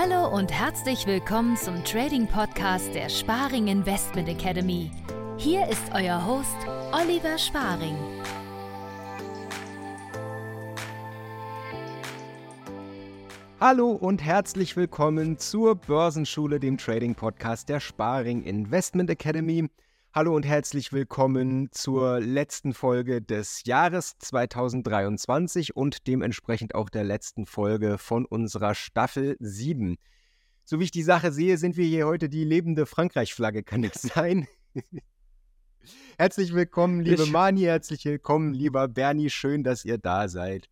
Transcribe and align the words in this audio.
Hallo 0.00 0.28
und 0.28 0.52
herzlich 0.52 1.08
willkommen 1.08 1.56
zum 1.56 1.82
Trading 1.82 2.28
Podcast 2.28 2.94
der 2.94 3.08
Sparing 3.08 3.66
Investment 3.66 4.28
Academy. 4.28 4.92
Hier 5.38 5.66
ist 5.66 5.82
euer 5.92 6.24
Host 6.24 6.56
Oliver 6.92 7.36
Sparing. 7.36 7.96
Hallo 13.58 13.90
und 13.90 14.22
herzlich 14.22 14.76
willkommen 14.76 15.36
zur 15.36 15.74
Börsenschule, 15.74 16.60
dem 16.60 16.78
Trading 16.78 17.16
Podcast 17.16 17.68
der 17.68 17.80
Sparing 17.80 18.44
Investment 18.44 19.10
Academy. 19.10 19.68
Hallo 20.14 20.34
und 20.34 20.46
herzlich 20.46 20.90
willkommen 20.94 21.68
zur 21.70 22.18
letzten 22.18 22.72
Folge 22.72 23.20
des 23.20 23.64
Jahres 23.66 24.16
2023 24.18 25.76
und 25.76 26.06
dementsprechend 26.06 26.74
auch 26.74 26.88
der 26.88 27.04
letzten 27.04 27.44
Folge 27.44 27.98
von 27.98 28.24
unserer 28.24 28.74
Staffel 28.74 29.36
7. 29.38 29.98
So 30.64 30.80
wie 30.80 30.84
ich 30.84 30.90
die 30.90 31.02
Sache 31.02 31.30
sehe, 31.30 31.58
sind 31.58 31.76
wir 31.76 31.84
hier 31.84 32.06
heute 32.06 32.30
die 32.30 32.44
lebende 32.44 32.86
Frankreich-Flagge, 32.86 33.62
kann 33.62 33.84
es 33.84 34.00
sein? 34.00 34.48
herzlich 36.18 36.54
willkommen, 36.54 37.00
liebe 37.00 37.24
ich... 37.24 37.30
Mani, 37.30 37.60
herzlich 37.60 38.06
willkommen, 38.06 38.54
lieber 38.54 38.88
Bernie, 38.88 39.28
schön, 39.28 39.62
dass 39.62 39.84
ihr 39.84 39.98
da 39.98 40.28
seid. 40.28 40.70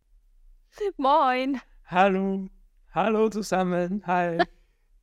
Moin. 0.97 1.61
Hallo. 1.85 2.47
Hallo 2.91 3.29
zusammen. 3.29 4.01
Hi 4.07 4.39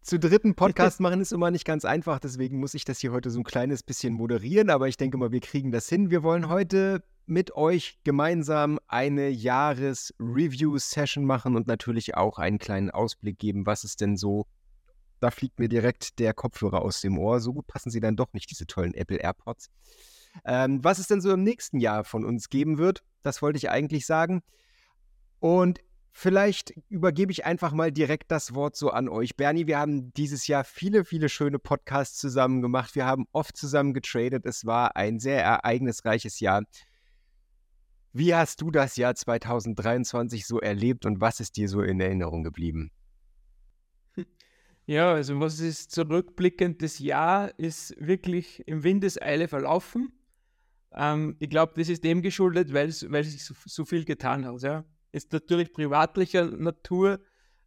zu 0.05 0.19
dritten 0.19 0.55
Podcast 0.55 1.01
machen 1.01 1.21
ist 1.21 1.33
immer 1.33 1.51
nicht 1.51 1.65
ganz 1.65 1.85
einfach, 1.85 2.19
deswegen 2.19 2.61
muss 2.61 2.75
ich 2.75 2.85
das 2.85 3.01
hier 3.01 3.11
heute 3.11 3.31
so 3.31 3.41
ein 3.41 3.45
kleines 3.45 3.83
bisschen 3.83 4.12
moderieren, 4.12 4.71
aber 4.71 4.87
ich 4.87 4.97
denke 4.97 5.17
mal, 5.17 5.33
wir 5.33 5.41
kriegen 5.41 5.73
das 5.73 5.89
hin. 5.89 6.11
Wir 6.11 6.23
wollen 6.23 6.49
heute 6.49 7.03
mit 7.27 7.57
euch 7.57 7.99
gemeinsam 8.05 8.79
eine 8.87 9.31
Jahres-Review-Session 9.31 11.25
machen 11.25 11.57
und 11.57 11.67
natürlich 11.67 12.17
auch 12.17 12.39
einen 12.39 12.59
kleinen 12.59 12.91
Ausblick 12.91 13.39
geben, 13.39 13.65
was 13.65 13.83
ist 13.83 14.03
denn 14.03 14.19
so. 14.19 14.47
Da 15.20 15.31
fliegt 15.31 15.59
mir 15.59 15.70
direkt 15.70 16.19
der 16.19 16.34
Kopfhörer 16.34 16.83
aus 16.83 17.00
dem 17.00 17.19
Ohr. 17.19 17.41
So 17.41 17.55
gut 17.55 17.67
passen 17.67 17.89
sie 17.91 18.00
dann 18.00 18.15
doch 18.15 18.34
nicht, 18.34 18.50
diese 18.50 18.67
tollen 18.67 18.93
Apple 18.93 19.17
AirPods. 19.17 19.71
Ähm, 20.45 20.84
was 20.84 20.98
es 20.98 21.06
denn 21.06 21.23
so 21.23 21.33
im 21.33 21.43
nächsten 21.45 21.81
Jahr 21.81 22.05
von 22.05 22.27
uns 22.27 22.50
geben 22.50 22.77
wird, 22.77 23.03
das 23.23 23.41
wollte 23.41 23.56
ich 23.56 23.71
eigentlich 23.71 24.05
sagen. 24.05 24.43
Und 25.41 25.81
Vielleicht 26.17 26.73
übergebe 26.91 27.33
ich 27.33 27.45
einfach 27.45 27.73
mal 27.73 27.91
direkt 27.91 28.31
das 28.31 28.55
Wort 28.55 28.77
so 28.77 28.91
an 28.91 29.09
euch. 29.09 29.34
Bernie, 29.34 29.67
wir 29.67 29.81
haben 29.81 30.12
dieses 30.15 30.47
Jahr 30.47 30.62
viele, 30.62 31.05
viele 31.05 31.29
schöne 31.29 31.59
Podcasts 31.59 32.19
zusammen 32.19 32.62
gemacht. 32.62 32.95
Wir 32.95 33.05
haben 33.05 33.27
oft 33.33 33.56
zusammen 33.56 33.93
getradet. 33.93 34.47
Es 34.47 34.65
war 34.65 34.95
ein 34.95 35.19
sehr 35.19 35.43
ereignisreiches 35.43 36.39
Jahr. 36.39 36.62
Wie 38.12 38.33
hast 38.33 38.61
du 38.61 38.71
das 38.71 38.95
Jahr 38.95 39.17
2023 39.17 40.47
so 40.47 40.61
erlebt 40.61 41.05
und 41.05 41.21
was 41.21 41.41
ist 41.41 41.56
dir 41.56 41.69
so 41.69 41.83
in 41.83 42.01
Erinnerung 42.01 42.45
geblieben? 42.45 42.93
Ja, 44.87 45.15
also 45.15 45.41
was 45.41 45.61
ist 45.61 45.93
zurückblickend, 45.93 46.83
das 46.83 46.99
Jahr 46.99 47.59
ist 47.59 47.95
wirklich 47.99 48.62
im 48.69 48.84
Windeseile 48.84 49.49
verlaufen. 49.49 50.12
Ähm, 50.93 51.37
ich 51.41 51.49
glaube, 51.49 51.73
das 51.75 51.89
ist 51.89 52.05
dem 52.05 52.21
geschuldet, 52.21 52.75
weil, 52.75 52.93
sich 52.93 53.45
so, 53.45 53.55
so 53.65 53.87
viel 53.87 54.05
getan 54.05 54.45
hat. 54.45 54.61
Ja 54.62 54.84
ist 55.15 55.33
natürlich 55.33 55.73
privatlicher 55.73 56.45
Natur. 56.47 57.20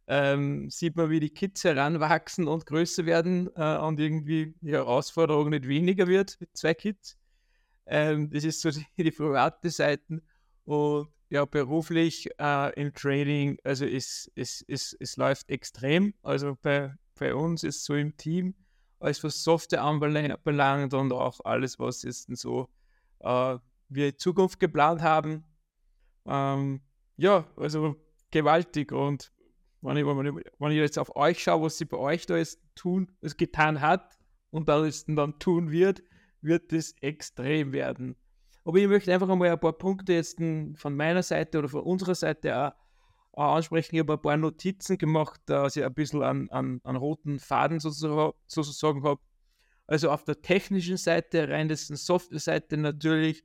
Ähm, 0.06 0.70
sieht 0.70 0.96
man, 0.96 1.10
wie 1.10 1.20
die 1.20 1.30
Kids 1.30 1.64
heranwachsen 1.64 2.46
und 2.46 2.66
größer 2.66 3.04
werden 3.06 3.50
äh, 3.56 3.78
und 3.78 4.00
irgendwie 4.00 4.54
die 4.60 4.72
Herausforderung 4.72 5.50
nicht 5.50 5.66
weniger 5.68 6.06
wird 6.06 6.38
mit 6.40 6.56
zwei 6.56 6.74
Kids. 6.74 7.18
Ähm, 7.86 8.30
das 8.30 8.44
ist 8.44 8.60
so 8.60 8.70
die, 8.98 9.02
die 9.02 9.10
private 9.10 9.70
Seite. 9.70 10.22
Und 10.64 11.08
ja, 11.30 11.44
beruflich 11.44 12.28
äh, 12.38 12.80
im 12.80 12.92
Trading, 12.94 13.58
also 13.64 13.84
es, 13.84 14.30
es, 14.34 14.64
es, 14.66 14.96
es 14.98 15.16
läuft 15.16 15.50
extrem. 15.50 16.14
Also 16.22 16.56
bei, 16.60 16.94
bei 17.18 17.34
uns 17.34 17.64
ist 17.64 17.84
so 17.84 17.94
im 17.94 18.16
Team, 18.16 18.54
alles 19.00 19.22
was 19.24 19.42
Software 19.42 19.82
anbelangt 19.82 20.94
und 20.94 21.12
auch 21.12 21.40
alles, 21.44 21.78
was 21.78 22.02
jetzt 22.02 22.28
so 22.36 22.68
äh, 23.20 23.58
wir 23.88 24.08
in 24.08 24.18
Zukunft 24.18 24.58
geplant 24.58 25.02
haben. 25.02 25.44
Ähm, 26.26 26.80
ja, 27.18 27.46
also 27.56 27.96
gewaltig. 28.30 28.92
Und 28.92 29.30
wenn 29.82 29.96
ich, 29.96 30.06
wenn 30.06 30.26
ich, 30.26 30.44
wenn 30.58 30.72
ich 30.72 30.78
jetzt 30.78 30.98
auf 30.98 31.14
euch 31.14 31.42
schaue, 31.42 31.64
was 31.64 31.76
sie 31.76 31.84
bei 31.84 31.98
euch 31.98 32.24
da 32.24 32.36
jetzt 32.36 32.60
tun, 32.74 33.12
es 33.20 33.36
getan 33.36 33.80
hat 33.80 34.18
und 34.50 34.68
dann, 34.68 34.90
dann 35.08 35.38
tun 35.38 35.70
wird, 35.70 36.02
wird 36.40 36.72
das 36.72 36.94
extrem 37.00 37.72
werden. 37.72 38.16
Aber 38.64 38.78
ich 38.78 38.88
möchte 38.88 39.12
einfach 39.12 39.28
einmal 39.28 39.50
ein 39.50 39.60
paar 39.60 39.72
Punkte 39.72 40.12
jetzt 40.12 40.38
von 40.38 40.96
meiner 40.96 41.22
Seite 41.22 41.58
oder 41.58 41.68
von 41.68 41.82
unserer 41.82 42.14
Seite 42.14 42.74
auch, 43.32 43.54
ansprechen. 43.56 43.94
Ich 43.96 44.00
habe 44.00 44.14
ein 44.14 44.22
paar 44.22 44.36
Notizen 44.36 44.98
gemacht, 44.98 45.40
dass 45.46 45.76
ich 45.76 45.84
ein 45.84 45.94
bisschen 45.94 46.22
an, 46.22 46.48
an, 46.50 46.80
an 46.84 46.96
roten 46.96 47.38
Faden 47.38 47.80
sozusagen, 47.80 48.32
sozusagen 48.46 49.02
habe. 49.04 49.20
Also 49.86 50.10
auf 50.10 50.24
der 50.24 50.42
technischen 50.42 50.98
Seite, 50.98 51.48
rein 51.48 51.68
das 51.68 51.86
Software-Seite 51.86 52.76
natürlich, 52.76 53.42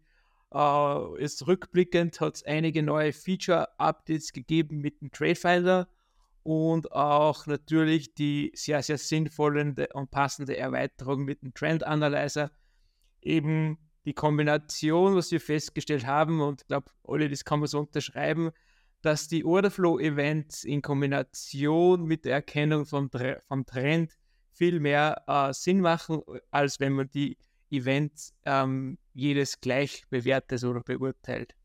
Uh, 0.56 1.16
ist 1.16 1.48
rückblickend 1.48 2.22
hat 2.22 2.36
es 2.36 2.44
einige 2.44 2.84
neue 2.84 3.12
Feature-Updates 3.12 4.34
gegeben 4.34 4.82
mit 4.82 5.02
dem 5.02 5.12
Tradefinder 5.12 5.88
und 6.44 6.92
auch 6.92 7.48
natürlich 7.48 8.14
die 8.14 8.52
sehr, 8.54 8.84
sehr 8.84 9.00
sinnvolle 9.00 9.74
und 9.94 10.12
passende 10.12 10.56
Erweiterung 10.56 11.24
mit 11.24 11.42
dem 11.42 11.56
Trend 11.56 11.84
Analyzer. 11.84 12.52
Eben 13.24 13.80
die 14.06 14.14
Kombination, 14.14 15.16
was 15.16 15.32
wir 15.32 15.42
festgestellt 15.42 16.06
haben, 16.06 16.40
und 16.42 16.62
ich 16.62 16.68
glaube, 16.68 16.92
alle, 17.04 17.30
das 17.30 17.46
kann 17.46 17.60
man 17.60 17.68
so 17.68 17.80
unterschreiben, 17.80 18.52
dass 19.02 19.28
die 19.28 19.46
Orderflow-Events 19.46 20.66
in 20.66 20.82
Kombination 20.82 22.06
mit 22.06 22.26
der 22.26 22.34
Erkennung 22.34 22.86
vom, 22.86 23.10
vom 23.48 23.66
Trend 23.66 24.18
viel 24.52 24.80
mehr 24.80 25.24
äh, 25.28 25.52
Sinn 25.54 25.82
machen, 25.82 26.22
als 26.52 26.80
wenn 26.80 26.94
man 26.94 27.10
die 27.10 27.38
Events 27.72 28.36
ähm, 28.46 28.98
jedes 29.14 29.62
gleich 29.62 30.04
bewertet 30.10 30.64
oder 30.64 30.82
beurteilt. 30.82 31.56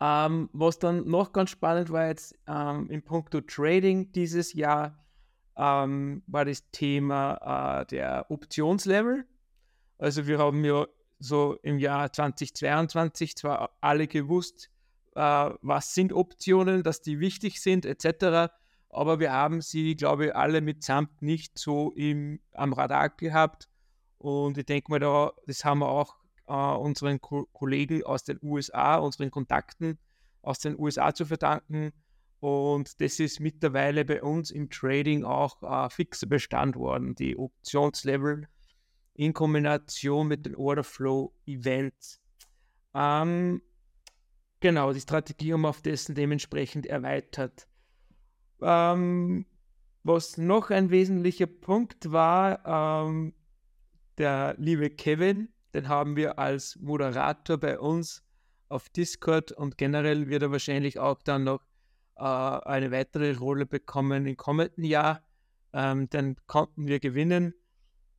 Ähm, 0.00 0.50
was 0.52 0.78
dann 0.78 1.08
noch 1.08 1.32
ganz 1.32 1.50
spannend 1.50 1.90
war 1.90 2.08
jetzt 2.08 2.34
ähm, 2.46 2.90
in 2.90 3.02
puncto 3.02 3.40
Trading 3.40 4.12
dieses 4.12 4.52
Jahr, 4.52 5.02
ähm, 5.56 6.22
war 6.26 6.44
das 6.44 6.70
Thema 6.70 7.80
äh, 7.80 7.86
der 7.86 8.30
Optionslevel. 8.30 9.24
Also 9.98 10.26
wir 10.26 10.38
haben 10.38 10.64
ja 10.64 10.86
so 11.18 11.58
im 11.62 11.78
Jahr 11.78 12.12
2022 12.12 13.36
zwar 13.36 13.70
alle 13.80 14.06
gewusst, 14.06 14.70
äh, 15.14 15.20
was 15.20 15.94
sind 15.94 16.12
Optionen, 16.12 16.82
dass 16.82 17.00
die 17.00 17.20
wichtig 17.20 17.62
sind 17.62 17.86
etc., 17.86 18.52
aber 18.88 19.18
wir 19.20 19.32
haben 19.32 19.60
sie, 19.60 19.94
glaube 19.94 20.26
ich, 20.26 20.36
alle 20.36 20.60
mitsamt 20.60 21.20
nicht 21.20 21.58
so 21.58 21.92
im, 21.92 22.40
am 22.52 22.72
Radar 22.72 23.10
gehabt 23.10 23.68
und 24.26 24.58
ich 24.58 24.66
denke 24.66 24.90
mal, 24.90 24.98
da, 24.98 25.30
das 25.46 25.64
haben 25.64 25.78
wir 25.78 25.88
auch 25.88 26.16
äh, 26.48 26.52
unseren 26.52 27.20
Ko 27.20 27.46
Kollegen 27.52 28.02
aus 28.02 28.24
den 28.24 28.40
USA, 28.42 28.96
unseren 28.96 29.30
Kontakten 29.30 30.00
aus 30.42 30.58
den 30.58 30.76
USA 30.76 31.14
zu 31.14 31.26
verdanken. 31.26 31.92
Und 32.40 33.00
das 33.00 33.20
ist 33.20 33.38
mittlerweile 33.38 34.04
bei 34.04 34.20
uns 34.20 34.50
im 34.50 34.68
Trading 34.68 35.22
auch 35.22 35.62
äh, 35.62 35.88
fixer 35.90 36.26
Bestand 36.26 36.74
worden, 36.74 37.14
die 37.14 37.38
Optionslevel 37.38 38.48
in 39.14 39.32
Kombination 39.32 40.26
mit 40.26 40.44
den 40.44 40.56
Orderflow-Events. 40.56 42.20
Ähm, 42.94 43.62
genau, 44.58 44.92
die 44.92 45.00
Strategie 45.02 45.52
haben 45.52 45.60
wir 45.60 45.68
auf 45.68 45.82
dessen 45.82 46.16
dementsprechend 46.16 46.86
erweitert. 46.86 47.68
Ähm, 48.60 49.46
was 50.02 50.36
noch 50.36 50.70
ein 50.70 50.90
wesentlicher 50.90 51.46
Punkt 51.46 52.10
war, 52.10 53.06
ähm, 53.06 53.32
der 54.18 54.54
liebe 54.58 54.90
Kevin, 54.90 55.48
den 55.74 55.88
haben 55.88 56.16
wir 56.16 56.38
als 56.38 56.76
Moderator 56.76 57.58
bei 57.58 57.78
uns 57.78 58.22
auf 58.68 58.88
Discord 58.88 59.52
und 59.52 59.78
generell 59.78 60.28
wird 60.28 60.42
er 60.42 60.50
wahrscheinlich 60.50 60.98
auch 60.98 61.22
dann 61.22 61.44
noch 61.44 61.62
äh, 62.16 62.22
eine 62.22 62.90
weitere 62.90 63.34
Rolle 63.34 63.66
bekommen 63.66 64.26
im 64.26 64.36
kommenden 64.36 64.84
Jahr. 64.84 65.22
Ähm, 65.72 66.08
den 66.08 66.36
konnten 66.46 66.88
wir 66.88 66.98
gewinnen. 66.98 67.54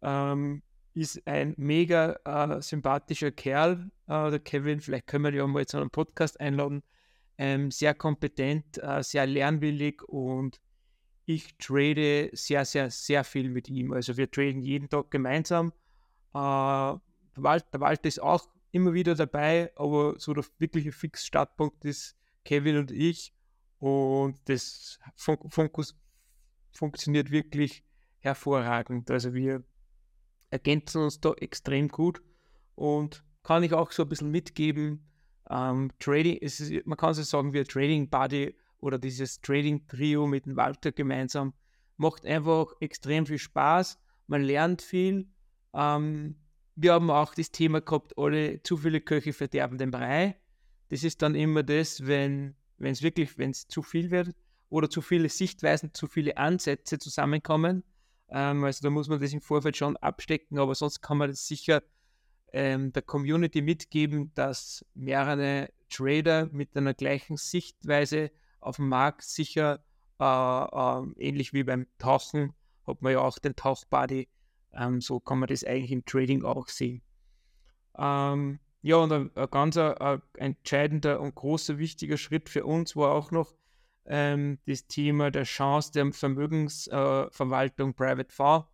Ähm, 0.01 0.61
ist 0.93 1.25
ein 1.27 1.53
mega 1.57 2.17
äh, 2.25 2.61
sympathischer 2.61 3.31
Kerl, 3.31 3.89
äh, 4.07 4.29
der 4.29 4.39
Kevin. 4.39 4.79
Vielleicht 4.79 5.07
können 5.07 5.25
wir 5.25 5.31
ihn 5.31 5.37
ja 5.37 5.47
mal 5.47 5.65
zu 5.65 5.77
einem 5.77 5.89
Podcast 5.89 6.39
einladen. 6.39 6.83
Ähm, 7.37 7.69
sehr 7.71 7.93
kompetent, 7.93 8.81
äh, 8.81 9.03
sehr 9.03 9.27
lernwillig 9.27 10.01
und 10.03 10.59
ich 11.25 11.57
trade 11.57 12.29
sehr, 12.33 12.65
sehr, 12.65 12.89
sehr 12.89 13.23
viel 13.23 13.49
mit 13.49 13.69
ihm. 13.69 13.91
Also 13.91 14.17
wir 14.17 14.31
traden 14.31 14.61
jeden 14.61 14.89
Tag 14.89 15.11
gemeinsam 15.11 15.73
äh, 16.33 16.99
der, 17.37 17.43
Wald, 17.43 17.65
der 17.73 17.81
Walter 17.81 18.07
ist 18.07 18.21
auch 18.21 18.47
immer 18.71 18.93
wieder 18.93 19.15
dabei, 19.15 19.71
aber 19.75 20.19
so 20.19 20.33
der 20.33 20.45
wirkliche 20.59 20.91
Fix-Startpunkt 20.91 21.85
ist 21.85 22.15
Kevin 22.43 22.77
und 22.77 22.91
ich. 22.91 23.33
Und 23.79 24.37
das 24.45 24.99
fun 25.15 25.37
fun 25.49 25.69
funktioniert 26.71 27.31
wirklich 27.31 27.83
hervorragend. 28.19 29.09
Also 29.11 29.33
wir 29.33 29.63
ergänzen 30.49 31.03
uns 31.03 31.19
da 31.19 31.33
extrem 31.33 31.87
gut 31.89 32.21
und 32.75 33.23
kann 33.43 33.63
ich 33.63 33.73
auch 33.73 33.91
so 33.91 34.03
ein 34.03 34.09
bisschen 34.09 34.31
mitgeben. 34.31 35.09
Ähm, 35.49 35.91
Trading, 35.99 36.37
ist, 36.37 36.61
man 36.85 36.97
kann 36.97 37.13
so 37.13 37.23
sagen, 37.23 37.53
wir 37.53 37.65
Trading 37.65 38.09
Buddy 38.09 38.55
oder 38.79 38.99
dieses 38.99 39.41
Trading 39.41 39.87
Trio 39.87 40.27
mit 40.27 40.45
dem 40.45 40.55
Walter 40.55 40.91
gemeinsam, 40.91 41.53
macht 41.95 42.25
einfach 42.25 42.73
extrem 42.79 43.25
viel 43.25 43.39
Spaß, 43.39 43.99
man 44.27 44.43
lernt 44.43 44.81
viel. 44.81 45.27
Ähm, 45.77 46.35
wir 46.75 46.93
haben 46.93 47.09
auch 47.09 47.35
das 47.35 47.51
Thema 47.51 47.81
gehabt, 47.81 48.17
alle 48.17 48.61
zu 48.63 48.77
viele 48.77 48.99
Köche 48.99 49.31
verderben 49.31 49.77
den 49.77 49.91
Brei. 49.91 50.35
Das 50.89 51.03
ist 51.03 51.21
dann 51.21 51.35
immer 51.35 51.63
das, 51.63 52.05
wenn 52.05 52.55
es 52.79 53.03
wirklich, 53.03 53.37
wenn 53.37 53.53
zu 53.53 53.83
viel 53.83 54.11
wird 54.11 54.35
oder 54.69 54.89
zu 54.89 55.01
viele 55.01 55.29
Sichtweisen, 55.29 55.93
zu 55.93 56.07
viele 56.07 56.37
Ansätze 56.37 56.97
zusammenkommen. 56.97 57.83
Ähm, 58.29 58.63
also 58.63 58.81
da 58.81 58.89
muss 58.89 59.07
man 59.07 59.19
das 59.19 59.33
im 59.33 59.41
Vorfeld 59.41 59.77
schon 59.77 59.97
abstecken, 59.97 60.59
aber 60.59 60.75
sonst 60.75 61.01
kann 61.01 61.17
man 61.17 61.29
das 61.29 61.47
sicher 61.47 61.83
ähm, 62.53 62.91
der 62.93 63.03
Community 63.03 63.61
mitgeben, 63.61 64.31
dass 64.33 64.85
mehrere 64.93 65.69
Trader 65.89 66.47
mit 66.51 66.75
einer 66.75 66.93
gleichen 66.93 67.37
Sichtweise 67.37 68.31
auf 68.59 68.77
dem 68.77 68.89
Markt 68.89 69.23
sicher 69.23 69.83
äh, 70.19 70.23
äh, 70.23 71.27
ähnlich 71.27 71.53
wie 71.53 71.63
beim 71.63 71.87
Tauchen 71.99 72.53
hat 72.85 73.01
man 73.01 73.11
ja 73.11 73.19
auch 73.19 73.37
den 73.37 73.55
Tauchbuddy. 73.55 74.29
Ähm, 74.73 75.01
so 75.01 75.19
kann 75.19 75.39
man 75.39 75.47
das 75.47 75.63
eigentlich 75.63 75.91
im 75.91 76.05
Trading 76.05 76.43
auch 76.43 76.67
sehen. 76.67 77.01
Ähm, 77.97 78.59
ja, 78.81 78.97
und 78.97 79.11
ein, 79.11 79.31
ein 79.35 79.49
ganz 79.49 79.77
ein, 79.77 79.95
ein 79.99 80.21
entscheidender 80.37 81.19
und 81.19 81.35
großer, 81.35 81.77
wichtiger 81.77 82.17
Schritt 82.17 82.49
für 82.49 82.65
uns 82.65 82.95
war 82.95 83.11
auch 83.11 83.31
noch 83.31 83.53
ähm, 84.05 84.59
das 84.65 84.87
Thema 84.87 85.31
der 85.31 85.43
Chance 85.43 85.91
der 85.91 86.11
Vermögensverwaltung 86.13 87.89
äh, 87.91 87.93
Private 87.93 88.33
Fund. 88.33 88.65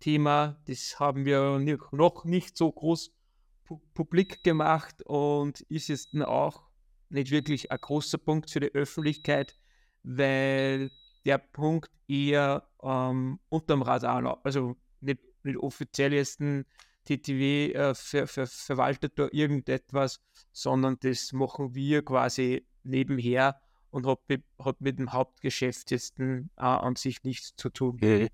Thema, 0.00 0.60
das 0.66 1.00
haben 1.00 1.24
wir 1.24 1.58
noch 1.92 2.24
nicht 2.24 2.56
so 2.56 2.70
groß 2.70 3.12
pu 3.64 3.80
publik 3.94 4.44
gemacht 4.44 5.02
und 5.06 5.60
ist 5.62 5.88
jetzt 5.88 6.14
auch 6.20 6.64
nicht 7.08 7.30
wirklich 7.30 7.70
ein 7.70 7.78
großer 7.80 8.18
Punkt 8.18 8.50
für 8.50 8.60
die 8.60 8.74
Öffentlichkeit, 8.74 9.56
weil 10.02 10.90
der 11.24 11.38
Punkt 11.38 11.90
eher 12.08 12.68
ähm, 12.82 13.40
unterm 13.48 13.82
Radar, 13.82 14.40
also 14.44 14.76
nicht, 15.00 15.20
nicht 15.42 15.58
offiziell 15.58 16.12
jetzt 16.12 16.40
ein 16.40 16.64
TTW 17.04 17.72
äh, 17.72 17.94
ver, 17.94 18.26
ver, 18.26 18.46
verwaltet 18.46 19.18
da 19.18 19.28
irgendetwas, 19.30 20.20
sondern 20.52 20.98
das 21.00 21.32
machen 21.32 21.74
wir 21.74 22.04
quasi 22.04 22.66
nebenher 22.82 23.60
und 23.90 24.06
hat, 24.06 24.18
hat 24.58 24.80
mit 24.80 24.98
dem 24.98 25.12
Hauptgeschäft 25.12 25.90
jetzt 25.90 26.18
äh, 26.18 26.42
an 26.56 26.96
sich 26.96 27.22
nichts 27.22 27.54
zu 27.56 27.70
tun. 27.70 27.98
Mhm. 28.00 28.28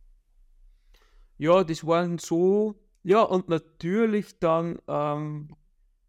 Ja, 1.39 1.65
das 1.65 1.87
waren 1.87 2.19
so, 2.19 2.77
ja, 3.03 3.23
und 3.23 3.49
natürlich 3.49 4.39
dann, 4.39 4.79
ähm, 4.89 5.55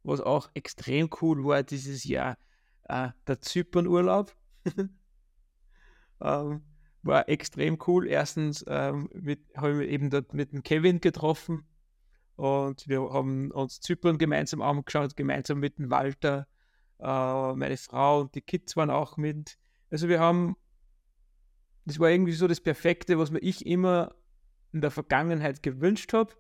was 0.04 0.22
auch 0.22 0.50
extrem 0.54 1.10
cool 1.22 1.44
war 1.44 1.64
dieses 1.64 2.04
Jahr, 2.04 2.38
äh, 2.84 3.10
der 3.28 3.42
Zypernurlaub. 3.42 4.36
ähm, 6.22 6.62
war 7.04 7.30
extrem 7.30 7.78
cool. 7.88 8.08
Erstens 8.08 8.66
ähm, 8.68 9.10
habe 9.56 9.86
ich 9.86 9.92
eben 9.92 10.10
dort 10.10 10.34
mit 10.34 10.54
dem 10.54 10.64
Kevin 10.64 11.00
getroffen 11.02 11.68
und 12.36 12.88
wir 12.88 13.02
haben 13.12 13.52
uns 13.52 13.80
Zypern 13.80 14.18
gemeinsam 14.18 14.62
angeschaut, 14.62 15.16
gemeinsam 15.16 15.60
mit 15.60 15.78
dem 15.78 15.92
Walter, 15.92 16.48
äh, 17.00 17.54
meine 17.54 17.78
Frau 17.78 18.22
und 18.22 18.36
die 18.36 18.42
Kids 18.42 18.76
waren 18.76 18.90
auch 18.90 19.18
mit. 19.18 19.58
Also 19.92 20.08
wir 20.10 20.20
haben, 20.20 20.56
das 21.86 22.00
war 22.00 22.10
irgendwie 22.10 22.34
so 22.34 22.48
das 22.48 22.62
Perfekte, 22.62 23.20
was 23.20 23.32
mir 23.32 23.40
ich 23.40 23.66
immer 23.66 24.16
in 24.72 24.82
der 24.82 24.92
Vergangenheit 24.92 25.62
gewünscht 25.62 26.14
habe, 26.14 26.34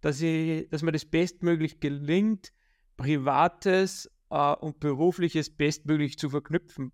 dass, 0.00 0.18
dass 0.18 0.82
mir 0.82 0.92
das 0.92 1.04
bestmöglich 1.04 1.80
gelingt, 1.80 2.52
Privates 2.96 4.10
äh, 4.30 4.54
und 4.54 4.80
Berufliches 4.80 5.50
bestmöglich 5.50 6.18
zu 6.18 6.30
verknüpfen 6.30 6.92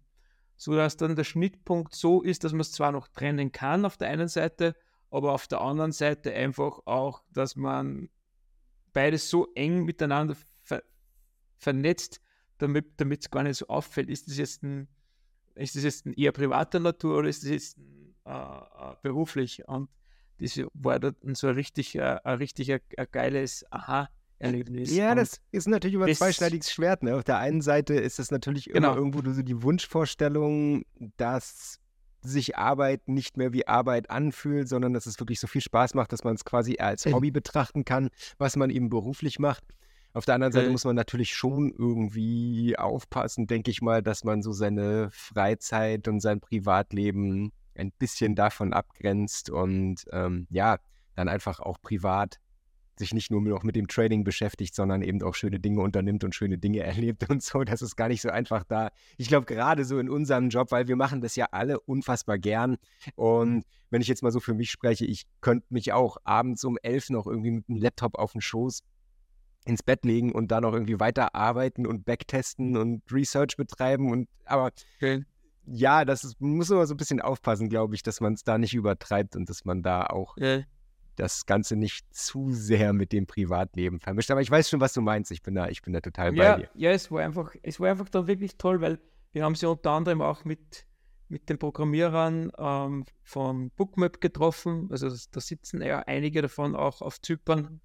sodass 0.60 0.98
dann 0.98 1.16
der 1.16 1.24
Schnittpunkt 1.24 1.94
so 1.94 2.20
ist, 2.20 2.44
dass 2.44 2.52
man 2.52 2.60
es 2.60 2.70
zwar 2.70 2.92
noch 2.92 3.08
trennen 3.08 3.50
kann 3.50 3.86
auf 3.86 3.96
der 3.96 4.08
einen 4.08 4.28
Seite, 4.28 4.76
aber 5.10 5.32
auf 5.32 5.46
der 5.46 5.62
anderen 5.62 5.92
Seite 5.92 6.34
einfach 6.34 6.80
auch, 6.84 7.22
dass 7.30 7.56
man 7.56 8.10
beides 8.92 9.30
so 9.30 9.48
eng 9.54 9.86
miteinander 9.86 10.36
ver 10.62 10.82
vernetzt, 11.56 12.20
damit 12.58 13.00
es 13.00 13.30
gar 13.30 13.42
nicht 13.42 13.56
so 13.56 13.68
auffällt. 13.68 14.10
Ist 14.10 14.28
das 14.28 14.36
jetzt 14.36 14.62
ein, 14.62 14.88
ist 15.54 15.76
das 15.76 15.84
jetzt 15.84 16.04
ein 16.04 16.12
eher 16.12 16.32
privater 16.32 16.78
Natur 16.78 17.20
oder 17.20 17.28
ist 17.30 17.42
das 17.42 17.50
jetzt 17.50 17.78
ein, 17.78 18.14
äh, 18.26 18.30
äh, 18.30 18.96
beruflich? 19.00 19.66
Und 19.66 19.88
das 20.40 20.60
war 20.74 21.00
dann 21.00 21.34
so 21.34 21.46
ein 21.46 21.54
richtig, 21.54 21.98
ein 21.98 22.36
richtig 22.36 22.70
ein, 22.70 22.80
ein 22.98 23.06
geiles 23.10 23.64
Aha. 23.72 24.10
Erlebnis. 24.40 24.94
Ja, 24.94 25.14
das 25.14 25.40
ist 25.52 25.68
natürlich 25.68 25.94
über 25.94 26.12
zweischneidiges 26.12 26.72
Schwert. 26.72 27.02
Ne? 27.02 27.14
Auf 27.14 27.24
der 27.24 27.38
einen 27.38 27.60
Seite 27.60 27.94
ist 27.94 28.18
es 28.18 28.30
natürlich 28.30 28.70
immer 28.70 28.88
genau. 28.88 28.96
irgendwo 28.96 29.32
so 29.32 29.42
die 29.42 29.62
Wunschvorstellung, 29.62 30.84
dass 31.16 31.78
sich 32.22 32.56
Arbeit 32.56 33.08
nicht 33.08 33.36
mehr 33.36 33.52
wie 33.52 33.66
Arbeit 33.66 34.10
anfühlt, 34.10 34.68
sondern 34.68 34.92
dass 34.92 35.06
es 35.06 35.18
wirklich 35.18 35.40
so 35.40 35.46
viel 35.46 35.62
Spaß 35.62 35.94
macht, 35.94 36.12
dass 36.12 36.24
man 36.24 36.34
es 36.34 36.44
quasi 36.44 36.76
als 36.78 37.06
Hobby 37.06 37.30
betrachten 37.30 37.84
kann, 37.84 38.10
was 38.38 38.56
man 38.56 38.70
eben 38.70 38.90
beruflich 38.90 39.38
macht. 39.38 39.64
Auf 40.12 40.24
der 40.24 40.34
anderen 40.34 40.52
Seite 40.52 40.66
äh. 40.66 40.70
muss 40.70 40.84
man 40.84 40.96
natürlich 40.96 41.34
schon 41.34 41.70
irgendwie 41.70 42.76
aufpassen, 42.76 43.46
denke 43.46 43.70
ich 43.70 43.80
mal, 43.80 44.02
dass 44.02 44.24
man 44.24 44.42
so 44.42 44.52
seine 44.52 45.08
Freizeit 45.12 46.08
und 46.08 46.20
sein 46.20 46.40
Privatleben 46.40 47.52
ein 47.74 47.92
bisschen 47.92 48.34
davon 48.34 48.72
abgrenzt 48.72 49.50
und 49.50 50.04
ähm, 50.12 50.46
ja, 50.50 50.78
dann 51.14 51.28
einfach 51.28 51.60
auch 51.60 51.80
privat 51.80 52.40
sich 53.00 53.12
nicht 53.12 53.30
nur 53.30 53.40
noch 53.40 53.64
mit 53.64 53.74
dem 53.74 53.88
Trading 53.88 54.22
beschäftigt, 54.22 54.74
sondern 54.74 55.02
eben 55.02 55.20
auch 55.22 55.34
schöne 55.34 55.58
Dinge 55.58 55.80
unternimmt 55.80 56.22
und 56.22 56.34
schöne 56.34 56.58
Dinge 56.58 56.80
erlebt 56.84 57.28
und 57.28 57.42
so. 57.42 57.64
Das 57.64 57.82
ist 57.82 57.96
gar 57.96 58.08
nicht 58.08 58.22
so 58.22 58.30
einfach 58.30 58.62
da. 58.62 58.90
Ich 59.16 59.28
glaube, 59.28 59.46
gerade 59.46 59.84
so 59.84 59.98
in 59.98 60.08
unserem 60.08 60.48
Job, 60.48 60.70
weil 60.70 60.86
wir 60.86 60.96
machen 60.96 61.20
das 61.20 61.34
ja 61.34 61.48
alle 61.50 61.80
unfassbar 61.80 62.38
gern. 62.38 62.76
Und 63.16 63.64
wenn 63.90 64.00
ich 64.00 64.08
jetzt 64.08 64.22
mal 64.22 64.30
so 64.30 64.38
für 64.38 64.54
mich 64.54 64.70
spreche, 64.70 65.04
ich 65.04 65.24
könnte 65.40 65.66
mich 65.70 65.92
auch 65.92 66.18
abends 66.22 66.62
um 66.64 66.78
elf 66.82 67.10
noch 67.10 67.26
irgendwie 67.26 67.50
mit 67.50 67.68
dem 67.68 67.76
Laptop 67.76 68.16
auf 68.16 68.32
den 68.32 68.40
Schoß 68.40 68.84
ins 69.64 69.82
Bett 69.82 70.04
legen 70.04 70.32
und 70.32 70.50
dann 70.52 70.62
noch 70.62 70.72
irgendwie 70.72 71.00
weiterarbeiten 71.00 71.86
und 71.86 72.04
backtesten 72.04 72.76
und 72.76 73.02
Research 73.12 73.56
betreiben. 73.56 74.10
Und 74.10 74.28
aber 74.44 74.70
okay. 74.96 75.24
ja, 75.66 76.04
das 76.04 76.24
ist, 76.24 76.40
man 76.40 76.56
muss 76.56 76.70
immer 76.70 76.86
so 76.86 76.94
ein 76.94 76.98
bisschen 76.98 77.20
aufpassen, 77.20 77.68
glaube 77.68 77.94
ich, 77.94 78.02
dass 78.02 78.20
man 78.20 78.34
es 78.34 78.44
da 78.44 78.58
nicht 78.58 78.74
übertreibt 78.74 79.36
und 79.36 79.48
dass 79.48 79.64
man 79.64 79.82
da 79.82 80.06
auch 80.06 80.36
okay 80.36 80.64
das 81.20 81.44
Ganze 81.44 81.76
nicht 81.76 82.12
zu 82.14 82.50
sehr 82.50 82.92
mit 82.92 83.12
dem 83.12 83.26
Privatleben 83.26 84.00
vermischt. 84.00 84.30
Aber 84.30 84.40
ich 84.40 84.50
weiß 84.50 84.70
schon, 84.70 84.80
was 84.80 84.94
du 84.94 85.02
meinst. 85.02 85.30
Ich 85.30 85.42
bin 85.42 85.54
da, 85.54 85.68
ich 85.68 85.82
bin 85.82 85.92
da 85.92 86.00
total 86.00 86.34
ja, 86.34 86.56
bei 86.56 86.62
dir. 86.62 86.70
Ja, 86.74 86.90
es 86.92 87.10
war 87.10 87.20
einfach, 87.20 87.54
es 87.62 87.78
war 87.78 87.90
einfach 87.90 88.08
dann 88.08 88.26
wirklich 88.26 88.56
toll, 88.56 88.80
weil 88.80 88.98
wir 89.32 89.44
haben 89.44 89.54
sie 89.54 89.68
unter 89.68 89.90
anderem 89.90 90.22
auch 90.22 90.44
mit, 90.44 90.86
mit 91.28 91.48
den 91.50 91.58
Programmierern 91.58 92.50
ähm, 92.56 93.04
von 93.22 93.70
Bookmap 93.72 94.20
getroffen. 94.20 94.88
Also 94.90 95.10
da 95.30 95.40
sitzen 95.40 95.82
ja 95.82 96.00
einige 96.00 96.40
davon 96.40 96.74
auch 96.74 97.02
auf 97.02 97.20
Zypern. 97.20 97.80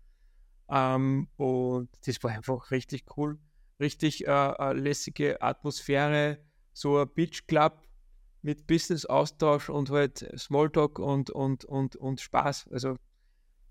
Ähm, 0.70 1.28
und 1.36 1.90
das 2.06 2.24
war 2.24 2.32
einfach 2.32 2.72
richtig 2.72 3.04
cool. 3.18 3.38
Richtig 3.82 4.26
äh, 4.26 4.74
lässige 4.74 5.42
Atmosphäre, 5.42 6.40
so 6.72 7.00
ein 7.00 7.10
Beach 7.14 7.46
Club 7.48 7.82
mit 8.42 8.66
Business-Austausch 8.68 9.70
und 9.70 9.90
halt 9.90 10.26
Smalltalk 10.38 11.00
und, 11.00 11.32
und, 11.32 11.66
und, 11.66 11.98
und 11.98 12.22
Spaß. 12.22 12.70
Also 12.72 12.96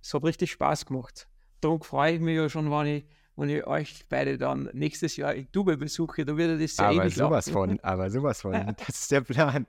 es 0.05 0.13
hat 0.13 0.23
richtig 0.23 0.53
Spaß 0.53 0.85
gemacht. 0.85 1.27
Darum 1.63 1.81
freue 1.81 2.15
ich 2.15 2.21
mich 2.21 2.37
ja 2.37 2.49
schon, 2.51 2.71
wenn 2.71 2.87
ich, 2.87 3.05
wenn 3.37 3.49
ich 3.49 3.67
euch 3.67 4.05
beide 4.11 4.37
dann 4.37 4.69
nächstes 4.75 5.17
Jahr 5.17 5.35
in 5.35 5.49
Dubai 5.51 5.77
besuche. 5.77 6.27
Da 6.27 6.37
wird 6.37 6.61
das 6.61 6.77
sehr 6.77 6.89
Aber 6.89 7.09
sowas 7.09 7.49
von, 7.49 7.81
aber 7.81 8.11
sowas 8.11 8.43
von. 8.43 8.53
Das 8.87 8.89
ist 8.91 9.11
der 9.11 9.23
Plan. 9.23 9.67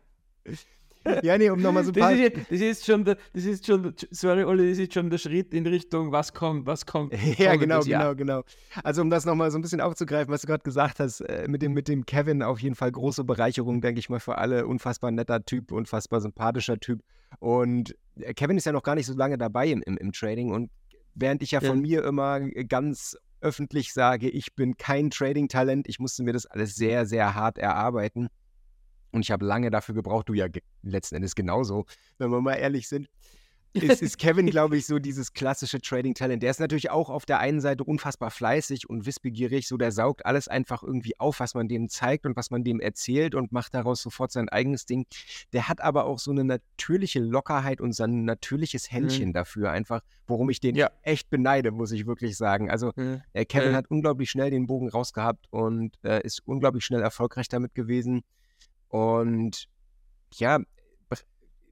Ja, 1.22 1.38
nee, 1.38 1.50
um 1.50 1.62
nochmal 1.62 1.86
so 1.86 1.92
ein 1.92 1.96
paar. 1.96 2.12
Das 2.12 2.20
ist, 2.20 2.52
das 2.52 2.60
ist 2.60 2.86
schon, 2.86 3.06
der, 3.06 3.18
das 3.32 3.46
ist 3.46 3.66
schon, 3.66 3.94
sorry, 4.12 4.44
Olli, 4.44 4.70
das 4.72 4.80
ist 4.80 4.94
schon 4.94 5.10
der 5.10 5.20
Schritt 5.20 5.54
in 5.54 5.66
Richtung, 5.68 6.12
was 6.12 6.34
kommt, 6.34 6.66
was 6.66 6.86
kommt. 6.86 7.14
ja, 7.38 7.56
genau, 7.56 7.80
genau, 7.82 8.16
genau. 8.16 8.44
Also, 8.84 9.04
um 9.04 9.10
das 9.10 9.24
nochmal 9.26 9.52
so 9.52 9.58
ein 9.58 9.62
bisschen 9.62 9.82
aufzugreifen, 9.82 10.34
was 10.34 10.42
du 10.42 10.48
gerade 10.48 10.64
gesagt 10.64 11.00
hast, 11.00 11.22
äh, 11.22 11.48
mit, 11.48 11.62
dem, 11.62 11.74
mit 11.74 11.88
dem 11.88 12.06
Kevin 12.06 12.42
auf 12.42 12.60
jeden 12.60 12.76
Fall 12.76 12.92
große 12.92 13.24
Bereicherung, 13.24 13.82
denke 13.82 14.00
ich 14.00 14.10
mal, 14.10 14.20
für 14.20 14.38
alle. 14.38 14.66
Unfassbar 14.68 15.12
netter 15.12 15.46
Typ, 15.46 15.72
unfassbar 15.72 16.20
sympathischer 16.20 16.80
Typ. 16.80 17.04
Und 17.40 17.96
Kevin 18.36 18.58
ist 18.58 18.66
ja 18.66 18.72
noch 18.72 18.84
gar 18.84 18.96
nicht 18.96 19.06
so 19.06 19.14
lange 19.14 19.38
dabei 19.38 19.68
im, 19.68 19.82
im, 19.84 19.98
im 19.98 20.12
Trading 20.12 20.52
und 20.52 20.72
während 21.14 21.42
ich 21.44 21.52
ja, 21.52 21.62
ja 21.62 21.70
von 21.70 21.82
mir 21.82 22.04
immer 22.04 22.40
ganz 22.68 23.18
öffentlich 23.42 23.94
sage, 23.94 24.30
ich 24.30 24.56
bin 24.56 24.78
kein 24.78 25.10
Trading-Talent, 25.10 25.88
ich 25.88 26.00
musste 26.00 26.24
mir 26.24 26.34
das 26.34 26.46
alles 26.46 26.76
sehr, 26.76 27.06
sehr 27.06 27.36
hart 27.36 27.58
erarbeiten. 27.58 28.28
Und 29.12 29.22
ich 29.22 29.32
habe 29.32 29.46
lange 29.46 29.70
dafür 29.70 29.96
gebraucht, 29.96 30.28
du 30.28 30.34
ja 30.34 30.48
letzten 30.82 31.16
Endes 31.16 31.36
genauso, 31.36 31.86
wenn 32.18 32.32
wir 32.32 32.42
mal 32.42 32.56
ehrlich 32.56 32.90
sind 32.90 33.08
ist, 33.76 34.02
ist 34.02 34.18
Kevin, 34.18 34.48
glaube 34.48 34.78
ich, 34.78 34.86
so 34.86 35.00
dieses 35.00 35.34
klassische 35.34 35.80
Trading-Talent. 35.80 36.42
Der 36.42 36.52
ist 36.52 36.60
natürlich 36.60 36.90
auch 36.90 37.10
auf 37.10 37.26
der 37.26 37.40
einen 37.40 37.62
Seite 37.62 37.84
unfassbar 37.84 38.32
fleißig 38.32 38.90
und 38.90 39.06
wissbegierig, 39.06 39.68
so 39.68 39.78
der 39.78 39.92
saugt 39.92 40.26
alles 40.26 40.48
einfach 40.48 40.84
irgendwie 40.84 41.20
auf, 41.20 41.40
was 41.40 41.54
man 41.54 41.68
dem 41.68 41.90
zeigt 41.90 42.26
und 42.26 42.36
was 42.36 42.52
man 42.52 42.64
dem 42.64 42.80
erzählt 42.80 43.36
und 43.36 43.52
macht 43.52 43.74
daraus 43.74 44.02
sofort 44.02 44.32
sein 44.32 44.50
eigenes 44.50 44.86
Ding. 44.86 45.06
Der 45.54 45.68
hat 45.68 45.82
aber 45.82 46.06
auch 46.06 46.20
so 46.20 46.32
eine 46.32 46.44
natürliche 46.44 47.20
Lockerheit 47.20 47.82
und 47.82 47.94
sein 47.94 48.26
natürliches 48.26 48.92
Händchen 48.92 49.30
mhm. 49.30 49.34
dafür, 49.34 49.72
einfach, 49.72 50.02
worum 50.28 50.50
ich 50.50 50.60
den 50.60 50.76
ja. 50.76 50.90
echt 51.04 51.30
beneide, 51.30 51.72
muss 51.72 51.92
ich 51.92 52.06
wirklich 52.06 52.38
sagen. 52.38 52.70
Also 52.70 52.92
mhm. 52.96 53.22
äh, 53.34 53.46
Kevin 53.46 53.72
mhm. 53.72 53.76
hat 53.76 53.90
unglaublich 53.90 54.30
schnell 54.30 54.52
den 54.52 54.68
Bogen 54.68 54.90
rausgehabt 54.90 55.46
und 55.52 55.96
äh, 56.04 56.22
ist 56.24 56.42
unglaublich 56.46 56.86
schnell 56.86 57.02
erfolgreich 57.02 57.48
damit 57.50 57.76
gewesen. 57.76 58.24
Und 58.90 59.68
ja, 60.34 60.60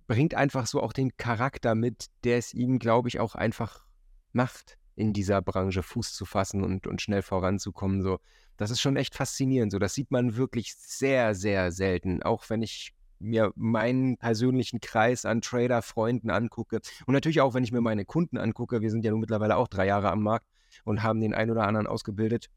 bringt 0.08 0.36
einfach 0.36 0.68
so 0.68 0.82
auch 0.82 0.94
den 0.94 1.16
Charakter 1.18 1.76
mit, 1.76 2.08
der 2.24 2.38
es 2.38 2.54
ihm, 2.54 2.80
glaube 2.80 3.10
ich, 3.10 3.20
auch 3.20 3.36
einfach 3.36 3.86
macht, 4.32 4.78
in 4.96 5.14
dieser 5.14 5.42
Branche 5.42 5.84
Fuß 5.84 6.14
zu 6.14 6.26
fassen 6.26 6.64
und, 6.64 6.88
und 6.88 7.02
schnell 7.02 7.22
voranzukommen. 7.22 8.02
So. 8.02 8.20
Das 8.58 8.72
ist 8.72 8.82
schon 8.82 8.98
echt 8.98 9.16
faszinierend. 9.16 9.72
So. 9.72 9.80
Das 9.80 9.94
sieht 9.94 10.12
man 10.12 10.36
wirklich 10.36 10.76
sehr, 10.76 11.36
sehr 11.36 11.72
selten. 11.72 12.22
Auch 12.24 12.50
wenn 12.50 12.62
ich 12.62 12.94
mir 13.20 13.54
meinen 13.56 14.18
persönlichen 14.18 14.82
Kreis 14.82 15.26
an 15.26 15.42
Trader-Freunden 15.42 16.30
angucke 16.30 16.82
und 17.06 17.14
natürlich 17.14 17.42
auch, 17.42 17.54
wenn 17.54 17.64
ich 17.64 17.72
mir 17.72 17.82
meine 17.82 18.06
Kunden 18.06 18.38
angucke, 18.38 18.82
wir 18.82 18.92
sind 18.92 19.06
ja 19.06 19.12
nun 19.12 19.22
mittlerweile 19.22 19.56
auch 19.56 19.70
drei 19.70 19.88
Jahre 19.88 20.12
am 20.12 20.24
Markt 20.24 20.46
und 20.84 21.04
haben 21.04 21.22
den 21.22 21.34
einen 21.34 21.52
oder 21.52 21.66
anderen 21.66 21.88
ausgebildet. 21.88 22.50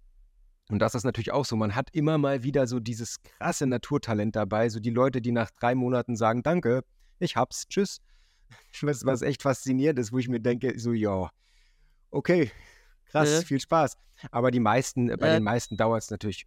Und 0.69 0.81
das 0.81 0.97
ist 0.97 1.05
natürlich 1.05 1.31
auch 1.33 1.45
so. 1.45 1.55
Man 1.55 1.76
hat 1.76 1.91
immer 1.93 2.19
mal 2.19 2.43
wieder 2.43 2.67
so 2.67 2.81
dieses 2.81 3.23
krasse 3.23 3.67
Naturtalent 3.67 4.35
dabei. 4.35 4.69
So 4.69 4.81
die 4.81 4.91
Leute, 4.91 5.21
die 5.21 5.31
nach 5.31 5.50
drei 5.53 5.76
Monaten 5.76 6.17
sagen, 6.17 6.43
danke, 6.43 6.83
ich 7.19 7.37
hab's, 7.37 7.67
tschüss. 7.69 8.01
Was, 8.83 9.05
was 9.05 9.23
echt 9.23 9.43
faszinierend 9.43 9.99
ist, 9.99 10.13
wo 10.13 10.19
ich 10.19 10.29
mir 10.29 10.39
denke, 10.39 10.79
so, 10.79 10.93
ja, 10.93 11.31
okay, 12.11 12.53
krass, 13.07 13.33
ja. 13.33 13.41
viel 13.41 13.59
Spaß. 13.59 13.97
Aber 14.31 14.51
die 14.51 14.61
meisten, 14.61 15.09
bei 15.09 15.35
den 15.35 15.43
meisten 15.43 15.77
dauert 15.77 16.03
es 16.03 16.11
natürlich. 16.11 16.47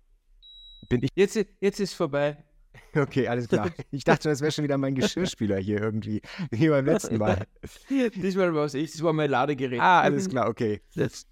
Bin 0.87 1.03
ich. 1.03 1.09
Jetzt, 1.15 1.37
jetzt 1.59 1.79
ist 1.79 1.93
vorbei. 1.93 2.37
Okay, 2.95 3.27
alles 3.27 3.47
klar. 3.47 3.71
Ich 3.91 4.03
dachte, 4.03 4.29
das 4.29 4.41
wäre 4.41 4.51
schon 4.51 4.63
wieder 4.63 4.77
mein 4.77 4.95
Geschirrspüler 4.95 5.57
hier 5.57 5.81
irgendwie, 5.81 6.21
wie 6.51 6.69
beim 6.69 6.85
letzten 6.85 7.17
Mal. 7.17 7.45
Diesmal 7.89 8.53
war 8.53 8.65
es 8.65 8.73
ich, 8.73 8.91
das 8.91 9.03
war 9.03 9.11
mein 9.11 9.29
Ladegerät. 9.29 9.79
Ah, 9.79 10.01
alles 10.01 10.29
klar, 10.29 10.47
okay. 10.47 10.81
Das. 10.95 11.25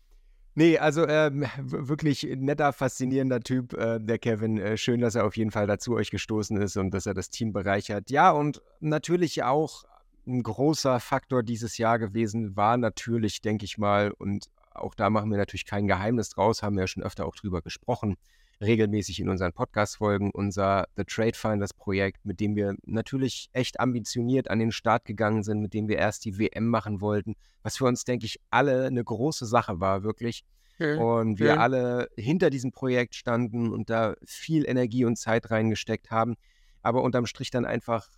Nee, 0.58 0.80
also 0.80 1.08
ähm, 1.08 1.46
wirklich 1.60 2.24
netter, 2.36 2.74
faszinierender 2.74 3.42
Typ, 3.42 3.74
äh, 3.74 4.00
der 4.00 4.18
Kevin. 4.18 4.58
Äh, 4.58 4.76
schön, 4.76 5.02
dass 5.02 5.14
er 5.14 5.24
auf 5.28 5.38
jeden 5.38 5.52
Fall 5.52 5.68
dazu 5.68 5.94
euch 5.94 6.10
gestoßen 6.10 6.60
ist 6.60 6.78
und 6.78 6.90
dass 6.96 7.06
er 7.06 7.14
das 7.14 7.30
Team 7.30 7.54
bereichert. 7.54 8.10
Ja, 8.10 8.32
und 8.32 8.64
natürlich 8.80 9.44
auch 9.44 9.84
ein 10.26 10.42
großer 10.42 11.00
Faktor 11.00 11.44
dieses 11.44 11.78
Jahr 11.78 12.00
gewesen 12.00 12.56
war 12.56 12.76
natürlich, 12.78 13.42
denke 13.42 13.66
ich 13.66 13.78
mal, 13.78 14.10
und 14.10 14.48
auch 14.74 14.96
da 14.96 15.12
machen 15.12 15.30
wir 15.30 15.38
natürlich 15.38 15.68
kein 15.68 15.86
Geheimnis 15.86 16.30
draus, 16.30 16.64
haben 16.64 16.76
wir 16.76 16.82
ja 16.82 16.88
schon 16.88 17.04
öfter 17.04 17.28
auch 17.28 17.36
drüber 17.36 17.62
gesprochen, 17.62 18.18
regelmäßig 18.62 19.20
in 19.20 19.30
unseren 19.30 19.54
Podcast-Folgen, 19.54 20.32
unser 20.32 20.88
The 20.96 21.04
Trade 21.04 21.36
Finders 21.36 21.74
Projekt, 21.74 22.26
mit 22.26 22.40
dem 22.40 22.56
wir 22.56 22.76
natürlich 22.86 23.50
echt 23.54 23.80
ambitioniert 23.80 24.50
an 24.50 24.60
den 24.60 24.72
Start 24.72 25.06
gegangen 25.06 25.44
sind, 25.44 25.62
mit 25.62 25.74
dem 25.74 25.88
wir 25.88 25.98
erst 25.98 26.26
die 26.26 26.40
WM 26.40 26.68
machen 26.68 27.02
wollten, 27.02 27.36
was 27.62 27.78
für 27.78 27.86
uns, 27.86 28.04
denke 28.04 28.26
ich, 28.26 28.40
alle 28.50 28.88
eine 28.88 29.04
große 29.04 29.46
Sache 29.46 29.80
war, 29.80 30.04
wirklich. 30.04 30.44
Mhm. 30.80 31.00
Und 31.00 31.40
wir 31.40 31.54
mhm. 31.54 31.60
alle 31.60 32.08
hinter 32.18 32.50
diesem 32.50 32.72
Projekt 32.72 33.16
standen 33.16 33.72
und 33.72 33.90
da 33.90 34.16
viel 34.26 34.68
Energie 34.68 35.06
und 35.06 35.18
Zeit 35.18 35.52
reingesteckt 35.52 36.12
haben, 36.12 36.36
aber 36.82 37.04
unterm 37.04 37.26
Strich 37.26 37.52
dann 37.52 37.66
einfach 37.66 38.10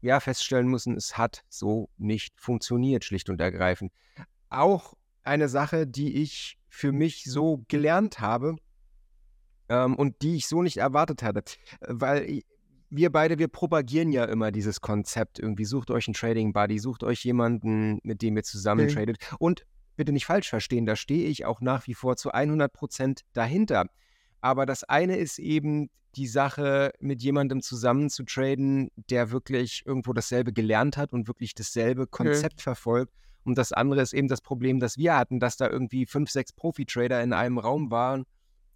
ja, 0.00 0.20
feststellen 0.20 0.68
müssen, 0.68 0.96
es 0.96 1.18
hat 1.18 1.44
so 1.48 1.88
nicht 1.96 2.40
funktioniert, 2.40 3.04
schlicht 3.04 3.30
und 3.30 3.40
ergreifend. 3.40 3.92
Auch 4.48 4.94
eine 5.24 5.48
Sache, 5.48 5.86
die 5.86 6.22
ich 6.22 6.58
für 6.68 6.92
mich 6.92 7.24
so 7.24 7.64
gelernt 7.68 8.20
habe 8.20 8.56
ähm, 9.68 9.94
und 9.94 10.22
die 10.22 10.36
ich 10.36 10.46
so 10.46 10.62
nicht 10.62 10.78
erwartet 10.78 11.22
hatte, 11.22 11.42
weil 11.80 12.42
wir 12.90 13.12
beide, 13.12 13.38
wir 13.38 13.48
propagieren 13.48 14.12
ja 14.12 14.24
immer 14.24 14.50
dieses 14.50 14.80
Konzept 14.80 15.38
irgendwie, 15.38 15.64
sucht 15.64 15.90
euch 15.90 16.08
einen 16.08 16.14
Trading 16.14 16.52
Buddy, 16.52 16.78
sucht 16.78 17.04
euch 17.04 17.24
jemanden, 17.24 17.98
mit 18.02 18.22
dem 18.22 18.36
ihr 18.36 18.44
zusammen 18.44 18.86
okay. 18.86 18.94
tradet 18.94 19.18
und 19.38 19.66
bitte 19.96 20.12
nicht 20.12 20.26
falsch 20.26 20.48
verstehen, 20.48 20.86
da 20.86 20.96
stehe 20.96 21.28
ich 21.28 21.44
auch 21.44 21.60
nach 21.60 21.86
wie 21.86 21.94
vor 21.94 22.16
zu 22.16 22.30
100 22.30 22.72
Prozent 22.72 23.22
dahinter. 23.32 23.86
Aber 24.40 24.64
das 24.64 24.84
eine 24.84 25.16
ist 25.16 25.38
eben 25.38 25.90
die 26.14 26.28
Sache, 26.28 26.92
mit 27.00 27.22
jemandem 27.22 27.60
zusammen 27.60 28.08
zu 28.08 28.24
traden, 28.24 28.90
der 29.10 29.30
wirklich 29.30 29.82
irgendwo 29.84 30.12
dasselbe 30.12 30.52
gelernt 30.52 30.96
hat 30.96 31.12
und 31.12 31.28
wirklich 31.28 31.54
dasselbe 31.54 32.06
Konzept 32.06 32.54
okay. 32.54 32.62
verfolgt. 32.62 33.12
Und 33.44 33.58
das 33.58 33.72
andere 33.72 34.00
ist 34.02 34.12
eben 34.12 34.28
das 34.28 34.40
Problem, 34.40 34.80
das 34.80 34.96
wir 34.96 35.16
hatten, 35.16 35.40
dass 35.40 35.56
da 35.56 35.68
irgendwie 35.68 36.06
fünf, 36.06 36.30
sechs 36.30 36.52
Profi-Trader 36.52 37.22
in 37.22 37.32
einem 37.32 37.58
Raum 37.58 37.90
waren 37.90 38.24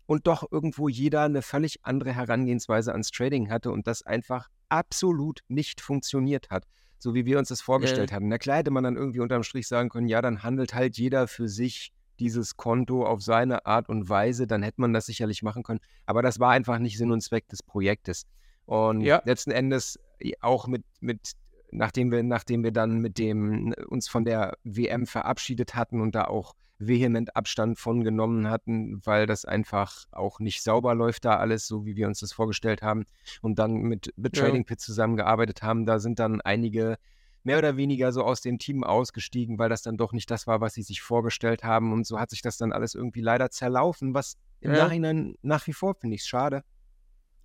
und 0.07 0.27
doch 0.27 0.51
irgendwo 0.51 0.89
jeder 0.89 1.23
eine 1.23 1.43
völlig 1.43 1.79
andere 1.83 2.13
Herangehensweise 2.13 2.93
ans 2.93 3.11
Trading 3.11 3.51
hatte 3.51 3.71
und 3.71 3.87
das 3.87 4.03
einfach 4.03 4.49
absolut 4.69 5.41
nicht 5.49 5.81
funktioniert 5.81 6.51
hat, 6.51 6.65
so 6.99 7.15
wie 7.15 7.27
wir 7.27 7.39
uns 7.39 7.49
das 7.49 7.61
vorgestellt 7.61 8.11
ja. 8.11 8.17
hatten. 8.17 8.29
Na 8.29 8.39
klar 8.39 8.59
hätte 8.59 8.71
man 8.71 8.85
dann 8.85 8.97
irgendwie 8.97 9.21
unterm 9.21 9.43
Strich 9.43 9.69
sagen 9.69 9.89
können, 9.89 10.09
ja, 10.09 10.23
dann 10.23 10.43
handelt 10.43 10.75
halt 10.75 10.97
jeder 10.97 11.29
für 11.29 11.49
sich 11.49 11.93
dieses 12.19 12.57
Konto 12.57 13.05
auf 13.05 13.23
seine 13.23 13.67
Art 13.67 13.89
und 13.89 14.09
Weise, 14.09 14.47
dann 14.47 14.63
hätte 14.63 14.81
man 14.81 14.93
das 14.93 15.07
sicherlich 15.07 15.43
machen 15.43 15.63
können. 15.63 15.81
Aber 16.07 16.23
das 16.23 16.39
war 16.39 16.51
einfach 16.51 16.79
nicht 16.79 16.97
Sinn 16.97 17.11
und 17.11 17.21
Zweck 17.21 17.49
des 17.49 17.63
Projektes. 17.63 18.27
Und 18.65 19.01
ja. 19.01 19.21
letzten 19.25 19.51
Endes 19.51 19.99
auch 20.41 20.69
mit, 20.69 20.85
mit 21.01 21.33
nachdem 21.73 22.13
wir, 22.13 22.23
nachdem 22.23 22.63
wir 22.63 22.71
dann 22.71 23.01
mit 23.01 23.19
dem 23.19 23.75
uns 23.89 24.09
von 24.09 24.25
der 24.25 24.57
WM 24.63 25.07
verabschiedet 25.07 25.75
hatten 25.75 26.01
und 26.01 26.15
da 26.15 26.25
auch 26.25 26.55
vehement 26.87 27.37
Abstand 27.37 27.79
von 27.79 28.05
genommen 28.05 28.49
hatten, 28.49 29.01
weil 29.05 29.27
das 29.27 29.45
einfach 29.45 30.05
auch 30.11 30.41
nicht 30.41 30.63
sauber 30.63 30.95
läuft 30.95 31.25
da 31.25 31.37
alles, 31.37 31.67
so 31.67 31.87
wie 31.87 31.97
wir 31.97 32.07
uns 32.07 32.21
das 32.21 32.33
vorgestellt 32.33 32.83
haben. 32.83 33.05
Und 33.41 33.59
dann 33.59 33.75
mit, 33.75 34.13
mit 34.17 34.35
Trading 34.35 34.65
Pit 34.65 34.81
zusammengearbeitet 34.81 35.63
haben, 35.63 35.87
da 35.87 35.99
sind 35.99 36.19
dann 36.19 36.41
einige 36.41 36.99
mehr 37.45 37.59
oder 37.59 37.77
weniger 37.77 38.13
so 38.13 38.23
aus 38.23 38.41
dem 38.41 38.59
Team 38.59 38.85
ausgestiegen, 38.85 39.59
weil 39.59 39.69
das 39.69 39.83
dann 39.83 39.97
doch 39.97 40.13
nicht 40.13 40.31
das 40.31 40.47
war, 40.47 40.61
was 40.61 40.75
sie 40.75 40.83
sich 40.83 41.03
vorgestellt 41.03 41.65
haben. 41.65 41.93
Und 41.93 42.07
so 42.07 42.21
hat 42.21 42.31
sich 42.31 42.43
das 42.43 42.57
dann 42.57 42.73
alles 42.73 42.95
irgendwie 42.95 43.21
leider 43.21 43.51
zerlaufen, 43.51 44.15
was 44.15 44.37
im 44.61 44.73
ja. 44.73 44.85
Nachhinein 44.85 45.35
nach 45.43 45.67
wie 45.67 45.73
vor 45.73 45.95
finde 45.95 46.17
ich 46.17 46.25
schade. 46.25 46.63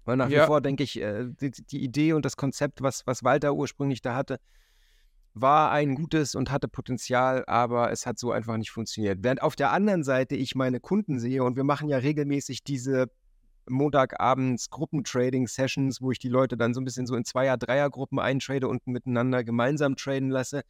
Weil 0.05 0.17
nach 0.17 0.29
ja. 0.29 0.43
wie 0.43 0.47
vor 0.47 0.61
denke 0.61 0.83
ich, 0.83 1.01
äh, 1.01 1.25
die, 1.27 1.51
die, 1.51 1.83
Idee 1.83 2.13
und 2.13 2.23
das 2.23 2.37
Konzept, 2.37 2.81
was, 2.81 3.05
was 3.05 3.23
Walter 3.23 3.53
ursprünglich 3.53 4.01
da 4.01 4.15
hatte, 4.15 4.39
war 5.41 5.71
ein 5.71 5.95
gutes 5.95 6.35
und 6.35 6.51
hatte 6.51 6.67
Potenzial, 6.67 7.43
aber 7.47 7.91
es 7.91 8.05
hat 8.05 8.19
so 8.19 8.31
einfach 8.31 8.57
nicht 8.57 8.71
funktioniert. 8.71 9.19
Während 9.21 9.41
auf 9.41 9.55
der 9.55 9.71
anderen 9.71 10.03
Seite 10.03 10.35
ich 10.35 10.55
meine 10.55 10.79
Kunden 10.79 11.19
sehe 11.19 11.43
und 11.43 11.55
wir 11.55 11.63
machen 11.63 11.89
ja 11.89 11.97
regelmäßig 11.97 12.63
diese 12.63 13.07
Montagabends 13.69 14.69
Gruppentrading-Sessions, 14.69 16.01
wo 16.01 16.11
ich 16.11 16.19
die 16.19 16.29
Leute 16.29 16.57
dann 16.57 16.73
so 16.73 16.81
ein 16.81 16.85
bisschen 16.85 17.05
so 17.05 17.15
in 17.15 17.25
Zweier-, 17.25 17.57
Dreier-Gruppen 17.57 18.19
eintrade 18.19 18.67
und 18.67 18.87
miteinander 18.87 19.43
gemeinsam 19.43 19.95
traden 19.95 20.29
lasse, 20.29 20.63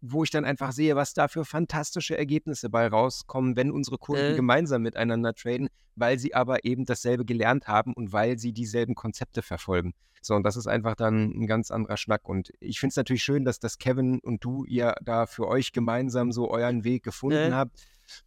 wo 0.00 0.24
ich 0.24 0.30
dann 0.30 0.44
einfach 0.44 0.72
sehe, 0.72 0.96
was 0.96 1.14
da 1.14 1.28
für 1.28 1.44
fantastische 1.44 2.16
Ergebnisse 2.16 2.70
bei 2.70 2.86
rauskommen, 2.86 3.56
wenn 3.56 3.70
unsere 3.70 3.98
Kunden 3.98 4.32
äh. 4.32 4.36
gemeinsam 4.36 4.82
miteinander 4.82 5.34
traden, 5.34 5.68
weil 5.96 6.18
sie 6.18 6.34
aber 6.34 6.64
eben 6.64 6.84
dasselbe 6.84 7.24
gelernt 7.24 7.68
haben 7.68 7.92
und 7.92 8.12
weil 8.12 8.38
sie 8.38 8.52
dieselben 8.52 8.94
Konzepte 8.94 9.42
verfolgen. 9.42 9.94
So, 10.20 10.34
und 10.34 10.44
das 10.44 10.56
ist 10.56 10.68
einfach 10.68 10.94
dann 10.94 11.32
ein 11.32 11.46
ganz 11.48 11.72
anderer 11.72 11.96
Schnack. 11.96 12.28
Und 12.28 12.52
ich 12.60 12.78
finde 12.78 12.90
es 12.90 12.96
natürlich 12.96 13.24
schön, 13.24 13.44
dass 13.44 13.58
das 13.58 13.78
Kevin 13.78 14.20
und 14.20 14.44
du 14.44 14.64
ihr 14.64 14.94
da 15.02 15.26
für 15.26 15.48
euch 15.48 15.72
gemeinsam 15.72 16.30
so 16.30 16.48
euren 16.50 16.84
Weg 16.84 17.02
gefunden 17.02 17.50
äh. 17.50 17.52
habt. 17.52 17.84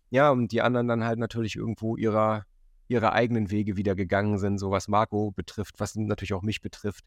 Ja, 0.10 0.32
und 0.32 0.52
die 0.52 0.62
anderen 0.62 0.88
dann 0.88 1.04
halt 1.06 1.20
natürlich 1.20 1.56
irgendwo 1.56 1.96
ihrer 1.96 2.46
ihre 2.88 3.14
eigenen 3.14 3.50
Wege 3.50 3.78
wieder 3.78 3.96
gegangen 3.96 4.38
sind, 4.38 4.60
so 4.60 4.72
was 4.72 4.88
Marco 4.88 5.32
betrifft, 5.32 5.80
was 5.80 5.96
natürlich 5.96 6.34
auch 6.34 6.44
mich 6.44 6.62
betrifft. 6.62 7.04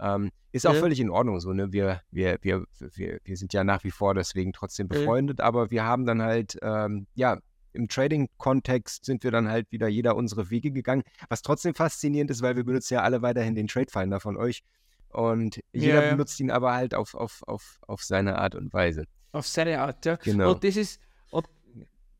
Ähm, 0.00 0.30
ist 0.52 0.66
auch 0.66 0.74
ja. 0.74 0.80
völlig 0.80 1.00
in 1.00 1.10
Ordnung 1.10 1.40
so, 1.40 1.52
ne? 1.52 1.72
Wir, 1.72 2.02
wir, 2.10 2.38
wir, 2.40 2.64
wir, 2.78 3.20
wir 3.24 3.36
sind 3.36 3.52
ja 3.52 3.64
nach 3.64 3.84
wie 3.84 3.90
vor 3.90 4.14
deswegen 4.14 4.52
trotzdem 4.52 4.88
befreundet, 4.88 5.40
ja. 5.40 5.44
aber 5.44 5.70
wir 5.70 5.84
haben 5.84 6.06
dann 6.06 6.22
halt, 6.22 6.58
ähm, 6.62 7.06
ja, 7.14 7.38
im 7.72 7.88
Trading-Kontext 7.88 9.04
sind 9.04 9.24
wir 9.24 9.30
dann 9.30 9.48
halt 9.48 9.70
wieder 9.70 9.88
jeder 9.88 10.16
unsere 10.16 10.50
Wege 10.50 10.72
gegangen, 10.72 11.02
was 11.28 11.42
trotzdem 11.42 11.74
faszinierend 11.74 12.30
ist, 12.30 12.42
weil 12.42 12.56
wir 12.56 12.64
benutzen 12.64 12.94
ja 12.94 13.02
alle 13.02 13.22
weiterhin 13.22 13.54
den 13.54 13.68
Trade 13.68 13.90
Finder 13.90 14.20
von 14.20 14.36
euch 14.36 14.62
und 15.10 15.60
jeder 15.72 16.04
ja, 16.04 16.10
benutzt 16.10 16.38
ihn 16.40 16.50
aber 16.50 16.74
halt 16.74 16.94
auf, 16.94 17.14
auf, 17.14 17.42
auf, 17.46 17.78
auf 17.86 18.02
seine 18.02 18.38
Art 18.38 18.54
und 18.54 18.72
Weise. 18.72 19.04
Auf 19.32 19.46
seine 19.46 19.80
Art, 19.80 20.04
ja. 20.06 20.16
Genau. 20.16 20.52
Und 20.52 20.64
das 20.64 20.76
ist, 20.76 21.00
und 21.30 21.46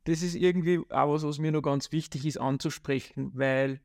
das 0.04 0.22
ist 0.22 0.34
irgendwie 0.34 0.80
auch 0.90 1.12
was, 1.12 1.22
was 1.22 1.38
mir 1.38 1.52
noch 1.52 1.62
ganz 1.62 1.92
wichtig 1.92 2.26
ist 2.26 2.38
anzusprechen, 2.38 3.32
weil 3.34 3.80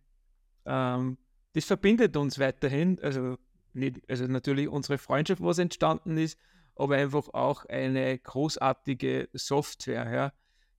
ähm, 0.65 1.17
das 1.53 1.65
verbindet 1.65 2.15
uns 2.17 2.39
weiterhin. 2.39 2.99
Also, 3.01 3.37
nicht, 3.75 4.01
also 4.09 4.25
natürlich 4.27 4.67
unsere 4.67 4.97
Freundschaft, 4.97 5.41
was 5.41 5.57
entstanden 5.57 6.17
ist, 6.17 6.37
aber 6.75 6.95
einfach 6.95 7.29
auch 7.29 7.65
eine 7.65 8.17
großartige 8.17 9.29
Software, 9.33 10.11
ja, 10.11 10.33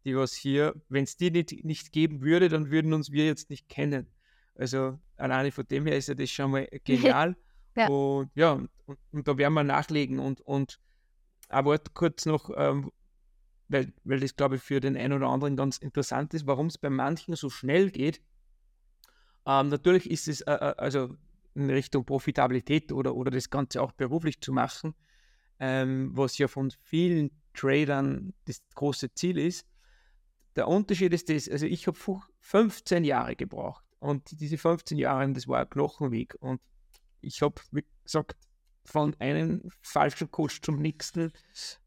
die 0.05 0.17
was 0.17 0.35
hier, 0.35 0.75
wenn 0.89 1.05
es 1.05 1.17
die 1.17 1.31
nicht, 1.31 1.65
nicht 1.65 1.93
geben 1.93 2.23
würde, 2.23 2.49
dann 2.49 2.71
würden 2.71 2.93
uns 2.93 3.11
wir 3.11 3.27
jetzt 3.27 3.51
nicht 3.51 3.69
kennen. 3.69 4.07
Also 4.55 4.99
alleine 5.17 5.51
von 5.51 5.67
dem 5.67 5.87
her 5.87 5.97
ist 5.97 6.09
ja 6.09 6.15
das 6.15 6.31
schon 6.31 6.51
mal 6.51 6.69
genial. 6.85 7.37
ja. 7.77 7.89
Und 7.89 8.31
ja, 8.35 8.53
und, 8.87 8.99
und, 9.13 9.29
da 9.29 9.37
werden 9.39 9.55
wir 9.55 9.65
nachlegen 9.65 10.19
und, 10.19 10.41
und 10.43 10.79
aber 11.49 11.79
kurz 11.79 12.27
noch, 12.27 12.51
ähm, 12.57 12.91
weil, 13.69 13.93
weil 14.05 14.21
das, 14.21 14.37
glaube 14.37 14.57
ich, 14.57 14.63
für 14.63 14.81
den 14.81 14.97
einen 14.97 15.15
oder 15.15 15.29
anderen 15.29 15.57
ganz 15.57 15.79
interessant 15.79 16.35
ist, 16.35 16.47
warum 16.47 16.67
es 16.67 16.79
bei 16.79 16.91
manchen 16.91 17.35
so 17.37 17.49
schnell 17.51 17.91
geht. 17.91 18.21
Ähm, 19.47 19.69
natürlich 19.69 20.11
ist 20.11 20.29
es 20.29 20.43
äh, 20.43 20.53
äh, 20.53 20.75
also 20.77 21.17
in 21.55 21.71
Richtung 21.71 22.05
Profitabilität 22.05 22.93
oder, 22.93 23.15
oder 23.15 23.31
das 23.31 23.51
Ganze 23.51 23.83
auch 23.83 23.93
beruflich 23.93 24.41
zu 24.41 24.53
machen, 24.53 24.95
ähm, 25.61 26.11
was 26.15 26.39
ja 26.39 26.49
von 26.49 26.73
vielen 26.83 27.31
Tradern 27.55 28.35
das 28.47 28.61
große 28.75 29.15
Ziel 29.15 29.39
ist. 29.39 29.67
Der 30.57 30.69
Unterschied 30.69 31.13
ist 31.13 31.29
das, 31.29 31.49
also 31.49 31.67
ich 31.67 31.87
habe 31.87 31.99
15 32.41 33.05
Jahre 33.05 33.37
gebraucht 33.37 33.85
und 33.99 34.41
diese 34.41 34.59
15 34.59 34.99
Jahre, 34.99 35.31
das 35.33 35.49
war 35.49 35.61
ein 35.61 35.71
Knochenweg 35.71 36.37
und 36.41 36.61
ich 37.21 37.43
habe, 37.43 37.61
wie 37.71 37.85
gesagt, 38.03 38.37
von 38.85 39.17
einem 39.19 39.63
falschen 39.81 40.31
Coach 40.31 40.61
zum 40.61 40.79
nächsten. 40.79 41.33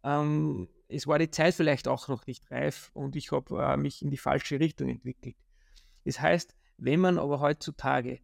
Ähm, 0.04 0.68
es 0.88 1.06
war 1.06 1.20
die 1.20 1.30
Zeit 1.30 1.54
vielleicht 1.54 1.88
auch 1.88 2.08
noch 2.08 2.26
nicht 2.26 2.50
reif 2.50 2.90
und 2.94 3.16
ich 3.16 3.32
habe 3.32 3.62
äh, 3.62 3.78
mich 3.78 4.02
in 4.02 4.10
die 4.10 4.18
falsche 4.18 4.60
Richtung 4.60 4.90
entwickelt. 4.90 5.36
Das 6.06 6.20
heißt, 6.20 6.56
wenn 6.78 7.00
man 7.00 7.18
aber 7.18 7.40
heutzutage 7.40 8.20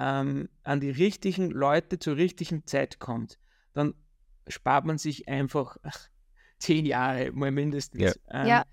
ähm, 0.00 0.48
an 0.62 0.80
die 0.80 0.90
richtigen 0.90 1.50
Leute 1.50 1.98
zur 1.98 2.16
richtigen 2.16 2.66
Zeit 2.66 2.98
kommt, 2.98 3.38
dann 3.74 3.94
spart 4.48 4.86
man 4.86 4.96
sich 4.96 5.28
einfach 5.28 5.76
ach, 5.82 6.08
zehn 6.58 6.86
Jahre 6.86 7.30
mal 7.32 7.50
mindestens. 7.50 8.02
Ja. 8.02 8.42
Ähm, 8.42 8.46
Ja. 8.48 8.64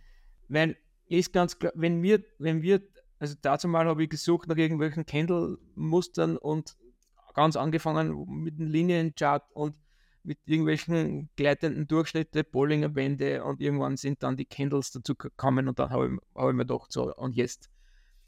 Weil 0.48 0.78
ist 1.08 1.34
ganz 1.34 1.60
klar, 1.60 1.74
wenn 1.76 2.02
wir, 2.02 2.24
wenn 2.40 2.62
wir, 2.62 2.82
also 3.20 3.36
dazu 3.42 3.68
mal 3.68 3.86
habe 3.86 4.04
ich 4.04 4.10
gesucht 4.10 4.48
nach 4.48 4.56
irgendwelchen 4.56 5.06
Candle-Mustern 5.06 6.38
und 6.38 6.78
ganz 7.34 7.56
angefangen 7.56 8.26
mit 8.44 8.58
dem 8.58 8.68
Linienchart 8.68 9.52
und 9.54 9.76
mit 10.24 10.40
irgendwelchen 10.46 11.30
gleitenden 11.36 11.88
Durchschnitte, 11.88 12.44
Bollinger 12.44 12.90
Bände 12.90 13.44
und 13.44 13.62
irgendwann 13.62 13.96
sind 13.96 14.24
dann 14.24 14.36
die 14.36 14.46
Candles 14.46 14.92
dazu 14.92 15.16
gekommen 15.16 15.68
und 15.68 15.80
dann 15.80 15.90
habe 15.90 16.08
ich, 16.08 16.36
hab 16.36 16.50
ich 16.50 16.56
mir 16.56 16.66
gedacht, 16.66 16.92
so, 16.92 17.14
und 17.16 17.36
jetzt, 17.36 17.70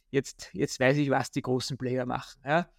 jetzt, 0.09 0.49
jetzt 0.53 0.79
weiß 0.79 0.97
ich, 0.97 1.09
was 1.09 1.31
die 1.31 1.41
großen 1.41 1.77
Player 1.77 2.05
machen. 2.05 2.41
Ja? 2.45 2.69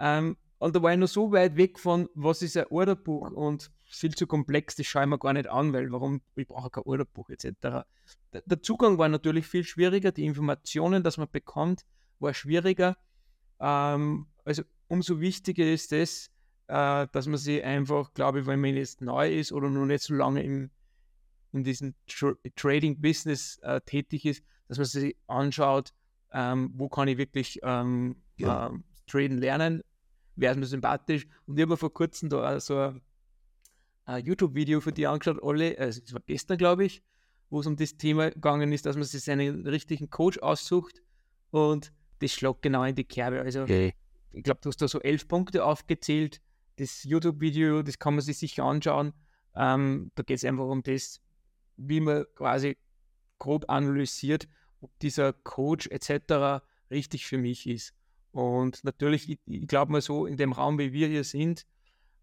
Ähm, 0.00 0.36
und 0.58 0.74
da 0.74 0.82
war 0.82 0.92
ich 0.92 0.98
noch 0.98 1.08
so 1.08 1.30
weit 1.32 1.56
weg 1.56 1.78
von, 1.78 2.08
was 2.14 2.42
ist 2.42 2.56
ein 2.56 2.66
Orderbuch 2.70 3.30
und 3.30 3.70
viel 3.84 4.14
zu 4.14 4.26
komplex, 4.26 4.76
das 4.76 4.86
schaue 4.86 5.02
ich 5.02 5.08
mir 5.08 5.18
gar 5.18 5.32
nicht 5.32 5.48
an, 5.48 5.72
weil 5.72 5.90
warum, 5.92 6.22
ich 6.36 6.48
brauche 6.48 6.70
kein 6.70 6.84
Orderbuch 6.84 7.30
etc. 7.30 7.86
Der, 8.32 8.62
Zugang 8.62 8.98
war 8.98 9.08
natürlich 9.08 9.46
viel 9.46 9.64
schwieriger, 9.64 10.10
die 10.12 10.24
Informationen, 10.24 11.02
dass 11.02 11.18
man 11.18 11.28
bekommt, 11.30 11.84
war 12.18 12.34
schwieriger. 12.34 12.96
Ähm, 13.58 14.26
also 14.44 14.62
umso 14.88 15.20
wichtiger 15.20 15.64
ist 15.64 15.92
es, 15.92 16.30
äh, 16.68 17.06
dass 17.12 17.26
man 17.26 17.38
sich 17.38 17.62
einfach, 17.62 18.12
glaube 18.14 18.40
ich, 18.40 18.46
wenn 18.46 18.60
man 18.60 18.76
jetzt 18.76 19.00
neu 19.00 19.32
ist 19.32 19.52
oder 19.52 19.68
noch 19.68 19.86
nicht 19.86 20.02
so 20.02 20.14
lange 20.14 20.42
im, 20.42 20.70
in 21.52 21.64
diesem 21.64 21.94
Tr 22.06 22.36
Trading-Business 22.56 23.58
äh, 23.62 23.80
tätig 23.80 24.24
ist, 24.24 24.42
dass 24.68 24.78
man 24.78 24.86
sich 24.86 25.16
anschaut, 25.26 25.92
ähm, 26.32 26.70
wo 26.74 26.88
kann 26.88 27.08
ich 27.08 27.18
wirklich 27.18 27.58
ähm, 27.62 28.16
Ja. 28.36 28.68
ähm, 28.68 28.84
traden 29.06 29.38
lernen, 29.38 29.82
wäre 30.40 30.52
es 30.54 30.58
mir 30.58 30.66
sympathisch. 30.66 31.26
Und 31.46 31.56
ich 31.56 31.62
habe 31.62 31.72
mir 31.72 31.76
vor 31.76 31.92
kurzem 31.92 32.28
da 32.28 32.58
so 32.60 32.78
ein, 32.78 33.00
ein 34.04 34.24
YouTube-Video 34.24 34.80
für 34.80 34.92
die 34.92 35.06
angeschaut, 35.06 35.38
alle, 35.42 35.78
also 35.78 36.00
es 36.04 36.12
war 36.12 36.20
gestern, 36.26 36.58
glaube 36.58 36.84
ich, 36.84 37.02
wo 37.50 37.60
es 37.60 37.66
um 37.66 37.76
das 37.76 37.96
Thema 37.96 38.30
gegangen 38.30 38.72
ist, 38.72 38.86
dass 38.86 38.96
man 38.96 39.04
sich 39.04 39.22
seinen 39.22 39.66
richtigen 39.66 40.08
Coach 40.10 40.38
aussucht 40.38 41.02
und 41.50 41.92
das 42.20 42.32
schlägt 42.32 42.62
genau 42.62 42.84
in 42.84 42.94
die 42.94 43.04
Kerbe. 43.04 43.40
Also 43.40 43.62
Okay. 43.62 43.94
ich 44.32 44.42
glaube, 44.42 44.60
du 44.62 44.68
hast 44.68 44.80
da 44.80 44.88
so 44.88 45.00
elf 45.00 45.26
Punkte 45.26 45.64
aufgezählt. 45.64 46.40
Das 46.76 47.04
YouTube-Video, 47.04 47.82
das 47.82 47.98
kann 47.98 48.14
man 48.14 48.22
sich 48.22 48.38
sicher 48.38 48.64
anschauen. 48.64 49.12
Ähm, 49.54 50.10
da 50.14 50.22
geht 50.22 50.36
es 50.38 50.44
einfach 50.44 50.64
um 50.66 50.82
das, 50.82 51.20
wie 51.76 52.00
man 52.00 52.24
quasi 52.34 52.76
grob 53.38 53.64
analysiert, 53.68 54.48
ob 54.80 54.96
dieser 55.00 55.32
Coach 55.32 55.88
etc. 55.88 56.62
richtig 56.90 57.26
für 57.26 57.38
mich 57.38 57.66
ist. 57.66 57.94
Und 58.32 58.84
natürlich, 58.84 59.28
ich, 59.28 59.40
ich 59.46 59.66
glaube 59.66 59.92
mal 59.92 60.00
so, 60.00 60.26
in 60.26 60.36
dem 60.36 60.52
Raum, 60.52 60.78
wie 60.78 60.92
wir 60.92 61.08
hier 61.08 61.24
sind, 61.24 61.66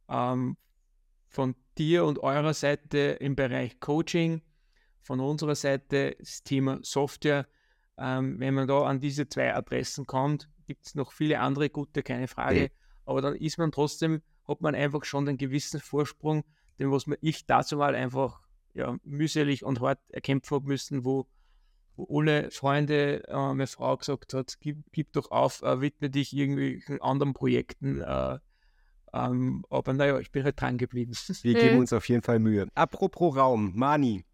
ähm, 0.10 0.58
von 1.28 1.56
dir 1.78 2.06
und 2.06 2.20
eurer 2.20 2.54
Seite 2.54 3.18
im 3.20 3.36
Bereich 3.36 3.80
Coaching, 3.80 4.42
von 5.02 5.20
unserer 5.20 5.56
Seite 5.56 6.16
das 6.20 6.44
Thema 6.44 6.80
Software, 6.82 7.48
ähm, 7.98 8.40
wenn 8.40 8.54
man 8.54 8.68
da 8.68 8.84
an 8.84 9.00
diese 9.00 9.28
zwei 9.28 9.54
Adressen 9.54 10.06
kommt, 10.06 10.50
gibt 10.66 10.86
es 10.86 10.96
noch 10.96 11.12
viele 11.12 11.40
andere 11.40 11.70
gute, 11.70 12.04
keine 12.04 12.28
Frage. 12.28 12.64
Mhm. 12.64 12.70
Aber 13.06 13.22
dann 13.22 13.36
ist 13.36 13.58
man 13.58 13.72
trotzdem, 13.72 14.22
hat 14.48 14.62
man 14.62 14.76
einfach 14.76 15.06
schon 15.06 15.28
einen 15.28 15.38
gewissen 15.38 15.80
Vorsprung, 15.80 16.44
den 16.79 16.92
was 16.92 17.08
man 17.08 17.18
ich 17.22 17.46
dazu 17.46 17.77
mal 17.77 17.96
einfach 17.96 18.42
ja, 18.74 18.98
mühselig 19.03 19.64
und 19.64 19.81
hart 19.81 20.00
erkämpfen 20.12 20.55
habe 20.55 20.68
müssen, 20.68 21.03
wo 21.05 21.27
alle 22.10 22.51
Freunde, 22.51 23.24
äh, 23.27 23.33
meine 23.33 23.68
Frau 23.68 23.98
gesagt 23.98 24.33
hat, 24.33 24.57
gib, 24.60 24.77
gib 24.92 25.14
doch 25.14 25.31
auf, 25.31 25.62
äh, 25.64 25.81
widme 25.81 26.10
dich 26.10 26.36
irgendwelchen 26.36 27.01
anderen 27.01 27.33
Projekten. 27.33 28.01
Äh, 28.01 28.40
ähm, 29.14 29.66
aber 29.70 29.94
naja, 29.94 30.20
ich 30.20 30.31
bin 30.31 30.44
halt 30.44 30.60
dran 30.60 30.77
geblieben. 30.77 31.14
Wir 31.42 31.53
geben 31.60 31.79
uns 31.79 31.94
auf 31.94 32.07
jeden 32.10 32.22
Fall 32.22 32.40
Mühe. 32.40 32.68
Apropos 32.75 33.36
Raum, 33.36 33.72
Mani, 33.75 34.25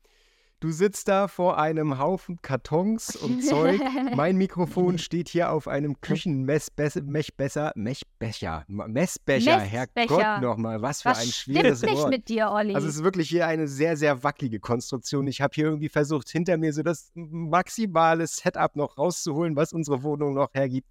du 0.63 0.71
sitzt 0.71 1.09
da 1.09 1.27
vor 1.27 1.57
einem 1.57 1.99
Haufen 1.99 2.41
Kartons 2.41 3.17
und 3.17 3.41
Zeug. 3.43 3.81
Mein 4.15 4.37
Mikrofon 4.37 4.97
steht 4.97 5.27
hier 5.27 5.51
auf 5.51 5.67
einem 5.67 5.99
Küchenmessbecher, 5.99 7.01
Messbecher, 7.03 7.73
Messbecher, 7.75 8.65
Messbecher. 8.87 9.59
Herrgott 9.59 10.41
nochmal, 10.41 10.81
was 10.81 11.01
für 11.01 11.09
Was 11.09 11.19
ein 11.19 11.27
schweres 11.27 11.81
nicht 11.81 11.95
Wort. 11.95 12.09
mit 12.09 12.29
dir, 12.29 12.49
Olli? 12.49 12.75
Also 12.75 12.87
es 12.87 12.95
ist 12.95 13.03
wirklich 13.03 13.27
hier 13.27 13.45
eine 13.45 13.67
sehr, 13.67 13.97
sehr 13.97 14.23
wackelige 14.23 14.61
Konstruktion. 14.61 15.27
Ich 15.27 15.41
habe 15.41 15.53
hier 15.53 15.65
irgendwie 15.65 15.89
versucht, 15.89 16.29
hinter 16.29 16.57
mir 16.57 16.71
so 16.71 16.81
das 16.81 17.11
maximale 17.13 18.25
Setup 18.25 18.75
noch 18.77 18.97
rauszuholen, 18.97 19.57
was 19.57 19.73
unsere 19.73 20.01
Wohnung 20.01 20.33
noch 20.33 20.53
hergibt. 20.53 20.87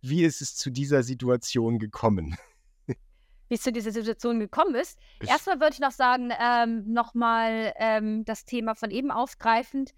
Wie 0.00 0.24
ist 0.24 0.40
es 0.40 0.56
zu 0.56 0.70
dieser 0.70 1.02
Situation 1.02 1.78
gekommen? 1.78 2.36
Wie 3.50 3.54
es 3.56 3.62
zu 3.62 3.72
dieser 3.72 3.90
Situation 3.90 4.38
gekommen 4.38 4.76
ist. 4.76 4.98
Erstmal 5.26 5.60
würde 5.60 5.74
ich 5.74 5.80
noch 5.80 5.90
sagen, 5.90 6.30
ähm, 6.40 6.84
nochmal 6.90 7.74
ähm, 7.76 8.24
das 8.24 8.44
Thema 8.44 8.74
von 8.74 8.90
eben 8.90 9.10
aufgreifend. 9.10 9.92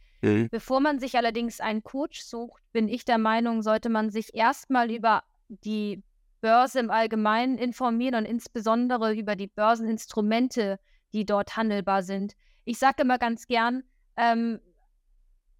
Bevor 0.50 0.80
man 0.80 1.00
sich 1.00 1.16
allerdings 1.16 1.60
einen 1.60 1.82
Coach 1.82 2.22
sucht, 2.22 2.62
bin 2.72 2.88
ich 2.88 3.04
der 3.04 3.18
Meinung, 3.18 3.60
sollte 3.60 3.88
man 3.88 4.10
sich 4.10 4.34
erstmal 4.34 4.90
über 4.90 5.24
die 5.48 6.02
Börse 6.40 6.80
im 6.80 6.90
Allgemeinen 6.90 7.58
informieren 7.58 8.14
und 8.14 8.24
insbesondere 8.24 9.14
über 9.14 9.36
die 9.36 9.48
Börseninstrumente, 9.48 10.78
die 11.12 11.26
dort 11.26 11.56
handelbar 11.56 12.02
sind. 12.02 12.34
Ich 12.64 12.78
sage 12.78 13.02
immer 13.02 13.18
ganz 13.18 13.46
gern, 13.46 13.82
ähm, 14.16 14.60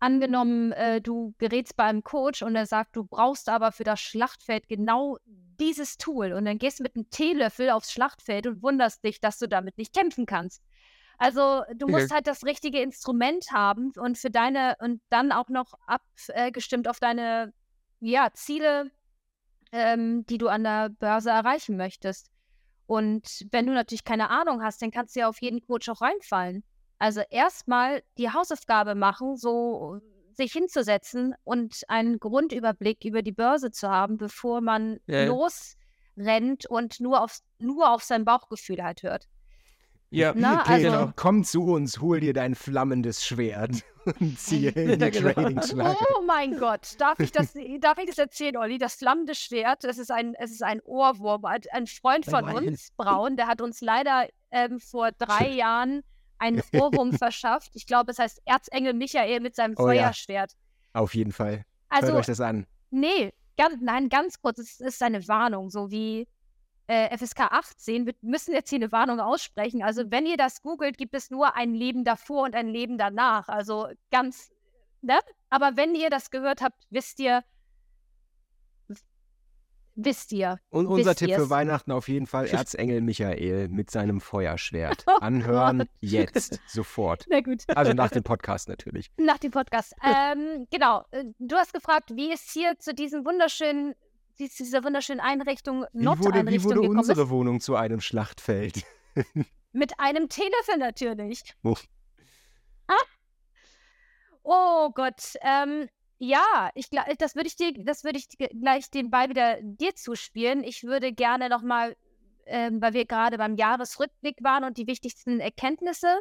angenommen, 0.03 0.73
äh, 0.73 1.01
du 1.01 1.33
gerätst 1.39 1.77
bei 1.77 1.85
einem 1.85 2.03
Coach 2.03 2.43
und 2.43 2.57
er 2.57 2.67
sagt, 2.67 2.97
du 2.97 3.05
brauchst 3.05 3.49
aber 3.49 3.71
für 3.71 3.85
das 3.85 4.01
Schlachtfeld 4.01 4.69
genau 4.69 5.17
dieses 5.61 5.97
Tool 5.97 6.33
und 6.33 6.45
dann 6.45 6.59
gehst 6.59 6.81
du 6.81 6.83
mit 6.83 6.97
einem 6.97 7.09
Teelöffel 7.11 7.71
aufs 7.71 7.93
Schlachtfeld 7.93 8.49
und 8.49 8.63
wunderst 8.63 9.05
dich, 9.05 9.21
dass 9.21 9.39
du 9.39 9.47
damit 9.49 9.79
nicht 9.79 9.95
kämpfen 9.95 10.27
kannst. 10.27 10.63
Also 11.19 11.63
du 11.77 11.87
musst 11.87 12.13
halt 12.13 12.27
das 12.27 12.45
richtige 12.45 12.81
Instrument 12.81 13.47
haben 13.53 13.93
und 13.97 14.19
für 14.19 14.31
deine 14.31 14.75
und 14.81 15.01
dann 15.09 15.31
auch 15.31 15.49
noch 15.49 15.75
abgestimmt 15.87 16.89
auf 16.89 16.99
deine 16.99 17.53
ja, 18.01 18.31
Ziele, 18.33 18.91
ähm, 19.71 20.27
die 20.27 20.39
du 20.39 20.49
an 20.49 20.65
der 20.65 20.89
Börse 20.89 21.31
erreichen 21.31 21.77
möchtest. 21.77 22.29
Und 22.87 23.47
wenn 23.53 23.67
du 23.67 23.73
natürlich 23.73 24.03
keine 24.03 24.31
Ahnung 24.31 24.65
hast, 24.65 24.83
dann 24.83 24.91
kannst 24.91 25.15
du 25.15 25.21
ja 25.21 25.29
auf 25.29 25.41
jeden 25.41 25.65
Coach 25.65 25.89
auch 25.89 26.01
reinfallen. 26.01 26.65
Also 27.03 27.21
erstmal 27.31 28.03
die 28.17 28.31
Hausaufgabe 28.31 28.95
machen, 28.95 29.37
so 29.37 29.99
sich 30.35 30.53
hinzusetzen 30.53 31.35
und 31.43 31.83
einen 31.89 32.21
Grundüberblick 32.21 33.05
über 33.05 33.23
die 33.23 33.33
Börse 33.33 33.73
zu 33.73 33.89
haben, 33.91 34.19
bevor 34.19 34.61
man 34.61 34.99
Ja. 35.07 35.25
losrennt 35.25 36.67
und 36.71 37.01
nur 37.01 37.21
auf, 37.21 37.39
nur 37.59 37.91
auf 37.91 38.05
sein 38.05 38.25
Bauchgefühl 38.25 38.85
halt 38.85 39.03
hört. 39.03 39.27
Ja, 40.11 40.33
Na, 40.37 40.61
Okay, 40.61 40.73
also- 40.75 40.91
genau. 40.91 41.13
komm 41.17 41.43
zu 41.43 41.65
uns, 41.65 42.01
hol 42.01 42.21
dir 42.21 42.35
dein 42.35 42.55
flammendes 42.55 43.25
Schwert 43.25 43.83
und 44.21 44.39
ziehe 44.39 44.71
in 44.77 44.99
die 45.01 45.05
Ja, 45.05 45.11
genau. 45.11 45.33
Trading-Schlange. 45.33 45.97
Oh 46.19 46.23
mein 46.25 46.57
Gott, 46.57 46.95
darf 47.01 47.19
ich 47.19 47.33
das, 47.33 47.53
darf 47.81 47.99
ich 47.99 48.07
das 48.07 48.19
erzähhlen, 48.19 48.57
Olli? 48.59 48.79
Das 48.79 48.95
flammende 48.95 49.35
Schwert, 49.35 49.83
das 49.83 49.99
ist 49.99 50.13
ein, 50.13 50.35
es 50.39 50.53
ist 50.53 50.63
ein 50.63 50.81
Ohrwurm. 50.83 51.45
Ein 51.47 51.87
Freund 51.89 52.27
von 52.27 52.45
uns, 52.45 52.93
Braun, 52.97 53.37
der 53.37 53.49
hat 53.49 53.61
uns 53.61 53.81
leider 53.81 54.29
ähm, 54.53 54.79
vor 54.79 55.11
drei 55.13 55.49
Jahren 55.49 56.03
einen 56.43 56.63
Ohrwurm 56.75 57.13
verschafft. 57.13 57.71
Ich 57.75 57.87
glaube, 57.87 58.11
es 58.13 58.19
heißt 58.19 58.43
Erzengel 58.45 58.93
Michael 58.95 59.41
mit 59.41 59.55
seinem 59.57 59.75
Oh 59.79 59.91
ja. 59.91 60.03
Feuerschwert. 60.05 60.53
Auf 60.93 61.15
jeden 61.15 61.33
Fall. 61.33 61.65
Hört 61.91 62.03
Also, 62.05 62.15
euch 62.15 62.27
das 62.27 62.41
an. 62.41 62.67
nee, 62.91 63.33
ganz, 63.57 63.77
nein, 63.81 64.09
ganz 64.09 64.41
kurz, 64.41 64.59
es 64.59 64.81
ist 64.81 65.03
eine 65.03 65.27
Warnung, 65.29 65.71
so 65.71 65.91
wie 65.91 66.27
äh, 66.89 67.17
FSK 67.17 67.41
18. 67.53 68.07
Wir 68.07 68.15
müssen 68.23 68.53
jetzt 68.55 68.71
hier 68.71 68.79
eine 68.79 68.91
Warnung 68.93 69.21
aussprechen. 69.21 69.83
Also, 69.83 70.11
wenn 70.11 70.27
ihr 70.27 70.37
das 70.37 70.63
googelt, 70.63 70.99
gibt 70.99 71.15
es 71.15 71.31
nur 71.31 71.55
ein 71.55 71.75
Leben 71.75 72.05
davor 72.05 72.43
und 72.45 72.55
ein 72.55 72.69
Leben 72.69 72.99
danach. 72.99 73.49
Also 73.49 73.89
ganz, 74.11 74.51
ne? 75.01 75.19
Aber 75.49 75.77
wenn 75.77 75.95
ihr 75.95 76.11
das 76.11 76.31
gehört 76.31 76.61
habt, 76.61 76.83
wisst 76.91 77.21
ihr, 77.21 77.43
wisst 79.95 80.33
ihr. 80.33 80.59
Und 80.71 80.87
unser 80.87 81.15
Tipp 81.15 81.29
ihr's. 81.31 81.43
für 81.43 81.51
Weihnachten 81.51 81.93
auf 81.93 82.09
jeden 82.09 82.27
Fall 82.27 82.47
Erzengel 82.49 83.01
Michael 83.01 83.69
mit 83.69 83.91
seinem 83.91 84.21
Feuerschwert. 84.21 85.05
Oh 85.13 85.19
Anhören 85.21 85.79
Gott. 85.81 85.89
jetzt, 86.01 86.61
sofort. 86.67 87.27
Na 87.31 87.41
gut. 87.41 87.63
Also 87.69 87.93
nach 87.93 88.11
dem 88.11 88.23
Podcast 88.23 88.69
natürlich. 88.69 89.11
Nach 89.19 89.39
dem 89.39 89.51
Podcast. 89.51 89.95
ähm, 90.03 90.67
genau. 90.71 91.05
äh, 91.11 91.25
Du 91.39 91.57
hast 91.57 91.73
gefragt, 91.73 92.11
wie 92.15 92.33
es 92.33 92.51
hier 92.53 92.79
zu 92.79 92.95
diesem 92.95 93.25
wunderschönen, 93.25 93.95
zu 94.37 94.47
dieser 94.65 94.83
wunderschönen 94.85 95.21
Einrichtung, 95.21 95.85
Wie 95.93 96.05
wurde, 96.07 96.19
wie 96.21 96.25
Not-Einrichtung 96.25 96.65
wurde 96.65 96.81
gekommen 96.81 96.99
unsere 96.99 97.23
ist. 97.23 97.31
Wohnung 97.31 97.61
zu 97.61 97.77
einem 97.77 98.01
Schlachtfeld? 98.01 98.85
Mit 99.73 99.99
einem 100.01 100.29
Teelöffel 100.29 100.79
natürlich. 100.79 101.43
Oh. 101.63 101.77
Oh 104.45 104.91
Gott. 104.95 105.35
Ähm, 105.43 105.89
ja, 106.25 106.71
ich 106.77 106.89
glaube, 106.89 107.17
das 107.19 107.35
würde 107.35 107.49
ich 107.49 107.57
dir, 107.57 107.73
das 107.85 108.05
würde 108.05 108.19
ich 108.19 108.29
gleich 108.29 108.91
den 108.91 109.11
Ball 109.11 109.29
wieder 109.29 109.59
dir 109.61 109.95
zuspielen. 109.97 110.63
Ich 110.63 110.85
würde 110.85 111.13
gerne 111.13 111.49
nochmal 111.49 111.97
äh, 112.45 112.71
weil 112.73 112.95
wir 112.95 113.05
gerade 113.05 113.39
beim 113.39 113.57
Jahresrückblick 113.57 114.39
waren 114.43 114.65
und 114.65 114.77
die 114.77 114.87
wichtigsten 114.87 115.41
Erkenntnisse. 115.41 116.21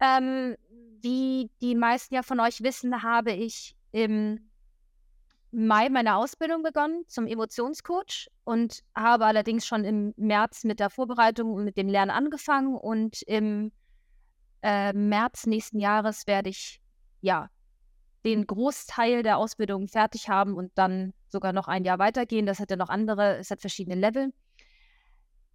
Ähm, 0.00 0.56
wie 1.02 1.50
die 1.60 1.74
meisten 1.74 2.14
ja 2.14 2.22
von 2.22 2.40
euch 2.40 2.62
wissen, 2.62 3.02
habe 3.02 3.32
ich 3.32 3.76
im 3.92 4.50
Mai 5.52 5.88
meine 5.88 6.16
Ausbildung 6.16 6.62
begonnen 6.62 7.04
zum 7.08 7.26
Emotionscoach 7.26 8.28
und 8.44 8.80
habe 8.94 9.26
allerdings 9.26 9.66
schon 9.66 9.84
im 9.84 10.14
März 10.16 10.64
mit 10.64 10.78
der 10.78 10.90
Vorbereitung 10.90 11.52
und 11.52 11.64
mit 11.64 11.76
dem 11.76 11.88
Lernen 11.88 12.10
angefangen 12.10 12.76
und 12.76 13.22
im 13.22 13.72
äh, 14.62 14.92
März 14.92 15.46
nächsten 15.46 15.80
Jahres 15.80 16.26
werde 16.26 16.50
ich 16.50 16.80
ja 17.20 17.50
den 18.24 18.46
Großteil 18.46 19.22
der 19.22 19.38
Ausbildung 19.38 19.88
fertig 19.88 20.28
haben 20.28 20.54
und 20.54 20.72
dann 20.74 21.12
sogar 21.28 21.52
noch 21.52 21.68
ein 21.68 21.84
Jahr 21.84 21.98
weitergehen. 21.98 22.46
Das 22.46 22.60
hat 22.60 22.70
ja 22.70 22.76
noch 22.76 22.88
andere, 22.88 23.38
es 23.38 23.50
hat 23.50 23.60
verschiedene 23.60 23.96
Level. 23.96 24.32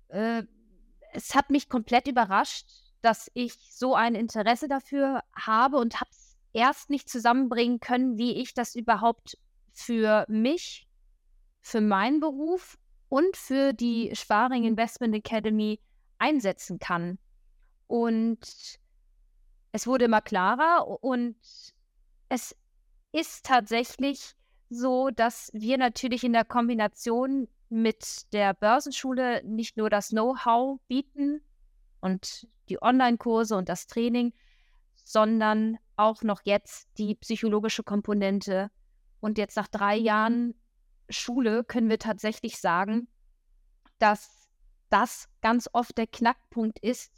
Äh, 0.08 0.44
es 1.14 1.36
hat 1.36 1.50
mich 1.50 1.70
komplett 1.70 2.08
überrascht, 2.08 2.68
dass 3.02 3.30
ich 3.34 3.54
so 3.72 3.96
ein 3.96 4.16
Interesse 4.16 4.68
dafür 4.68 5.22
habe 5.36 5.78
und 5.78 6.00
habe 6.02 6.10
es 6.12 6.38
erst 6.54 6.90
nicht 6.90 7.10
zusammenbringen 7.10 7.80
können, 7.80 8.18
wie 8.18 8.42
ich 8.42 8.54
das 8.54 8.76
überhaupt 8.76 9.38
für 9.74 10.26
mich, 10.28 10.88
für 11.62 11.82
meinen 11.82 12.20
Beruf 12.20 12.78
und 13.10 13.38
für 13.38 13.74
die 13.74 14.12
Sparring 14.16 14.64
Investment 14.64 15.14
Academy 15.14 15.80
einsetzen 16.18 16.80
kann. 16.80 17.20
Und 17.88 18.40
es 19.72 19.86
wurde 19.86 20.06
immer 20.06 20.22
klarer 20.22 20.88
und 21.04 21.36
es 22.30 22.56
ist 23.12 23.46
tatsächlich 23.46 24.36
so, 24.70 25.10
dass 25.10 25.52
wir 25.54 25.78
natürlich 25.78 26.24
in 26.24 26.34
der 26.34 26.46
Kombination 26.46 27.48
mit 27.70 28.32
der 28.34 28.54
Börsenschule 28.54 29.44
nicht 29.44 29.78
nur 29.78 29.90
das 29.90 30.10
Know-how 30.10 30.80
bieten 30.88 31.42
und 32.02 32.48
die 32.70 32.82
Online-Kurse 32.82 33.56
und 33.56 33.70
das 33.70 33.88
Training, 33.88 34.34
sondern 34.96 35.78
auch 35.98 36.24
noch 36.24 36.42
jetzt 36.44 36.88
die 36.98 37.16
psychologische 37.16 37.84
Komponente. 37.84 38.70
Und 39.20 39.38
jetzt 39.38 39.56
nach 39.56 39.68
drei 39.68 39.96
Jahren 39.96 40.56
Schule 41.10 41.64
können 41.64 41.90
wir 41.90 42.00
tatsächlich 42.00 42.60
sagen, 42.60 43.08
dass 44.00 44.50
das 44.90 45.30
ganz 45.42 45.70
oft 45.74 45.98
der 45.98 46.08
Knackpunkt 46.08 46.80
ist, 46.80 47.12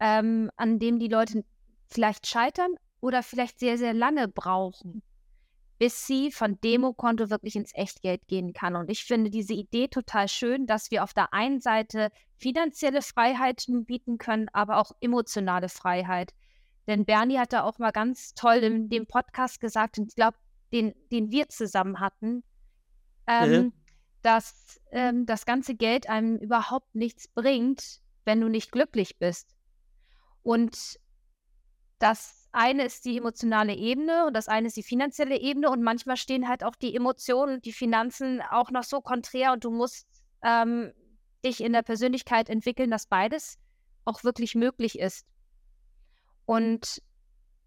ähm, 0.00 0.50
an 0.56 0.78
dem 0.78 0.98
die 0.98 1.08
Leute 1.08 1.44
vielleicht 1.88 2.26
scheitern 2.26 2.74
oder 3.06 3.22
vielleicht 3.22 3.60
sehr, 3.60 3.78
sehr 3.78 3.94
lange 3.94 4.26
brauchen, 4.26 5.00
bis 5.78 6.08
sie 6.08 6.32
von 6.32 6.60
Demokonto 6.60 7.30
wirklich 7.30 7.54
ins 7.54 7.72
Echtgeld 7.72 8.26
gehen 8.26 8.52
kann. 8.52 8.74
Und 8.74 8.90
ich 8.90 9.04
finde 9.04 9.30
diese 9.30 9.54
Idee 9.54 9.86
total 9.86 10.26
schön, 10.26 10.66
dass 10.66 10.90
wir 10.90 11.04
auf 11.04 11.14
der 11.14 11.32
einen 11.32 11.60
Seite 11.60 12.10
finanzielle 12.36 13.02
Freiheiten 13.02 13.84
bieten 13.84 14.18
können, 14.18 14.48
aber 14.52 14.78
auch 14.78 14.90
emotionale 15.00 15.68
Freiheit. 15.68 16.34
Denn 16.88 17.04
Bernie 17.04 17.38
hat 17.38 17.52
da 17.52 17.62
auch 17.62 17.78
mal 17.78 17.92
ganz 17.92 18.34
toll 18.34 18.56
in 18.56 18.88
dem 18.88 19.06
Podcast 19.06 19.60
gesagt, 19.60 19.98
und 19.98 20.08
ich 20.08 20.16
glaube, 20.16 20.36
den, 20.72 20.92
den 21.12 21.30
wir 21.30 21.48
zusammen 21.48 22.00
hatten, 22.00 22.42
ähm, 23.28 23.50
mhm. 23.50 23.72
dass 24.22 24.80
ähm, 24.90 25.26
das 25.26 25.46
ganze 25.46 25.76
Geld 25.76 26.08
einem 26.08 26.38
überhaupt 26.38 26.92
nichts 26.96 27.28
bringt, 27.28 28.00
wenn 28.24 28.40
du 28.40 28.48
nicht 28.48 28.72
glücklich 28.72 29.16
bist. 29.20 29.54
Und 30.42 30.98
das 32.00 32.45
eine 32.56 32.86
ist 32.86 33.04
die 33.04 33.18
emotionale 33.18 33.74
Ebene 33.74 34.26
und 34.26 34.34
das 34.34 34.48
eine 34.48 34.68
ist 34.68 34.76
die 34.76 34.82
finanzielle 34.82 35.38
Ebene 35.38 35.70
und 35.70 35.82
manchmal 35.82 36.16
stehen 36.16 36.48
halt 36.48 36.64
auch 36.64 36.74
die 36.74 36.96
Emotionen 36.96 37.56
und 37.56 37.64
die 37.66 37.72
Finanzen 37.72 38.40
auch 38.40 38.70
noch 38.70 38.82
so 38.82 39.02
konträr 39.02 39.52
und 39.52 39.62
du 39.62 39.70
musst 39.70 40.06
ähm, 40.42 40.92
dich 41.44 41.62
in 41.62 41.74
der 41.74 41.82
Persönlichkeit 41.82 42.48
entwickeln, 42.48 42.90
dass 42.90 43.06
beides 43.06 43.58
auch 44.06 44.24
wirklich 44.24 44.54
möglich 44.54 44.98
ist. 44.98 45.26
Und 46.46 47.02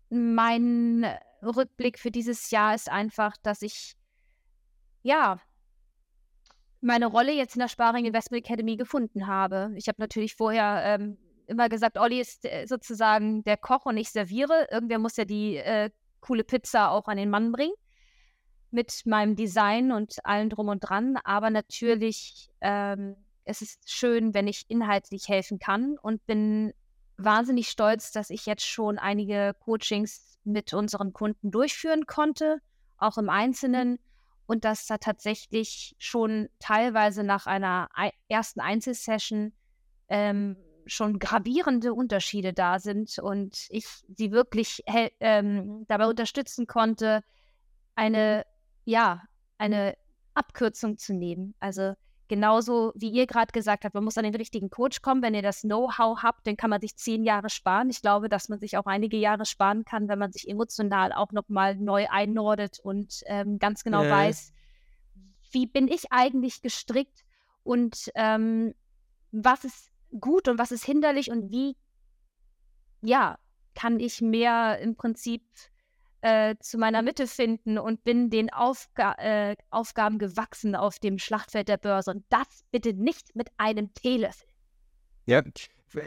mein 0.10 1.06
Rückblick 1.44 2.00
für 2.00 2.10
dieses 2.10 2.50
Jahr 2.50 2.74
ist 2.74 2.90
einfach, 2.90 3.38
dass 3.44 3.62
ich 3.62 3.96
ja 5.04 5.40
meine 6.82 7.06
Rolle 7.06 7.34
jetzt 7.34 7.56
in 7.56 7.60
der 7.60 7.68
Sparing 7.68 8.06
Investment 8.06 8.44
Academy 8.44 8.76
gefunden 8.76 9.28
habe. 9.28 9.72
Ich 9.76 9.88
habe 9.88 10.02
natürlich 10.02 10.36
vorher 10.36 10.82
ähm, 10.84 11.18
immer 11.50 11.68
gesagt, 11.68 11.98
Olli 11.98 12.22
ist 12.22 12.46
äh, 12.46 12.66
sozusagen 12.66 13.44
der 13.44 13.58
Koch 13.58 13.86
und 13.86 13.98
ich 13.98 14.12
serviere. 14.12 14.68
Irgendwer 14.72 15.00
muss 15.00 15.18
ja 15.18 15.26
die 15.26 15.58
äh, 15.58 15.90
coole 16.22 16.44
Pizza 16.44 16.92
auch 16.92 17.08
an 17.08 17.18
den 17.18 17.30
Mann 17.30 17.52
bringen. 17.52 17.74
Mit 18.72 19.02
meinem 19.06 19.36
Design 19.36 19.92
und 19.92 20.24
allem 20.26 20.50
drum 20.50 20.68
und 20.68 20.80
dran. 20.82 21.18
Aber 21.24 21.50
natürlich, 21.50 22.50
ähm, 22.62 23.16
es 23.46 23.62
ist 23.62 23.92
schön, 23.92 24.34
wenn 24.36 24.48
ich 24.48 24.66
inhaltlich 24.68 25.28
helfen 25.28 25.58
kann 25.58 25.98
und 25.98 26.26
bin 26.28 26.72
wahnsinnig 27.18 27.68
stolz, 27.68 28.12
dass 28.12 28.30
ich 28.30 28.46
jetzt 28.46 28.66
schon 28.66 29.00
einige 29.00 29.56
Coachings 29.60 30.40
mit 30.44 30.74
unseren 30.74 31.14
Kunden 31.14 31.52
durchführen 31.52 32.06
konnte, 32.06 32.62
auch 32.98 33.18
im 33.18 33.30
Einzelnen. 33.30 34.00
Und 34.46 34.66
dass 34.66 34.86
da 34.88 34.98
tatsächlich 34.98 35.96
schon 36.00 36.50
teilweise 36.60 37.24
nach 37.24 37.46
einer 37.46 37.90
ersten 38.30 38.62
Einzelsession 38.62 39.54
ähm, 40.08 40.58
schon 40.90 41.20
gravierende 41.20 41.94
Unterschiede 41.94 42.54
da 42.54 42.80
sind 42.80 43.20
und 43.20 43.68
ich 43.70 43.86
sie 43.86 44.32
wirklich 44.32 44.84
ähm, 45.20 45.86
dabei 45.88 46.08
unterstützen 46.08 46.68
konnte, 46.68 47.24
eine, 47.96 48.46
ja, 48.86 49.24
eine 49.58 49.96
Abkürzung 50.34 50.98
zu 50.98 51.14
nehmen. 51.14 51.54
Also 51.60 51.94
genauso 52.28 52.94
wie 52.96 53.10
ihr 53.10 53.28
gerade 53.28 53.52
gesagt 53.52 53.84
habt, 53.84 53.96
man 53.96 54.04
muss 54.04 54.18
an 54.18 54.24
den 54.24 54.36
richtigen 54.36 54.70
Coach 54.70 55.02
kommen. 55.02 55.22
Wenn 55.22 55.34
ihr 55.34 55.42
das 55.42 55.62
Know-how 55.62 56.22
habt, 56.24 56.48
dann 56.48 56.58
kann 56.58 56.70
man 56.70 56.80
sich 56.80 56.96
zehn 56.96 57.24
Jahre 57.24 57.50
sparen. 57.50 57.90
Ich 57.90 58.02
glaube, 58.02 58.30
dass 58.30 58.50
man 58.50 58.60
sich 58.60 58.78
auch 58.78 58.86
einige 58.86 59.18
Jahre 59.18 59.46
sparen 59.46 59.84
kann, 59.84 60.08
wenn 60.08 60.20
man 60.20 60.32
sich 60.32 60.48
emotional 60.48 61.12
auch 61.12 61.32
nochmal 61.32 61.76
neu 61.76 62.08
einnordet 62.10 62.80
und 62.80 63.22
ähm, 63.26 63.60
ganz 63.60 63.84
genau 63.84 64.04
äh. 64.04 64.12
weiß, 64.12 64.54
wie 65.52 65.66
bin 65.66 65.88
ich 65.88 66.12
eigentlich 66.12 66.62
gestrickt 66.62 67.26
und 67.64 68.12
ähm, 68.16 68.74
was 69.32 69.64
ist 69.66 69.89
gut 70.20 70.48
und 70.48 70.58
was 70.58 70.72
ist 70.72 70.86
hinderlich 70.86 71.32
und 71.32 71.52
wie, 71.52 71.76
ja, 73.02 73.38
kann 73.76 74.00
ich 74.00 74.22
mehr 74.22 74.80
im 74.80 74.96
Prinzip 74.96 75.44
äh, 76.22 76.56
zu 76.60 76.78
meiner 76.78 77.02
Mitte 77.02 77.28
finden 77.28 77.78
und 77.78 78.04
bin 78.04 78.30
den 78.30 78.52
Aufga 78.52 79.14
äh, 79.18 79.56
Aufgaben 79.70 80.20
gewachsen 80.20 80.76
auf 80.76 81.00
dem 81.00 81.18
Schlachtfeld 81.18 81.70
der 81.70 81.78
Börse. 81.78 82.12
Und 82.12 82.26
das 82.30 82.66
bitte 82.72 82.94
nicht 82.94 83.36
mit 83.36 83.50
einem 83.58 83.94
Teelöffel. 83.94 84.48
Ja, 85.26 85.44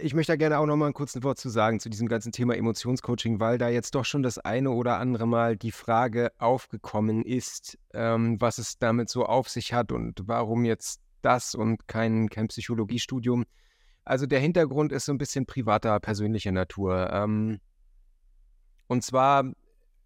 ich 0.00 0.14
möchte 0.14 0.32
da 0.32 0.36
gerne 0.36 0.58
auch 0.58 0.66
noch 0.66 0.76
mal 0.76 0.88
ein 0.88 0.94
kurzes 0.94 1.22
Wort 1.22 1.38
zu 1.38 1.48
sagen 1.48 1.80
zu 1.80 1.88
diesem 1.88 2.08
ganzen 2.08 2.30
Thema 2.30 2.54
Emotionscoaching, 2.56 3.40
weil 3.40 3.58
da 3.58 3.68
jetzt 3.68 3.94
doch 3.94 4.04
schon 4.04 4.22
das 4.22 4.38
eine 4.38 4.70
oder 4.70 4.98
andere 4.98 5.26
Mal 5.26 5.56
die 5.56 5.72
Frage 5.72 6.32
aufgekommen 6.38 7.24
ist, 7.24 7.78
ähm, 7.94 8.40
was 8.40 8.58
es 8.58 8.78
damit 8.78 9.08
so 9.08 9.24
auf 9.24 9.48
sich 9.48 9.72
hat 9.72 9.92
und 9.92 10.22
warum 10.26 10.64
jetzt 10.64 11.00
das 11.22 11.54
und 11.54 11.88
kein, 11.88 12.28
kein 12.28 12.48
Psychologiestudium. 12.48 13.44
Also 14.04 14.26
der 14.26 14.40
Hintergrund 14.40 14.92
ist 14.92 15.04
so 15.04 15.12
ein 15.12 15.18
bisschen 15.18 15.46
privater, 15.46 15.98
persönlicher 16.00 16.52
Natur. 16.52 17.10
Ähm, 17.12 17.60
und 18.88 19.02
zwar 19.04 19.44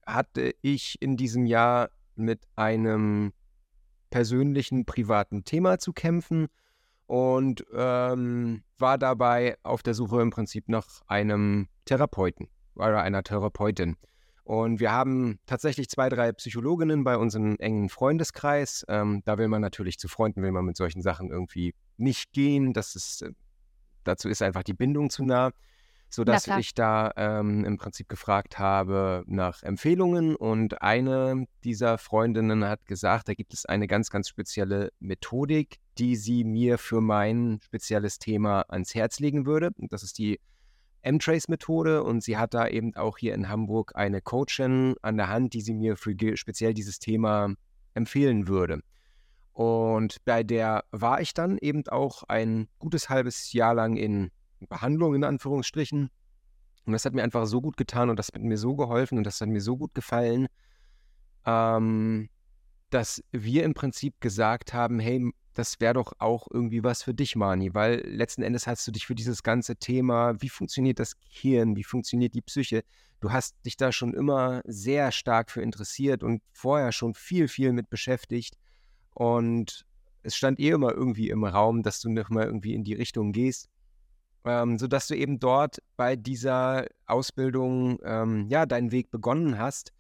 hatte 0.06 0.54
ich 0.62 1.00
in 1.00 1.16
diesem 1.16 1.46
Jahr 1.46 1.90
mit 2.14 2.46
einem 2.56 3.32
persönlichen, 4.11 4.85
privaten 4.85 5.44
Thema 5.44 5.78
zu 5.78 5.92
kämpfen 5.92 6.46
und 7.06 7.64
ähm, 7.74 8.62
war 8.78 8.98
dabei 8.98 9.56
auf 9.62 9.82
der 9.82 9.94
Suche 9.94 10.20
im 10.20 10.30
Prinzip 10.30 10.68
nach 10.68 10.87
einem 11.06 11.68
Therapeuten 11.85 12.48
oder 12.74 13.02
einer 13.02 13.22
Therapeutin. 13.22 13.96
Und 14.44 14.78
wir 14.78 14.92
haben 14.92 15.40
tatsächlich 15.46 15.88
zwei, 15.88 16.09
drei 16.09 16.30
Psychologinnen 16.32 17.02
bei 17.02 17.16
unserem 17.16 17.56
engen 17.59 17.88
Freundeskreis. 17.88 18.85
Ähm, 18.88 19.22
da 19.24 19.38
will 19.38 19.48
man 19.48 19.61
natürlich 19.61 19.98
zu 19.98 20.06
Freunden, 20.06 20.40
will 20.42 20.52
man 20.52 20.64
mit 20.64 20.76
solchen 20.76 21.02
Sachen 21.02 21.30
irgendwie 21.30 21.74
nicht 21.96 22.32
gehen. 22.32 22.72
Das 22.72 22.94
ist 22.94 23.22
äh, 23.22 23.32
dazu 24.06 24.28
ist 24.28 24.42
einfach 24.42 24.62
die 24.62 24.74
Bindung 24.74 25.10
zu 25.10 25.24
nah, 25.24 25.50
sodass 26.08 26.46
ich 26.46 26.74
da 26.74 27.12
ähm, 27.16 27.64
im 27.64 27.78
Prinzip 27.78 28.08
gefragt 28.08 28.58
habe 28.58 29.24
nach 29.26 29.62
Empfehlungen 29.62 30.36
und 30.36 30.80
eine 30.82 31.46
dieser 31.64 31.98
Freundinnen 31.98 32.64
hat 32.64 32.86
gesagt, 32.86 33.28
da 33.28 33.34
gibt 33.34 33.52
es 33.52 33.66
eine 33.66 33.86
ganz, 33.86 34.10
ganz 34.10 34.28
spezielle 34.28 34.92
Methodik, 35.00 35.78
die 35.98 36.16
sie 36.16 36.44
mir 36.44 36.78
für 36.78 37.00
mein 37.00 37.58
spezielles 37.64 38.18
Thema 38.18 38.62
ans 38.68 38.94
Herz 38.94 39.18
legen 39.18 39.46
würde. 39.46 39.70
Und 39.78 39.92
das 39.92 40.02
ist 40.02 40.18
die 40.18 40.40
M-Trace-Methode 41.02 42.02
und 42.02 42.22
sie 42.22 42.36
hat 42.36 42.54
da 42.54 42.66
eben 42.68 42.94
auch 42.96 43.18
hier 43.18 43.34
in 43.34 43.48
Hamburg 43.48 43.92
eine 43.94 44.20
Coachin 44.20 44.94
an 45.02 45.16
der 45.16 45.28
Hand, 45.28 45.54
die 45.54 45.60
sie 45.60 45.74
mir 45.74 45.96
für 45.96 46.14
speziell 46.36 46.74
dieses 46.74 46.98
Thema 46.98 47.54
empfehlen 47.94 48.48
würde. 48.48 48.80
Und 49.56 50.22
bei 50.26 50.42
der 50.42 50.84
war 50.90 51.22
ich 51.22 51.32
dann 51.32 51.56
eben 51.56 51.88
auch 51.88 52.24
ein 52.24 52.68
gutes 52.78 53.08
halbes 53.08 53.54
Jahr 53.54 53.72
lang 53.72 53.96
in 53.96 54.30
Behandlung, 54.68 55.14
in 55.14 55.24
Anführungsstrichen. 55.24 56.10
Und 56.84 56.92
das 56.92 57.06
hat 57.06 57.14
mir 57.14 57.22
einfach 57.22 57.46
so 57.46 57.62
gut 57.62 57.78
getan 57.78 58.10
und 58.10 58.18
das 58.18 58.28
hat 58.34 58.42
mir 58.42 58.58
so 58.58 58.76
geholfen 58.76 59.16
und 59.16 59.24
das 59.24 59.40
hat 59.40 59.48
mir 59.48 59.62
so 59.62 59.78
gut 59.78 59.94
gefallen, 59.94 60.48
ähm, 61.46 62.28
dass 62.90 63.24
wir 63.32 63.64
im 63.64 63.72
Prinzip 63.72 64.20
gesagt 64.20 64.74
haben, 64.74 64.98
hey, 64.98 65.32
das 65.54 65.80
wäre 65.80 65.94
doch 65.94 66.12
auch 66.18 66.48
irgendwie 66.52 66.84
was 66.84 67.02
für 67.02 67.14
dich, 67.14 67.34
Mani, 67.34 67.72
weil 67.72 68.06
letzten 68.06 68.42
Endes 68.42 68.66
hast 68.66 68.86
du 68.86 68.92
dich 68.92 69.06
für 69.06 69.14
dieses 69.14 69.42
ganze 69.42 69.76
Thema, 69.76 70.34
wie 70.42 70.50
funktioniert 70.50 70.98
das 70.98 71.18
Gehirn, 71.18 71.76
wie 71.76 71.84
funktioniert 71.84 72.34
die 72.34 72.42
Psyche, 72.42 72.84
du 73.20 73.32
hast 73.32 73.56
dich 73.64 73.78
da 73.78 73.90
schon 73.90 74.12
immer 74.12 74.60
sehr 74.66 75.12
stark 75.12 75.50
für 75.50 75.62
interessiert 75.62 76.22
und 76.22 76.42
vorher 76.52 76.92
schon 76.92 77.14
viel, 77.14 77.48
viel 77.48 77.72
mit 77.72 77.88
beschäftigt. 77.88 78.58
Und 79.16 79.87
es 80.24 80.37
stand 80.37 80.61
eh 80.61 80.68
immer 80.68 80.92
irgendwie 80.92 81.31
im 81.31 81.42
Raum, 81.42 81.83
dass 81.83 82.00
du 82.00 82.11
noch 82.11 82.29
mal 82.29 82.44
irgendwie 82.44 82.74
in 82.74 82.85
die 82.85 82.92
Richtung 82.92 83.33
gehst, 83.33 83.70
ähm, 84.44 84.79
sodass 84.79 85.07
du 85.07 85.16
eben 85.16 85.38
dort 85.38 85.79
bei 85.96 86.16
dieser 86.16 86.85
Ausbildung 87.07 87.98
ähm, 88.05 88.46
ja 88.50 88.66
deinen 88.66 88.92
Weg 88.92 89.11
begonnen 89.11 89.59
hast. 89.59 89.94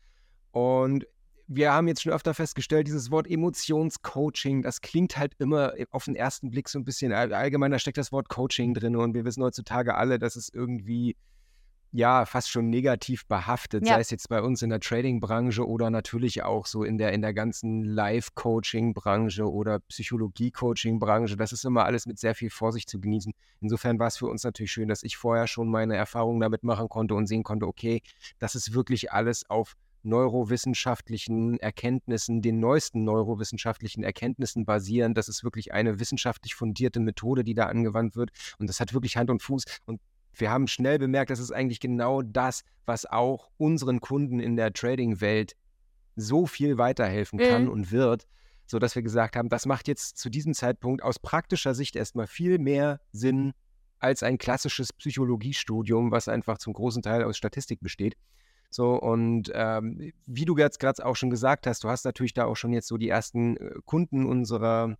Und 0.50 1.06
wir 1.46 1.72
haben 1.72 1.88
jetzt 1.88 2.02
schon 2.02 2.12
öfter 2.12 2.34
festgestellt, 2.34 2.88
dieses 2.88 3.10
Wort 3.10 3.26
Emotionscoaching, 3.26 4.60
das 4.60 4.82
klingt 4.82 5.16
halt 5.16 5.32
immer 5.38 5.72
auf 5.92 6.04
den 6.04 6.14
ersten 6.14 6.50
Blick 6.50 6.68
so 6.68 6.78
ein 6.78 6.84
bisschen 6.84 7.14
allgemein, 7.14 7.70
da 7.70 7.78
steckt 7.78 7.96
das 7.96 8.12
Wort 8.12 8.28
Coaching 8.28 8.74
drin 8.74 8.96
und 8.96 9.14
wir 9.14 9.24
wissen 9.24 9.42
heutzutage 9.42 9.94
alle, 9.94 10.18
dass 10.18 10.36
es 10.36 10.50
irgendwie 10.52 11.16
ja, 11.96 12.26
fast 12.26 12.50
schon 12.50 12.68
negativ 12.68 13.26
behaftet, 13.26 13.86
ja. 13.86 13.94
sei 13.94 14.00
es 14.00 14.10
jetzt 14.10 14.28
bei 14.28 14.42
uns 14.42 14.60
in 14.60 14.68
der 14.68 14.80
Trading-Branche 14.80 15.66
oder 15.66 15.88
natürlich 15.88 16.42
auch 16.42 16.66
so 16.66 16.84
in 16.84 16.98
der, 16.98 17.14
in 17.14 17.22
der 17.22 17.32
ganzen 17.32 17.84
Live-Coaching-Branche 17.84 19.50
oder 19.50 19.78
Psychologie-Coaching-Branche. 19.80 21.38
Das 21.38 21.52
ist 21.52 21.64
immer 21.64 21.86
alles 21.86 22.04
mit 22.04 22.18
sehr 22.18 22.34
viel 22.34 22.50
Vorsicht 22.50 22.90
zu 22.90 23.00
genießen. 23.00 23.32
Insofern 23.62 23.98
war 23.98 24.08
es 24.08 24.18
für 24.18 24.26
uns 24.26 24.44
natürlich 24.44 24.72
schön, 24.72 24.88
dass 24.88 25.02
ich 25.02 25.16
vorher 25.16 25.46
schon 25.46 25.70
meine 25.70 25.96
Erfahrungen 25.96 26.38
damit 26.38 26.64
machen 26.64 26.90
konnte 26.90 27.14
und 27.14 27.28
sehen 27.28 27.42
konnte, 27.42 27.66
okay, 27.66 28.02
das 28.38 28.54
ist 28.54 28.74
wirklich 28.74 29.10
alles 29.12 29.48
auf 29.48 29.72
neurowissenschaftlichen 30.02 31.58
Erkenntnissen, 31.60 32.42
den 32.42 32.60
neuesten 32.60 33.04
neurowissenschaftlichen 33.04 34.04
Erkenntnissen 34.04 34.66
basieren. 34.66 35.14
Das 35.14 35.28
ist 35.28 35.44
wirklich 35.44 35.72
eine 35.72 35.98
wissenschaftlich 35.98 36.54
fundierte 36.54 37.00
Methode, 37.00 37.42
die 37.42 37.54
da 37.54 37.66
angewandt 37.66 38.16
wird. 38.16 38.30
Und 38.58 38.68
das 38.68 38.80
hat 38.80 38.92
wirklich 38.92 39.16
Hand 39.16 39.30
und 39.30 39.42
Fuß. 39.42 39.64
Und 39.86 39.98
wir 40.40 40.50
haben 40.50 40.66
schnell 40.66 40.98
bemerkt, 40.98 41.30
das 41.30 41.40
ist 41.40 41.52
eigentlich 41.52 41.80
genau 41.80 42.22
das, 42.22 42.64
was 42.84 43.06
auch 43.06 43.50
unseren 43.56 44.00
Kunden 44.00 44.40
in 44.40 44.56
der 44.56 44.72
Trading-Welt 44.72 45.56
so 46.14 46.46
viel 46.46 46.78
weiterhelfen 46.78 47.38
kann 47.38 47.64
mhm. 47.64 47.70
und 47.70 47.92
wird, 47.92 48.26
sodass 48.66 48.94
wir 48.94 49.02
gesagt 49.02 49.36
haben, 49.36 49.48
das 49.48 49.66
macht 49.66 49.88
jetzt 49.88 50.16
zu 50.18 50.30
diesem 50.30 50.54
Zeitpunkt 50.54 51.02
aus 51.02 51.18
praktischer 51.18 51.74
Sicht 51.74 51.96
erstmal 51.96 52.26
viel 52.26 52.58
mehr 52.58 53.00
Sinn 53.12 53.52
als 53.98 54.22
ein 54.22 54.38
klassisches 54.38 54.92
Psychologiestudium, 54.92 56.10
was 56.10 56.28
einfach 56.28 56.58
zum 56.58 56.72
großen 56.72 57.02
Teil 57.02 57.22
aus 57.24 57.36
Statistik 57.36 57.80
besteht. 57.80 58.16
So, 58.70 58.94
und 59.00 59.50
ähm, 59.54 60.12
wie 60.26 60.44
du 60.44 60.56
jetzt 60.56 60.80
gerade 60.80 61.04
auch 61.04 61.16
schon 61.16 61.30
gesagt 61.30 61.66
hast, 61.66 61.84
du 61.84 61.88
hast 61.88 62.04
natürlich 62.04 62.34
da 62.34 62.44
auch 62.44 62.56
schon 62.56 62.72
jetzt 62.72 62.88
so 62.88 62.98
die 62.98 63.08
ersten 63.08 63.56
äh, 63.56 63.70
Kunden 63.84 64.26
unserer 64.26 64.96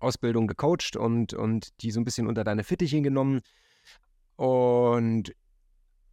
Ausbildung 0.00 0.46
gecoacht 0.46 0.96
und, 0.96 1.34
und 1.34 1.80
die 1.82 1.90
so 1.90 2.00
ein 2.00 2.04
bisschen 2.04 2.26
unter 2.28 2.44
deine 2.44 2.64
Fittiche 2.64 3.02
genommen. 3.02 3.40
Und 4.38 5.34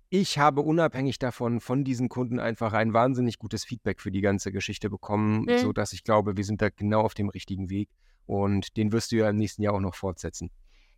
ich 0.09 0.39
habe 0.39 0.61
unabhängig 0.61 1.19
davon 1.19 1.59
von 1.59 1.83
diesen 1.83 2.09
Kunden 2.09 2.39
einfach 2.39 2.73
ein 2.73 2.91
wahnsinnig 2.91 3.37
gutes 3.37 3.63
Feedback 3.63 4.01
für 4.01 4.09
die 4.09 4.21
ganze 4.21 4.51
Geschichte 4.51 4.89
bekommen, 4.89 5.43
mhm. 5.43 5.59
sodass 5.59 5.93
ich 5.93 6.03
glaube, 6.03 6.35
wir 6.35 6.43
sind 6.43 6.59
da 6.59 6.69
genau 6.69 7.01
auf 7.01 7.13
dem 7.13 7.29
richtigen 7.29 7.69
Weg. 7.69 7.87
Und 8.25 8.77
den 8.77 8.91
wirst 8.91 9.11
du 9.11 9.17
ja 9.17 9.29
im 9.29 9.35
nächsten 9.35 9.61
Jahr 9.61 9.75
auch 9.75 9.79
noch 9.79 9.93
fortsetzen. 9.93 10.49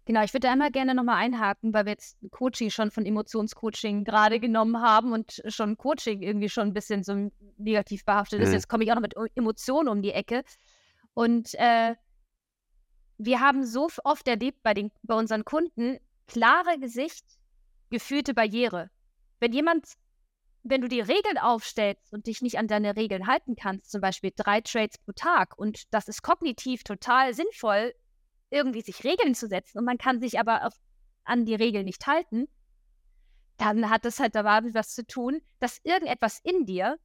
Genau, 0.05 0.23
ich 0.23 0.31
würde 0.31 0.47
einmal 0.49 0.71
gerne 0.71 0.95
nochmal 0.95 1.17
einhaken, 1.17 1.73
weil 1.73 1.83
wir 1.83 1.91
jetzt 1.91 2.17
Coaching 2.31 2.69
schon 2.69 2.91
von 2.91 3.05
Emotionscoaching 3.05 4.05
gerade 4.05 4.39
genommen 4.39 4.81
haben 4.81 5.11
und 5.11 5.43
schon 5.47 5.75
Coaching 5.75 6.21
irgendwie 6.21 6.47
schon 6.47 6.67
ein 6.67 6.73
bisschen 6.73 7.03
so 7.03 7.29
negativ 7.57 8.05
behaftet 8.05 8.39
ist. 8.39 8.47
Mhm. 8.47 8.53
Jetzt 8.53 8.69
komme 8.69 8.85
ich 8.85 8.91
auch 8.91 8.95
noch 8.95 9.01
mit 9.01 9.15
Emotionen 9.35 9.89
um 9.89 10.01
die 10.01 10.13
Ecke. 10.13 10.45
Und 11.13 11.55
äh, 11.55 11.95
wir 13.17 13.41
haben 13.41 13.65
so 13.65 13.89
oft 14.05 14.29
erlebt 14.29 14.63
bei, 14.63 14.73
den, 14.73 14.91
bei 15.03 15.15
unseren 15.15 15.43
Kunden, 15.43 15.97
klare 16.27 16.79
Gesicht, 16.79 17.25
gefühlte 17.89 18.33
Barriere. 18.33 18.89
Wenn 19.39 19.53
jemand, 19.53 19.85
wenn 20.63 20.81
du 20.81 20.87
die 20.87 21.01
Regeln 21.01 21.37
aufstellst 21.37 22.11
und 22.13 22.27
dich 22.27 22.41
nicht 22.41 22.57
an 22.57 22.67
deine 22.67 22.95
Regeln 22.95 23.27
halten 23.27 23.55
kannst, 23.55 23.91
zum 23.91 24.01
Beispiel 24.01 24.31
drei 24.35 24.61
Trades 24.61 24.97
pro 24.97 25.13
Tag 25.13 25.57
und 25.57 25.93
das 25.93 26.07
ist 26.07 26.21
kognitiv 26.21 26.83
total 26.83 27.33
sinnvoll, 27.33 27.93
irgendwie 28.49 28.81
sich 28.81 29.03
Regeln 29.03 29.35
zu 29.35 29.47
setzen 29.47 29.79
und 29.79 29.85
man 29.85 29.97
kann 29.97 30.19
sich 30.19 30.39
aber 30.39 30.65
auf, 30.65 30.73
an 31.23 31.45
die 31.45 31.55
Regeln 31.55 31.85
nicht 31.85 32.07
halten, 32.07 32.47
dann 33.57 33.89
hat 33.89 34.05
es 34.05 34.19
halt 34.19 34.35
damit 34.35 34.73
was 34.73 34.93
zu 34.93 35.05
tun, 35.05 35.41
dass 35.59 35.79
irgendetwas 35.83 36.39
in 36.43 36.65
dir, 36.65 36.97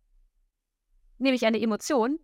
nämlich 1.18 1.46
eine 1.46 1.60
Emotion, 1.60 2.18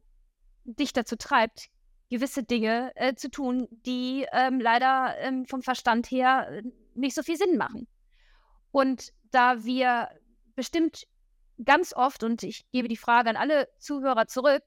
dich 0.65 0.93
dazu 0.93 1.17
treibt, 1.17 1.71
gewisse 2.11 2.43
Dinge 2.43 2.93
äh, 2.95 3.15
zu 3.15 3.31
tun, 3.31 3.69
die 3.71 4.27
ähm, 4.33 4.61
leider 4.61 5.17
ähm, 5.19 5.47
vom 5.47 5.63
Verstand 5.63 6.11
her 6.11 6.49
äh, 6.51 6.63
nicht 6.99 7.15
so 7.15 7.23
viel 7.23 7.37
Sinn 7.37 7.57
machen. 7.57 7.87
Und 8.71 9.13
da 9.31 9.65
wir 9.65 10.09
bestimmt 10.55 11.07
ganz 11.65 11.93
oft, 11.95 12.23
und 12.23 12.43
ich 12.43 12.71
gebe 12.71 12.89
die 12.89 12.97
Frage 12.97 13.31
an 13.31 13.37
alle 13.37 13.69
Zuhörer 13.79 14.27
zurück, 14.27 14.63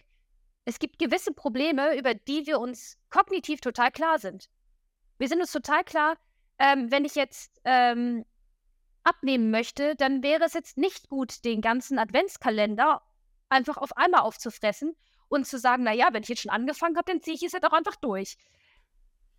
es 0.66 0.80
gibt 0.80 1.00
gewisse 1.00 1.34
Probleme, 1.34 1.98
über 1.98 2.14
die 2.14 2.46
wir 2.46 2.60
uns 2.60 2.98
kognitiv 3.10 3.62
total 3.62 3.92
klar 3.92 4.20
sind. 4.20 4.50
Wir 5.18 5.28
sind 5.28 5.40
uns 5.40 5.52
total 5.52 5.84
klar, 5.84 6.18
ähm, 6.60 6.92
wenn 6.92 7.06
ich 7.06 7.16
jetzt 7.16 7.60
ähm, 7.64 8.26
abnehmen 9.04 9.50
möchte, 9.52 9.96
dann 9.96 10.22
wäre 10.22 10.44
es 10.44 10.54
jetzt 10.54 10.78
nicht 10.78 11.10
gut, 11.10 11.44
den 11.44 11.62
ganzen 11.62 11.98
Adventskalender 11.98 13.02
einfach 13.50 13.78
auf 13.78 13.98
einmal 13.98 14.22
aufzufressen 14.22 14.96
und 15.28 15.48
zu 15.48 15.58
sagen, 15.58 15.84
naja, 15.84 16.10
wenn 16.12 16.24
ich 16.24 16.30
jetzt 16.30 16.42
schon 16.42 16.52
angefangen 16.52 16.98
habe, 16.98 17.12
dann 17.12 17.22
ziehe 17.22 17.36
ich 17.36 17.44
es 17.44 17.54
halt 17.54 17.66
auch 17.66 17.74
einfach 17.74 17.96
durch. 17.96 18.38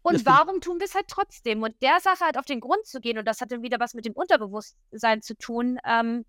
Und 0.03 0.27
warum 0.27 0.61
tun 0.61 0.81
wir 0.81 0.87
es 0.87 0.95
halt 0.95 1.07
trotzdem? 1.09 1.63
Und 1.63 1.81
der 1.81 2.01
Sache 2.01 2.25
halt 2.25 2.37
auf 2.37 2.45
den 2.45 2.61
Grund 2.61 2.85
zu 2.87 3.01
gehen, 3.01 3.19
und 3.19 3.25
das 3.25 3.41
hat 3.41 3.53
dann 3.53 3.63
wieder 3.63 3.79
was 3.79 3.95
mit 3.95 4.05
dem 4.05 4.15
Unterbewusstsein 4.15 5.23
zu 5.23 5.37
tun, 5.37 5.79
ähm, 5.85 6.25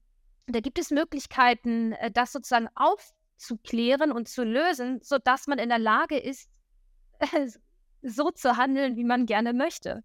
da 0.48 0.60
gibt 0.60 0.78
es 0.78 0.92
Möglichkeiten, 0.92 1.94
äh, 1.94 2.12
das 2.12 2.32
sozusagen 2.32 2.68
aufzuklären 2.76 4.12
und 4.12 4.28
zu 4.28 4.44
lösen, 4.44 5.00
sodass 5.02 5.48
man 5.48 5.58
in 5.58 5.70
der 5.70 5.80
Lage 5.80 6.18
ist, 6.18 6.50
so 8.02 8.32
zu 8.32 8.58
handeln, 8.58 8.96
wie 8.96 9.06
man 9.06 9.26
gerne 9.26 9.54
möchte. 9.54 10.04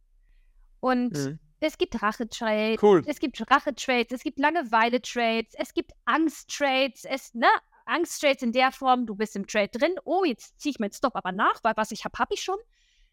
Und 0.81 1.13
mhm. 1.13 1.39
es 1.61 1.77
gibt 1.77 2.01
Rache-Trades, 2.01 2.83
cool. 2.83 3.03
es 3.07 3.19
gibt 3.19 3.39
Rache-Trades, 3.51 4.13
es 4.13 4.23
gibt 4.23 4.39
Langeweile-Trades, 4.39 5.55
es 5.59 5.75
gibt 5.75 5.93
Angst-Trades, 6.05 7.05
es, 7.05 7.35
ne, 7.35 7.49
Angst-Trades 7.87 8.43
in 8.43 8.53
der 8.53 8.71
Form, 8.71 9.07
du 9.07 9.17
bist 9.17 9.35
im 9.35 9.47
Trade 9.47 9.71
drin, 9.71 9.95
oh, 10.05 10.25
jetzt 10.25 10.61
ziehe 10.61 10.71
ich 10.71 10.79
meinen 10.79 10.93
Stop 10.93 11.17
aber 11.17 11.33
nach, 11.33 11.59
weil 11.65 11.77
was 11.77 11.91
ich 11.91 12.05
habe, 12.05 12.17
habe 12.19 12.33
ich 12.33 12.43
schon 12.43 12.59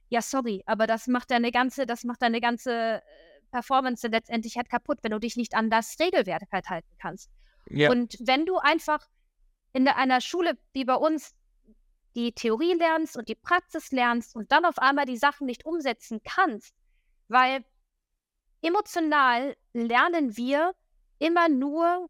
ja, 0.09 0.21
sorry, 0.21 0.63
aber 0.65 0.87
das 0.87 1.07
macht 1.07 1.31
deine 1.31 1.51
ganze, 1.51 1.85
das 1.85 2.03
macht 2.03 2.21
deine 2.21 2.41
ganze 2.41 2.71
äh, 2.71 3.01
Performance 3.51 4.07
letztendlich 4.07 4.57
halt 4.57 4.69
kaputt, 4.69 4.99
wenn 5.01 5.11
du 5.11 5.19
dich 5.19 5.35
nicht 5.35 5.55
an 5.55 5.69
das 5.69 5.97
Regelwert 5.99 6.43
halt 6.51 6.69
halten 6.69 6.95
kannst. 6.99 7.29
Ja. 7.69 7.89
Und 7.89 8.17
wenn 8.19 8.45
du 8.45 8.57
einfach 8.57 9.07
in 9.73 9.87
einer 9.87 10.21
Schule 10.21 10.57
wie 10.73 10.85
bei 10.85 10.95
uns 10.95 11.33
die 12.15 12.31
Theorie 12.31 12.73
lernst 12.73 13.17
und 13.17 13.27
die 13.27 13.35
Praxis 13.35 13.91
lernst 13.91 14.35
und 14.35 14.51
dann 14.51 14.65
auf 14.65 14.79
einmal 14.79 15.05
die 15.05 15.17
Sachen 15.17 15.47
nicht 15.47 15.65
umsetzen 15.65 16.21
kannst, 16.23 16.73
weil 17.27 17.65
emotional 18.61 19.55
lernen 19.73 20.37
wir 20.37 20.73
immer 21.19 21.49
nur 21.49 22.09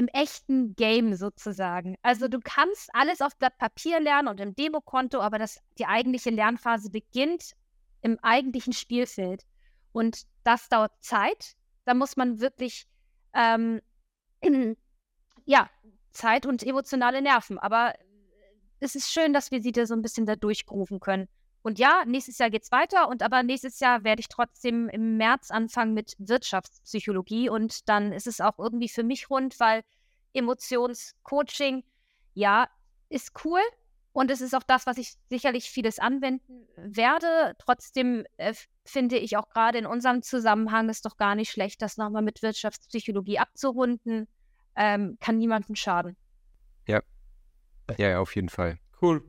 im 0.00 0.08
echten 0.08 0.74
Game 0.76 1.14
sozusagen. 1.14 1.94
Also 2.00 2.26
du 2.26 2.40
kannst 2.42 2.88
alles 2.94 3.20
auf 3.20 3.36
Blatt 3.36 3.58
Papier 3.58 4.00
lernen 4.00 4.28
und 4.28 4.40
im 4.40 4.54
Demokonto, 4.54 5.20
aber 5.20 5.38
das, 5.38 5.60
die 5.78 5.84
eigentliche 5.84 6.30
Lernphase 6.30 6.88
beginnt 6.90 7.52
im 8.00 8.18
eigentlichen 8.22 8.72
Spielfeld. 8.72 9.44
Und 9.92 10.22
das 10.42 10.70
dauert 10.70 10.92
Zeit. 11.00 11.52
Da 11.84 11.92
muss 11.92 12.16
man 12.16 12.40
wirklich 12.40 12.86
ähm, 13.34 13.82
ja, 15.44 15.68
Zeit 16.12 16.46
und 16.46 16.62
emotionale 16.62 17.20
Nerven. 17.20 17.58
Aber 17.58 17.92
es 18.78 18.94
ist 18.94 19.12
schön, 19.12 19.34
dass 19.34 19.50
wir 19.50 19.60
sie 19.60 19.72
da 19.72 19.84
so 19.84 19.92
ein 19.92 20.00
bisschen 20.00 20.24
da 20.24 20.34
durchrufen 20.34 20.98
können. 20.98 21.28
Und 21.62 21.78
ja, 21.78 22.04
nächstes 22.06 22.38
Jahr 22.38 22.50
geht 22.50 22.62
es 22.62 22.72
weiter 22.72 23.08
und 23.08 23.22
aber 23.22 23.42
nächstes 23.42 23.80
Jahr 23.80 24.02
werde 24.02 24.20
ich 24.20 24.28
trotzdem 24.28 24.88
im 24.88 25.16
März 25.18 25.50
anfangen 25.50 25.92
mit 25.92 26.14
Wirtschaftspsychologie 26.18 27.50
und 27.50 27.88
dann 27.88 28.12
ist 28.12 28.26
es 28.26 28.40
auch 28.40 28.58
irgendwie 28.58 28.88
für 28.88 29.02
mich 29.02 29.28
rund, 29.28 29.60
weil 29.60 29.82
Emotionscoaching, 30.32 31.84
ja, 32.34 32.68
ist 33.10 33.32
cool 33.44 33.60
und 34.12 34.30
es 34.30 34.40
ist 34.40 34.54
auch 34.54 34.62
das, 34.62 34.86
was 34.86 34.96
ich 34.96 35.14
sicherlich 35.28 35.70
vieles 35.70 35.98
anwenden 35.98 36.66
werde. 36.76 37.54
Trotzdem 37.58 38.24
äh, 38.38 38.54
finde 38.84 39.18
ich 39.18 39.36
auch 39.36 39.48
gerade 39.48 39.78
in 39.78 39.86
unserem 39.86 40.22
Zusammenhang 40.22 40.88
ist 40.88 41.04
doch 41.04 41.16
gar 41.16 41.34
nicht 41.34 41.50
schlecht, 41.50 41.82
das 41.82 41.96
nochmal 41.96 42.22
mit 42.22 42.42
Wirtschaftspsychologie 42.42 43.38
abzurunden. 43.38 44.26
Ähm, 44.76 45.18
kann 45.20 45.38
niemandem 45.38 45.74
schaden. 45.74 46.16
Ja. 46.86 47.02
Ja, 47.98 48.10
ja, 48.10 48.20
auf 48.20 48.34
jeden 48.34 48.48
Fall. 48.48 48.78
Cool. 49.02 49.22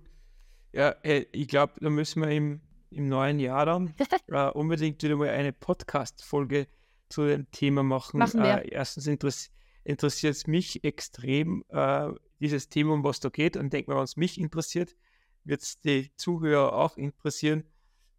Ja, 0.74 0.96
hey, 1.04 1.28
ich 1.34 1.50
glaube, 1.50 1.74
da 1.82 1.90
müssen 1.90 2.22
wir 2.22 2.30
im, 2.30 2.62
im 2.92 3.10
neuen 3.10 3.40
Jahr 3.40 3.66
dann 3.66 3.94
äh, 4.28 4.50
unbedingt 4.52 5.04
wieder 5.04 5.18
mal 5.18 5.30
eine 5.30 5.52
Podcast-Folge 5.52 6.68
zu 7.10 7.26
dem 7.26 7.52
Thema 7.52 7.84
machen. 7.84 8.20
machen 8.20 8.42
wir. 8.42 8.64
Äh, 8.64 8.70
erstens 8.70 9.06
interessiert 9.06 10.36
es 10.36 10.48
mich 10.48 10.84
extrem, 10.86 11.66
äh, 11.70 12.10
dieses 12.40 12.70
Thema, 12.70 12.94
um 12.94 13.04
was 13.04 13.20
da 13.20 13.28
geht. 13.28 13.58
Und 13.58 13.74
denke 13.74 13.92
mal, 13.92 13.98
wenn 13.98 14.06
es 14.06 14.16
mich 14.16 14.40
interessiert, 14.40 14.96
wird 15.44 15.62
es 15.62 15.82
die 15.82 16.16
Zuhörer 16.16 16.74
auch 16.74 16.96
interessieren. 16.96 17.66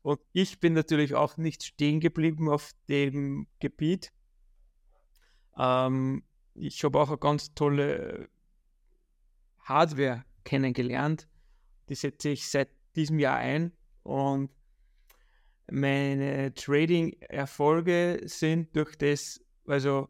Und 0.02 0.20
ich 0.32 0.60
bin 0.60 0.74
natürlich 0.74 1.14
auch 1.14 1.38
nicht 1.38 1.62
stehen 1.62 2.00
geblieben 2.00 2.50
auf 2.50 2.72
dem 2.88 3.46
Gebiet. 3.60 4.12
Ähm, 5.56 6.22
ich 6.54 6.84
habe 6.84 7.00
auch 7.00 7.08
eine 7.08 7.18
ganz 7.18 7.54
tolle 7.54 8.28
Hardware 9.60 10.24
kennengelernt. 10.44 11.28
Die 11.92 11.96
setze 11.96 12.31
ich 12.31 12.48
seit 12.48 12.70
diesem 12.96 13.18
Jahr 13.18 13.37
ein 13.37 13.70
und 14.02 14.48
meine 15.70 16.55
Trading-Erfolge 16.55 18.22
sind 18.24 18.74
durch 18.74 18.96
das, 18.96 19.42
also 19.66 20.09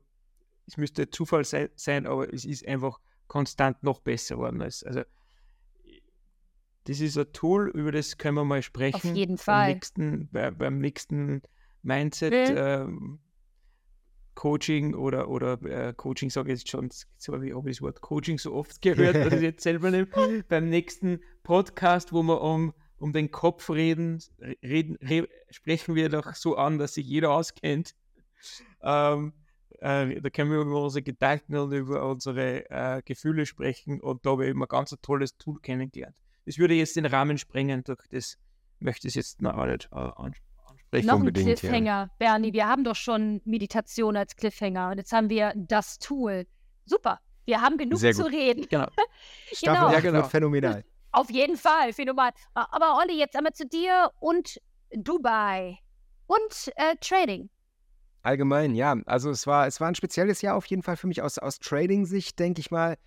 es 0.69 0.77
müsste 0.77 1.11
Zufall 1.11 1.45
sein, 1.45 1.71
sein, 1.75 2.07
aber 2.07 2.33
es 2.33 2.45
ist 2.45 2.65
einfach 2.69 3.01
konstant 3.27 3.83
noch 3.83 3.99
besser 3.99 4.37
geworden. 4.37 4.63
Als, 4.63 4.85
also 4.85 5.03
das 6.85 7.01
ist 7.01 7.19
ein 7.19 7.33
Tool, 7.33 7.69
über 7.75 7.91
das 7.91 8.17
können 8.17 8.37
wir 8.37 8.45
mal 8.45 8.63
sprechen. 8.63 9.11
Auf 9.11 9.17
jeden 9.17 9.37
Fall. 9.37 9.67
Beim 9.67 9.75
nächsten, 9.75 10.29
bei, 10.31 10.51
beim 10.53 10.79
nächsten 10.79 11.43
Mindset. 11.83 12.51
Mhm. 12.51 12.57
Ähm, 12.57 13.19
Coaching 14.35 14.95
oder, 14.95 15.29
oder 15.29 15.61
äh, 15.63 15.93
Coaching 15.95 16.31
sage 16.31 16.53
ich 16.53 16.61
jetzt 16.61 16.71
schon, 16.71 16.85
jetzt 16.87 17.29
habe 17.29 17.47
ich, 17.47 17.53
das 17.53 17.83
Wort 17.83 18.01
Coaching 18.01 18.39
so 18.39 18.55
oft 18.55 18.81
gehört, 18.83 19.17
dass 19.17 19.35
ich 19.35 19.43
jetzt 19.43 19.63
selber 19.63 19.91
nicht. 19.91 20.09
Beim 20.49 20.69
nächsten 20.69 21.21
Podcast, 21.43 22.13
wo 22.13 22.23
wir 22.23 22.41
um, 22.41 22.73
um 22.99 23.13
den 23.13 23.31
Kopf 23.31 23.71
reden, 23.71 24.23
reden 24.63 24.97
re 25.03 25.29
sprechen 25.51 25.95
wir 25.95 26.09
doch 26.09 26.35
so 26.35 26.57
an, 26.57 26.79
dass 26.79 26.95
sich 26.95 27.07
jeder 27.07 27.31
auskennt. 27.33 27.95
Ähm, 28.83 29.33
äh, 29.81 30.21
da 30.21 30.31
können 30.31 30.51
wir 30.51 30.61
über 30.61 30.83
unsere 30.83 31.03
Gedanken 31.03 31.57
und 31.57 31.73
über 31.73 32.09
unsere 32.09 32.71
äh, 32.71 33.03
Gefühle 33.05 33.47
sprechen 33.47 34.01
und 34.01 34.25
da 34.25 34.31
habe 34.31 34.45
ich 34.45 34.51
immer 34.51 34.67
ganz 34.67 34.93
ein 34.93 34.99
tolles 35.03 35.37
Tool 35.37 35.61
kennengelernt. 35.61 36.17
Das 36.47 36.59
würde 36.59 36.75
jetzt 36.75 36.97
den 36.97 37.07
Rahmen 37.07 37.39
sprengen, 37.39 37.85
durch 37.85 38.01
das 38.11 38.39
möchte 38.81 39.09
ich 39.09 39.15
jetzt 39.15 39.43
noch 39.43 39.65
nicht 39.65 39.89
äh, 39.93 39.97
ansprechen. 39.97 40.52
Spricht 40.93 41.09
Noch 41.09 41.21
ein 41.21 41.33
Cliffhanger, 41.33 41.85
ja. 41.87 42.11
Bernie. 42.19 42.53
Wir 42.53 42.69
haben 42.69 42.85
doch 42.85 42.97
schon 42.97 43.41
Meditation 43.47 44.15
als 44.15 44.37
Cliffhanger 44.37 44.91
und 44.91 44.99
jetzt 44.99 45.11
haben 45.11 45.31
wir 45.31 45.55
das 45.57 45.99
Tool. 45.99 46.47
Super. 46.85 47.19
Wir 47.47 47.63
haben 47.63 47.79
genug 47.79 47.99
zu 47.99 48.27
reden. 48.27 48.67
Genau. 48.69 48.89
Staffel 49.53 49.75
genau. 49.75 49.91
Ja, 49.91 50.01
genau. 50.01 50.23
phänomenal. 50.25 50.85
Auf 51.13 51.31
jeden 51.31 51.57
Fall, 51.57 51.95
phänomenal. 51.95 52.33
Aber 52.53 52.99
Olli, 52.99 53.19
jetzt 53.19 53.35
einmal 53.35 53.55
zu 53.55 53.67
dir 53.67 54.11
und 54.21 54.61
Dubai 54.91 55.79
und 56.27 56.71
äh, 56.77 56.95
Trading. 57.01 57.49
Allgemein, 58.23 58.75
ja. 58.75 58.95
Also 59.07 59.31
es 59.31 59.47
war, 59.47 59.67
es 59.67 59.81
war 59.81 59.89
ein 59.89 59.95
spezielles 59.95 60.43
Jahr 60.43 60.57
auf 60.57 60.67
jeden 60.67 60.83
Fall 60.83 60.99
für 60.99 61.07
mich 61.07 61.23
aus, 61.23 61.39
aus 61.39 61.59
Trading-Sicht, 61.59 62.39
denke 62.39 62.61
ich 62.61 62.71
mal. 62.71 62.99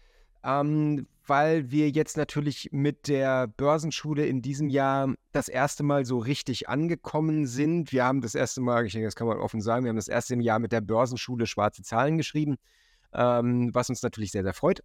Ähm, 0.46 1.08
weil 1.28 1.72
wir 1.72 1.90
jetzt 1.90 2.18
natürlich 2.18 2.70
mit 2.72 3.08
der 3.08 3.48
Börsenschule 3.48 4.28
in 4.28 4.44
diesem 4.44 4.70
Jahr 4.70 5.16
das 5.32 5.48
erste 5.48 5.82
Mal 5.82 6.06
so 6.06 6.20
richtig 6.20 6.70
angekommen 6.70 7.48
sind. 7.48 7.92
Wir 7.92 8.06
haben 8.06 8.22
das 8.22 8.36
erste 8.36 8.62
Mal, 8.62 8.86
ich 8.86 8.94
denke, 8.94 9.08
das 9.08 9.16
kann 9.16 9.28
man 9.28 9.40
offen 9.40 9.60
sagen, 9.60 9.86
wir 9.86 9.90
haben 9.90 9.96
das 9.96 10.08
erste 10.08 10.36
Jahr 10.36 10.60
mit 10.60 10.72
der 10.72 10.82
Börsenschule 10.82 11.48
schwarze 11.48 11.82
Zahlen 11.82 12.18
geschrieben, 12.18 12.58
ähm, 13.12 13.74
was 13.74 13.90
uns 13.90 14.04
natürlich 14.04 14.32
sehr, 14.32 14.44
sehr 14.44 14.54
freut. 14.54 14.84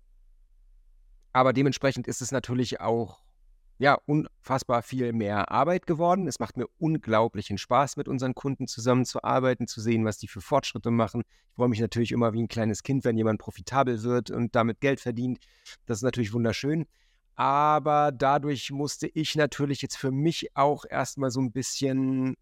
Aber 1.33 1.53
dementsprechend 1.53 2.09
ist 2.09 2.23
es 2.23 2.33
natürlich 2.33 2.81
auch 2.81 3.21
ja, 3.81 3.99
unfassbar 4.05 4.83
viel 4.83 5.15
mehr 5.15 5.51
Arbeit 5.51 5.87
geworden. 5.87 6.29
Es 6.29 6.39
macht 6.39 6.59
mir 6.59 6.67
unglaublichen 6.77 7.57
Spaß, 7.57 7.97
mit 7.97 8.09
unseren 8.09 8.35
Kunden 8.35 8.67
zusammenzuarbeiten, 8.67 9.67
zu 9.67 9.81
sehen, 9.81 10.05
was 10.05 10.19
die 10.19 10.29
für 10.29 10.43
Fortschritte 10.43 10.91
machen. 10.91 11.23
Ich 11.49 11.55
freue 11.57 11.71
mich 11.71 11.81
natürlich 11.81 12.13
immer 12.13 12.35
wie 12.35 12.43
ein 12.43 12.49
kleines 12.49 12.83
Kind, 12.83 13.05
wenn 13.05 13.17
jemand 13.17 13.41
profitabel 13.41 14.03
wird 14.03 14.31
und 14.31 14.55
damit 14.55 14.83
Geld 14.83 15.01
verdient. 15.01 15.39
Das 15.87 15.97
ist 15.97 16.03
natürlich 16.03 16.35
wunderschön. 16.35 16.85
Aber 17.37 18.13
dadurch 18.13 18.71
musste 18.71 19.07
ich 19.07 19.35
natürlich 19.35 19.81
jetzt 19.81 19.97
für 19.97 20.11
mich 20.11 20.55
auch 20.55 20.85
erstmal 20.85 21.31
so 21.31 21.41
ein 21.41 21.51
bisschen 21.51 22.35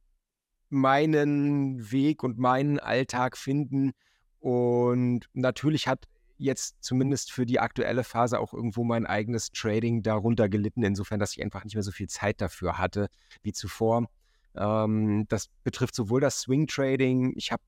meinen 0.70 1.92
Weg 1.92 2.24
und 2.24 2.38
meinen 2.38 2.80
Alltag 2.80 3.36
finden. 3.36 3.92
Und 4.40 5.28
natürlich 5.34 5.86
hat 5.86 6.06
jetzt 6.38 6.76
zumindest 6.80 7.32
für 7.32 7.44
die 7.44 7.60
aktuelle 7.60 8.04
Phase 8.04 8.40
auch 8.40 8.54
irgendwo 8.54 8.84
mein 8.84 9.06
eigenes 9.06 9.50
Trading 9.52 10.02
darunter 10.02 10.48
gelitten, 10.48 10.82
insofern, 10.82 11.20
dass 11.20 11.36
ich 11.36 11.42
einfach 11.42 11.64
nicht 11.64 11.74
mehr 11.74 11.82
so 11.82 11.92
viel 11.92 12.08
Zeit 12.08 12.40
dafür 12.40 12.78
hatte 12.78 13.08
wie 13.42 13.52
zuvor. 13.52 14.08
Ähm, 14.54 15.26
das 15.28 15.48
betrifft 15.64 15.94
sowohl 15.94 16.20
das 16.20 16.40
Swing 16.40 16.66
Trading, 16.66 17.34
ich 17.36 17.52
habe 17.52 17.62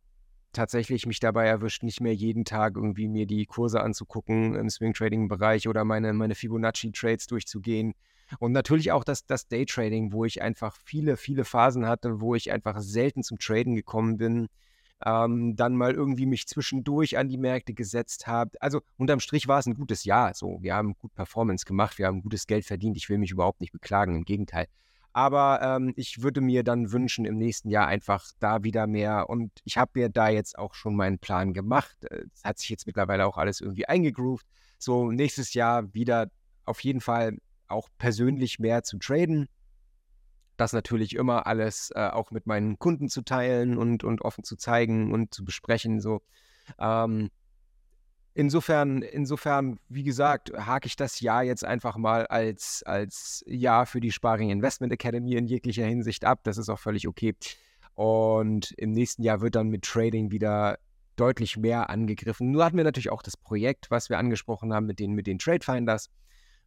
tatsächlich 0.53 1.07
mich 1.07 1.21
dabei 1.21 1.47
erwischt, 1.47 1.83
nicht 1.83 2.01
mehr 2.01 2.15
jeden 2.15 2.45
Tag 2.45 2.77
irgendwie 2.77 3.09
mir 3.09 3.27
die 3.27 3.47
Kurse 3.47 3.81
anzugucken 3.81 4.55
im 4.55 4.69
Swing 4.69 4.95
Trading 4.95 5.29
Bereich 5.29 5.69
oder 5.69 5.85
meine, 5.85 6.13
meine 6.13 6.35
Fibonacci 6.35 6.93
Trades 6.93 7.27
durchzugehen. 7.27 7.95
Und 8.39 8.53
natürlich 8.53 8.93
auch 8.93 9.05
das, 9.05 9.27
das 9.27 9.49
Trading, 9.49 10.13
wo 10.13 10.25
ich 10.25 10.41
einfach 10.41 10.77
viele, 10.85 11.17
viele 11.17 11.45
Phasen 11.45 11.87
hatte, 11.87 12.21
wo 12.21 12.35
ich 12.35 12.53
einfach 12.53 12.81
selten 12.81 13.23
zum 13.23 13.39
Traden 13.39 13.75
gekommen 13.75 14.17
bin 14.19 14.49
ähm, 15.05 15.57
dann 15.57 15.77
mal 15.77 15.93
irgendwie 15.93 16.27
mich 16.27 16.47
zwischendurch 16.47 17.19
an 17.19 17.29
die 17.29 17.39
Märkte 17.39 17.73
gesetzt 17.75 18.27
habe. 18.27 18.51
Also 18.61 18.81
unterm 18.97 19.21
Strich 19.21 19.49
war 19.49 19.59
es 19.59 19.67
ein 19.67 19.75
gutes 19.75 20.05
Jahr. 20.05 20.35
So, 20.35 20.59
wir 20.61 20.75
haben 20.75 20.95
gut 20.99 21.15
Performance 21.15 21.65
gemacht, 21.65 21.99
wir 21.99 22.07
haben 22.07 22.23
gutes 22.23 22.47
Geld 22.47 22.65
verdient. 22.65 22.97
Ich 22.97 23.09
will 23.09 23.19
mich 23.19 23.31
überhaupt 23.31 23.61
nicht 23.61 23.73
beklagen, 23.73 24.17
im 24.17 24.25
Gegenteil. 24.25 24.67
Aber 25.13 25.61
ähm, 25.63 25.93
ich 25.97 26.23
würde 26.23 26.41
mir 26.41 26.63
dann 26.63 26.93
wünschen, 26.93 27.25
im 27.25 27.37
nächsten 27.37 27.69
Jahr 27.69 27.89
einfach 27.89 28.31
da 28.39 28.63
wieder 28.63 28.87
mehr. 28.87 29.29
Und 29.29 29.51
ich 29.65 29.77
habe 29.77 29.91
mir 29.95 30.09
da 30.09 30.29
jetzt 30.29 30.57
auch 30.57 30.75
schon 30.75 30.95
meinen 30.95 31.19
Plan 31.19 31.53
gemacht. 31.53 31.97
Äh, 32.05 32.25
es 32.33 32.45
hat 32.45 32.59
sich 32.59 32.69
jetzt 32.69 32.87
mittlerweile 32.87 33.27
auch 33.27 33.37
alles 33.37 33.61
irgendwie 33.61 33.87
eingegroovt. 33.87 34.47
So 34.79 35.11
nächstes 35.11 35.55
Jahr 35.55 35.93
wieder 35.95 36.31
auf 36.65 36.81
jeden 36.81 37.01
Fall 37.01 37.39
auch 37.67 37.89
persönlich 37.99 38.59
mehr 38.59 38.83
zu 38.83 38.99
traden 38.99 39.49
das 40.61 40.73
natürlich 40.73 41.17
immer 41.17 41.47
alles 41.47 41.91
äh, 41.95 42.09
auch 42.09 42.31
mit 42.31 42.47
meinen 42.47 42.79
Kunden 42.79 43.09
zu 43.09 43.23
teilen 43.23 43.79
und, 43.79 44.05
und 44.05 44.23
offen 44.23 44.45
zu 44.45 44.57
zeigen 44.57 45.13
und 45.13 45.35
zu 45.35 45.45
besprechen. 45.45 46.01
So. 46.01 46.23
Ähm, 46.79 47.31
insofern, 48.35 49.03
insofern, 49.03 49.79
wie 49.89 50.03
gesagt, 50.03 50.53
hake 50.55 50.87
ich 50.87 50.97
das 50.97 51.21
Jahr 51.21 51.43
jetzt 51.43 51.65
einfach 51.65 51.97
mal 51.97 52.27
als, 52.27 52.83
als 52.85 53.43
Jahr 53.47 53.87
für 53.87 54.01
die 54.01 54.13
Sparing 54.13 54.51
Investment 54.51 54.93
Academy 54.93 55.35
in 55.35 55.47
jeglicher 55.47 55.87
Hinsicht 55.87 56.25
ab. 56.25 56.41
Das 56.45 56.59
ist 56.59 56.69
auch 56.69 56.79
völlig 56.79 57.09
okay. 57.09 57.35
Und 57.95 58.73
im 58.77 58.93
nächsten 58.93 59.23
Jahr 59.23 59.41
wird 59.41 59.57
dann 59.57 59.69
mit 59.69 59.83
Trading 59.83 60.31
wieder 60.31 60.79
deutlich 61.17 61.57
mehr 61.57 61.91
angegriffen. 61.91 62.51
Nur 62.51 62.65
hatten 62.65 62.77
wir 62.77 62.85
natürlich 62.85 63.11
auch 63.11 63.23
das 63.23 63.37
Projekt, 63.37 63.91
was 63.91 64.09
wir 64.09 64.19
angesprochen 64.19 64.73
haben 64.73 64.87
mit 64.87 64.99
den, 64.99 65.13
mit 65.13 65.27
den 65.27 65.39
Trade 65.39 65.65
Finders 65.65 66.11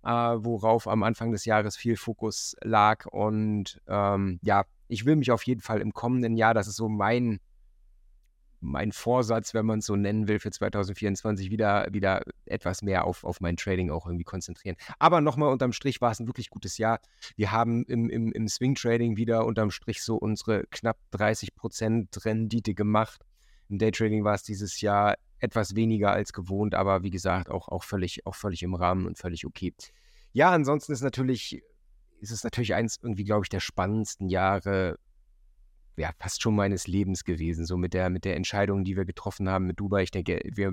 äh, 0.04 0.10
worauf 0.10 0.88
am 0.88 1.04
Anfang 1.04 1.32
des 1.32 1.46
Jahres 1.46 1.76
viel 1.76 1.96
Fokus 1.96 2.56
lag. 2.62 3.06
Und 3.08 3.82
ähm, 3.88 4.40
ja, 4.42 4.66
ich 4.88 5.06
will 5.06 5.16
mich 5.16 5.32
auf 5.32 5.44
jeden 5.44 5.62
Fall 5.62 5.82
im 5.82 5.94
kommenden 5.94 6.36
Jahr, 6.36 6.54
das 6.54 6.68
ist 6.68 6.76
so 6.76 6.90
mein, 6.90 7.40
mein 8.60 8.92
Vorsatz, 8.92 9.54
wenn 9.54 9.66
man 9.66 9.80
es 9.80 9.86
so 9.86 9.96
nennen 9.96 10.28
will, 10.28 10.40
für 10.40 10.52
2024 10.52 11.52
wieder, 11.52 11.88
wieder 11.92 12.22
etwas 12.46 12.82
mehr 12.82 13.06
auf, 13.06 13.24
auf 13.24 13.42
mein 13.42 13.58
Trading 13.58 13.92
auch 13.92 14.06
irgendwie 14.06 14.24
konzentrieren. 14.24 14.78
Aber 15.00 15.22
nochmal 15.22 15.52
unterm 15.52 15.74
Strich 15.74 16.02
war 16.02 16.12
es 16.12 16.20
ein 16.20 16.28
wirklich 16.28 16.50
gutes 16.50 16.78
Jahr. 16.78 17.00
Wir 17.36 17.52
haben 17.52 17.84
im, 17.86 18.10
im, 18.10 18.32
im 18.32 18.48
Swing 18.48 18.76
Trading 18.76 19.18
wieder 19.18 19.46
unterm 19.46 19.72
Strich 19.72 20.02
so 20.02 20.16
unsere 20.16 20.64
knapp 20.70 20.98
30% 21.14 22.26
Rendite 22.26 22.74
gemacht. 22.74 23.22
Im 23.70 23.78
Daytrading 23.80 24.24
war 24.24 24.36
es 24.36 24.44
dieses 24.44 24.82
Jahr 24.82 25.16
etwas 25.44 25.76
weniger 25.76 26.14
als 26.14 26.32
gewohnt, 26.32 26.74
aber 26.74 27.04
wie 27.04 27.10
gesagt, 27.10 27.50
auch, 27.52 27.68
auch, 27.68 27.84
völlig, 27.84 28.26
auch 28.26 28.34
völlig 28.34 28.64
im 28.64 28.76
Rahmen 28.76 29.06
und 29.06 29.18
völlig 29.18 29.46
okay. 29.46 29.74
Ja, 30.32 30.52
ansonsten 30.52 30.94
ist 30.94 31.02
natürlich, 31.02 31.62
ist 32.22 32.32
es 32.32 32.46
natürlich 32.46 32.74
eins 32.74 32.98
irgendwie, 33.04 33.26
glaube 33.26 33.44
ich, 33.44 33.50
der 33.50 33.60
spannendsten 33.60 34.30
Jahre, 34.30 34.98
ja, 35.98 36.12
fast 36.18 36.42
schon 36.42 36.56
meines 36.56 36.88
Lebens 36.88 37.26
gewesen, 37.26 37.66
so 37.66 37.76
mit 37.76 37.94
der, 37.94 38.10
mit 38.10 38.24
der 38.24 38.38
Entscheidung, 38.38 38.86
die 38.86 38.96
wir 38.96 39.04
getroffen 39.04 39.50
haben 39.50 39.68
mit 39.68 39.82
Dubai. 39.82 40.04
Ich 40.04 40.12
denke, 40.12 40.40
wir, 40.46 40.72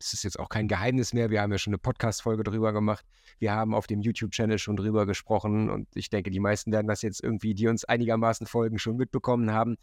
es 0.00 0.12
ist 0.12 0.24
jetzt 0.24 0.40
auch 0.40 0.48
kein 0.48 0.66
Geheimnis 0.66 1.14
mehr. 1.14 1.30
Wir 1.30 1.40
haben 1.40 1.52
ja 1.52 1.58
schon 1.58 1.72
eine 1.72 1.78
Podcast-Folge 1.78 2.42
darüber 2.42 2.72
gemacht. 2.72 3.06
Wir 3.38 3.52
haben 3.52 3.74
auf 3.74 3.86
dem 3.86 4.00
YouTube-Channel 4.00 4.58
schon 4.58 4.76
drüber 4.76 5.06
gesprochen 5.06 5.70
und 5.70 5.86
ich 5.94 6.10
denke, 6.10 6.30
die 6.30 6.40
meisten 6.40 6.72
werden 6.72 6.88
das 6.88 7.02
jetzt 7.02 7.22
irgendwie, 7.22 7.54
die 7.54 7.68
uns 7.68 7.84
einigermaßen 7.84 8.48
folgen, 8.48 8.80
schon 8.80 8.96
mitbekommen 8.96 9.52
haben, 9.52 9.76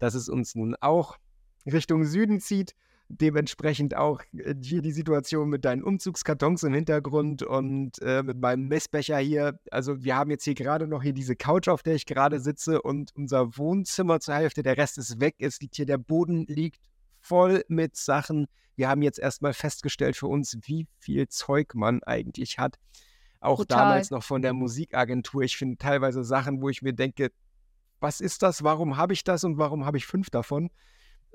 dass 0.00 0.14
es 0.14 0.28
uns 0.28 0.56
nun 0.56 0.74
auch 0.80 1.16
Richtung 1.64 2.04
Süden 2.04 2.40
zieht 2.40 2.74
dementsprechend 3.08 3.96
auch 3.96 4.20
äh, 4.32 4.54
hier 4.60 4.82
die 4.82 4.92
Situation 4.92 5.48
mit 5.48 5.64
deinen 5.64 5.82
Umzugskartons 5.82 6.62
im 6.64 6.74
Hintergrund 6.74 7.42
und 7.42 8.00
äh, 8.02 8.22
mit 8.22 8.40
meinem 8.40 8.68
Messbecher 8.68 9.18
hier. 9.18 9.58
Also 9.70 10.02
wir 10.02 10.16
haben 10.16 10.30
jetzt 10.30 10.44
hier 10.44 10.54
gerade 10.54 10.86
noch 10.86 11.02
hier 11.02 11.12
diese 11.12 11.36
Couch, 11.36 11.68
auf 11.68 11.82
der 11.82 11.94
ich 11.94 12.06
gerade 12.06 12.40
sitze 12.40 12.82
und 12.82 13.14
unser 13.14 13.56
Wohnzimmer 13.56 14.20
zur 14.20 14.34
Hälfte, 14.34 14.62
der 14.62 14.76
Rest 14.76 14.98
ist 14.98 15.20
weg. 15.20 15.36
Es 15.38 15.60
liegt 15.60 15.76
hier, 15.76 15.86
der 15.86 15.98
Boden 15.98 16.46
liegt 16.46 16.80
voll 17.20 17.64
mit 17.68 17.96
Sachen. 17.96 18.46
Wir 18.76 18.88
haben 18.88 19.02
jetzt 19.02 19.18
erstmal 19.18 19.54
festgestellt 19.54 20.16
für 20.16 20.26
uns, 20.26 20.58
wie 20.62 20.86
viel 20.98 21.28
Zeug 21.28 21.74
man 21.74 22.02
eigentlich 22.02 22.58
hat. 22.58 22.78
Auch 23.40 23.58
Total. 23.58 23.78
damals 23.78 24.10
noch 24.10 24.22
von 24.22 24.42
der 24.42 24.52
Musikagentur. 24.52 25.42
Ich 25.42 25.56
finde 25.56 25.76
teilweise 25.78 26.24
Sachen, 26.24 26.60
wo 26.60 26.68
ich 26.68 26.82
mir 26.82 26.92
denke, 26.92 27.30
was 28.00 28.20
ist 28.20 28.42
das? 28.42 28.62
Warum 28.62 28.96
habe 28.96 29.12
ich 29.12 29.24
das 29.24 29.44
und 29.44 29.58
warum 29.58 29.86
habe 29.86 29.96
ich 29.96 30.06
fünf 30.06 30.30
davon? 30.30 30.70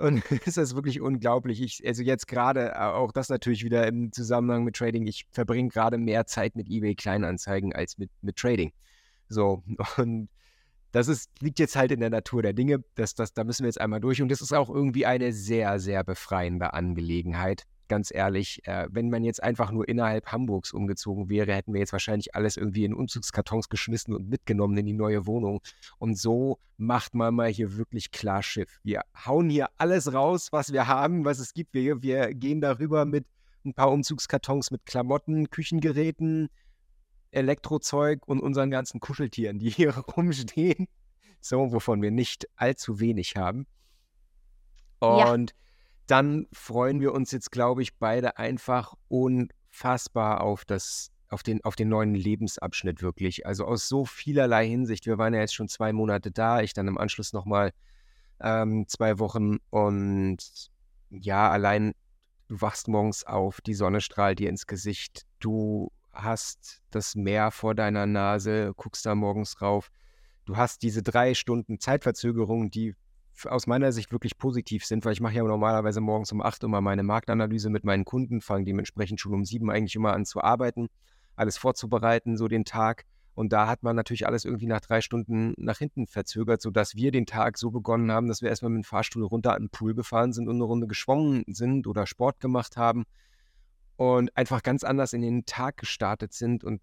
Und 0.02 0.24
es 0.45 0.58
ist 0.58 0.76
wirklich 0.76 0.99
unglaublich. 0.99 1.62
Ich, 1.62 1.86
also 1.86 2.02
jetzt 2.04 2.28
gerade, 2.28 2.72
äh, 2.72 2.78
auch 2.78 3.12
das 3.12 3.30
natürlich 3.30 3.64
wieder 3.64 3.88
im 3.88 4.12
Zusammenhang 4.12 4.64
mit 4.64 4.76
Trading, 4.76 5.06
ich 5.08 5.26
verbringe 5.32 5.70
gerade 5.70 5.97
mehr 5.97 6.26
Zeit 6.26 6.56
mit 6.56 6.70
eBay 6.70 6.95
Kleinanzeigen 6.95 7.74
als 7.74 7.97
mit, 7.97 8.10
mit 8.22 8.36
Trading. 8.36 8.74
So, 9.30 9.64
und 9.97 10.30
das 10.91 11.08
ist, 11.08 11.30
liegt 11.39 11.60
jetzt 11.60 11.76
halt 11.76 11.91
in 11.91 12.02
der 12.02 12.10
Natur 12.10 12.41
der 12.41 12.54
Dinge. 12.54 12.84
Das, 12.95 13.16
das, 13.16 13.34
da 13.34 13.43
müssen 13.43 13.64
wir 13.64 13.70
jetzt 13.70 13.80
einmal 13.80 14.02
durch. 14.02 14.22
Und 14.22 14.30
das 14.30 14.41
ist 14.41 14.54
auch 14.54 14.70
irgendwie 14.70 15.06
eine 15.06 15.32
sehr, 15.32 15.80
sehr 15.80 16.04
befreiende 16.04 16.74
Angelegenheit. 16.74 17.64
Ganz 17.92 18.10
ehrlich, 18.10 18.66
äh, 18.70 18.88
wenn 18.89 19.10
man 19.10 19.26
jetzt 19.26 19.44
einfach 19.44 19.70
nur 19.70 19.86
innerhalb 19.86 20.32
Hamburgs 20.32 20.72
umgezogen 20.72 21.28
wäre, 21.28 21.54
hätten 21.54 21.74
wir 21.74 21.82
jetzt 21.82 21.92
wahrscheinlich 21.92 22.34
alles 22.36 22.56
irgendwie 22.56 22.86
in 22.86 22.94
Umzugskartons 22.94 23.68
geschmissen 23.68 24.16
und 24.16 24.30
mitgenommen 24.30 24.78
in 24.78 24.86
die 24.86 24.94
neue 24.94 25.26
Wohnung. 25.26 25.60
Und 26.00 26.18
so 26.18 26.58
macht 26.78 27.16
man 27.16 27.36
mal 27.36 27.50
hier 27.50 27.76
wirklich 27.76 28.12
klar 28.12 28.44
Schiff. 28.44 28.80
Wir 28.84 29.02
hauen 29.26 29.50
hier 29.50 29.68
alles 29.78 30.14
raus, 30.14 30.54
was 30.54 30.72
wir 30.72 30.88
haben, 30.88 31.26
was 31.26 31.39
es 31.39 31.54
gibt. 31.54 31.74
Wir, 31.74 32.02
wir 32.02 32.34
gehen 32.34 32.62
darüber 32.62 33.04
mit 33.04 33.26
ein 33.66 33.74
paar 33.74 33.92
Umzugskartons 33.92 34.72
mit 34.72 34.86
Klamotten, 34.86 35.50
Küchengeräten, 35.50 36.48
Elektrozeug 37.32 38.26
und 38.26 38.39
unseren 38.39 38.72
ganzen 38.72 39.02
Kuscheltieren, 39.02 39.60
die 39.60 39.70
hier 39.70 39.98
rumstehen. 39.98 40.88
So, 41.42 41.74
wovon 41.74 42.02
wir 42.02 42.12
nicht 42.12 42.48
allzu 42.56 43.02
wenig 43.02 43.36
haben. 43.36 43.68
Und 45.00 45.50
ja. 45.52 45.58
Dann 46.12 46.45
freuen 46.51 46.99
wir 46.99 47.14
uns 47.14 47.32
jetzt, 47.32 47.51
glaube 47.51 47.82
ich, 47.82 47.97
beide 47.97 48.38
einfach 48.38 48.95
unfassbar 49.07 50.41
auf 50.41 50.66
das, 50.66 51.09
auf 51.30 51.41
den, 51.41 51.64
auf 51.64 51.78
den 51.78 51.88
neuen 51.88 52.14
Lebensabschnitt 52.16 53.01
wirklich. 53.01 53.45
Also 53.45 53.64
aus 53.64 53.88
so 53.88 54.03
vielerlei 54.03 54.68
Hinsicht. 54.68 55.05
Wir 55.05 55.18
waren 55.18 55.34
ja 55.34 55.39
jetzt 55.39 55.55
schon 55.55 55.70
zwei 55.70 55.93
Monate 55.93 56.30
da, 56.30 56.59
ich 56.59 56.74
dann 56.74 56.89
im 56.89 56.97
Anschluss 56.97 57.32
nochmal 57.32 57.72
ähm, 58.41 58.89
zwei 58.89 59.20
Wochen 59.20 59.59
und 59.70 60.70
ja, 61.12 61.49
allein 61.49 61.93
du 62.49 62.59
wachst 62.59 62.89
morgens 62.89 63.24
auf, 63.24 63.62
die 63.62 63.74
Sonne 63.74 64.01
strahlt 64.01 64.39
dir 64.39 64.49
ins 64.49 64.68
Gesicht, 64.68 65.26
du 65.39 65.93
hast 66.12 66.82
das 66.91 67.16
Meer 67.16 67.51
vor 67.51 67.74
deiner 67.74 68.05
Nase, 68.05 68.74
guckst 68.76 69.05
da 69.05 69.16
morgens 69.16 69.62
rauf. 69.62 69.89
Du 70.43 70.57
hast 70.57 70.82
diese 70.82 71.03
drei 71.03 71.36
Stunden 71.36 71.80
Zeitverzögerung, 71.80 72.70
die 72.70 72.95
aus 73.45 73.67
meiner 73.67 73.91
Sicht 73.91 74.11
wirklich 74.11 74.38
positiv 74.38 74.86
sind, 74.86 75.05
weil 75.05 75.13
ich 75.13 75.21
mache 75.21 75.36
ja 75.36 75.43
normalerweise 75.43 76.01
morgens 76.01 76.32
um 76.32 76.41
acht 76.41 76.63
immer 76.63 76.82
meine 76.82 77.03
Marktanalyse 77.03 77.69
mit 77.69 77.84
meinen 77.84 78.05
Kunden, 78.05 78.41
fange 78.41 78.65
dementsprechend 78.65 79.19
schon 79.19 79.34
um 79.34 79.45
sieben 79.45 79.69
eigentlich 79.69 79.95
immer 79.95 80.13
an 80.13 80.25
zu 80.25 80.41
arbeiten, 80.41 80.89
alles 81.36 81.57
vorzubereiten, 81.57 82.38
so 82.38 82.47
den 82.47 82.65
Tag. 82.65 83.05
Und 83.34 83.53
da 83.53 83.67
hat 83.67 83.82
man 83.82 83.95
natürlich 83.95 84.27
alles 84.27 84.43
irgendwie 84.45 84.67
nach 84.67 84.82
drei 84.82 85.01
Stunden 85.01 85.53
nach 85.57 85.77
hinten 85.77 86.05
verzögert, 86.05 86.61
sodass 86.61 86.95
wir 86.95 87.11
den 87.11 87.25
Tag 87.25 87.57
so 87.57 87.71
begonnen 87.71 88.11
haben, 88.11 88.27
dass 88.27 88.41
wir 88.41 88.49
erstmal 88.49 88.71
mit 88.71 88.84
dem 88.84 88.84
Fahrstuhl 88.84 89.23
runter 89.23 89.55
an 89.55 89.63
den 89.63 89.69
Pool 89.69 89.95
gefahren 89.95 90.34
sind 90.34 90.47
und 90.49 90.55
eine 90.55 90.65
Runde 90.65 90.88
geschwommen 90.88 91.43
sind 91.47 91.88
oder 91.88 92.05
Sport 92.05 92.41
gemacht 92.41 92.75
haben 92.75 93.05
und 93.95 94.36
einfach 94.36 94.63
ganz 94.63 94.84
anders 94.84 95.13
in 95.13 95.21
den 95.21 95.45
Tag 95.45 95.77
gestartet 95.77 96.34
sind. 96.34 96.63
Und 96.63 96.82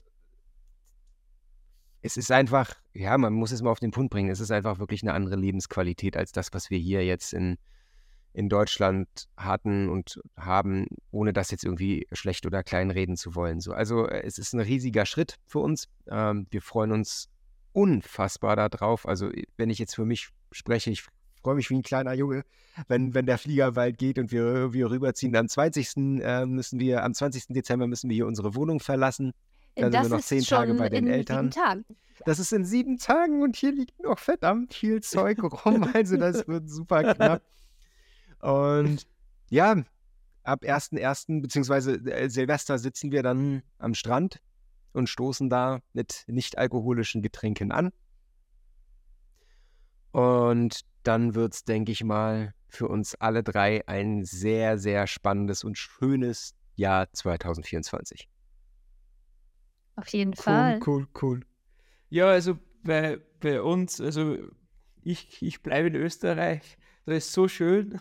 es 2.08 2.16
ist 2.16 2.32
einfach, 2.32 2.72
ja, 2.94 3.18
man 3.18 3.34
muss 3.34 3.52
es 3.52 3.60
mal 3.60 3.68
auf 3.68 3.80
den 3.80 3.90
Punkt 3.90 4.10
bringen, 4.10 4.30
es 4.30 4.40
ist 4.40 4.50
einfach 4.50 4.78
wirklich 4.78 5.02
eine 5.02 5.12
andere 5.12 5.36
Lebensqualität 5.36 6.16
als 6.16 6.32
das, 6.32 6.54
was 6.54 6.70
wir 6.70 6.78
hier 6.78 7.04
jetzt 7.04 7.34
in, 7.34 7.58
in 8.32 8.48
Deutschland 8.48 9.28
hatten 9.36 9.90
und 9.90 10.18
haben, 10.34 10.86
ohne 11.10 11.34
das 11.34 11.50
jetzt 11.50 11.64
irgendwie 11.64 12.06
schlecht 12.12 12.46
oder 12.46 12.62
klein 12.62 12.90
reden 12.90 13.18
zu 13.18 13.34
wollen. 13.34 13.60
So, 13.60 13.72
also 13.72 14.06
äh, 14.06 14.22
es 14.22 14.38
ist 14.38 14.54
ein 14.54 14.60
riesiger 14.60 15.04
Schritt 15.04 15.36
für 15.46 15.58
uns. 15.58 15.86
Ähm, 16.06 16.46
wir 16.50 16.62
freuen 16.62 16.92
uns 16.92 17.28
unfassbar 17.74 18.56
darauf. 18.56 19.06
Also 19.06 19.30
wenn 19.58 19.68
ich 19.68 19.78
jetzt 19.78 19.94
für 19.94 20.06
mich 20.06 20.30
spreche, 20.50 20.90
ich 20.90 21.04
freue 21.42 21.56
mich 21.56 21.68
wie 21.68 21.74
ein 21.74 21.82
kleiner 21.82 22.14
Junge, 22.14 22.42
wenn, 22.88 23.12
wenn 23.12 23.26
der 23.26 23.36
Flieger 23.36 23.72
bald 23.72 23.98
geht 23.98 24.18
und 24.18 24.32
wir, 24.32 24.72
wir 24.72 24.90
rüberziehen. 24.90 25.36
Am 25.36 25.46
20. 25.46 26.22
Äh, 26.22 26.46
müssen 26.46 26.80
wir, 26.80 27.04
am 27.04 27.12
20. 27.12 27.48
Dezember 27.48 27.86
müssen 27.86 28.08
wir 28.08 28.14
hier 28.14 28.26
unsere 28.26 28.54
Wohnung 28.54 28.80
verlassen. 28.80 29.34
Dann 29.78 29.92
das 29.92 30.02
sind 30.02 30.10
wir 30.10 30.16
noch 30.16 30.24
zehn 30.24 30.44
Tage 30.44 30.74
bei 30.74 30.88
den 30.88 31.06
Eltern. 31.06 31.50
Das 32.24 32.38
ist 32.38 32.52
in 32.52 32.64
sieben 32.64 32.98
Tagen 32.98 33.42
und 33.42 33.56
hier 33.56 33.72
liegt 33.72 34.00
noch 34.02 34.18
verdammt 34.18 34.74
viel 34.74 35.00
Zeug 35.02 35.42
rum. 35.42 35.88
Also 35.94 36.16
das 36.16 36.46
wird 36.48 36.68
super 36.68 37.14
knapp. 37.14 37.42
Und 38.40 39.06
ja, 39.50 39.82
ab 40.42 40.62
1.1. 40.62 41.42
beziehungsweise 41.42 41.94
äh, 41.94 42.28
Silvester 42.28 42.78
sitzen 42.78 43.12
wir 43.12 43.22
dann 43.22 43.62
am 43.78 43.94
Strand 43.94 44.40
und 44.92 45.08
stoßen 45.08 45.48
da 45.48 45.80
mit 45.92 46.24
nicht 46.26 46.58
alkoholischen 46.58 47.22
Getränken 47.22 47.72
an. 47.72 47.92
Und 50.10 50.80
dann 51.02 51.34
wird 51.34 51.54
es, 51.54 51.64
denke 51.64 51.92
ich 51.92 52.02
mal, 52.02 52.54
für 52.68 52.88
uns 52.88 53.14
alle 53.14 53.42
drei 53.42 53.86
ein 53.86 54.24
sehr, 54.24 54.78
sehr 54.78 55.06
spannendes 55.06 55.64
und 55.64 55.78
schönes 55.78 56.54
Jahr 56.76 57.10
2024. 57.12 58.28
Auf 59.98 60.08
jeden 60.08 60.30
cool, 60.30 60.42
Fall. 60.42 60.80
Cool, 60.86 61.08
cool. 61.20 61.40
Ja, 62.08 62.28
also 62.28 62.56
bei, 62.84 63.18
bei 63.40 63.60
uns, 63.60 64.00
also 64.00 64.38
ich, 65.02 65.42
ich 65.42 65.60
bleibe 65.62 65.88
in 65.88 65.96
Österreich. 65.96 66.78
Das 67.04 67.16
ist 67.26 67.32
so 67.32 67.48
schön. 67.48 68.00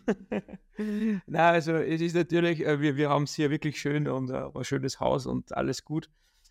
Na, 1.25 1.49
also 1.49 1.73
es 1.73 2.01
ist 2.01 2.15
natürlich, 2.15 2.63
äh, 2.63 2.79
wir, 2.81 2.97
wir 2.97 3.09
haben 3.09 3.23
es 3.23 3.33
hier 3.33 3.49
wirklich 3.49 3.81
schön 3.81 4.07
und 4.07 4.29
uh, 4.29 4.51
ein 4.53 4.63
schönes 4.63 4.99
Haus 4.99 5.25
und 5.25 5.55
alles 5.57 5.85
gut. 5.85 6.09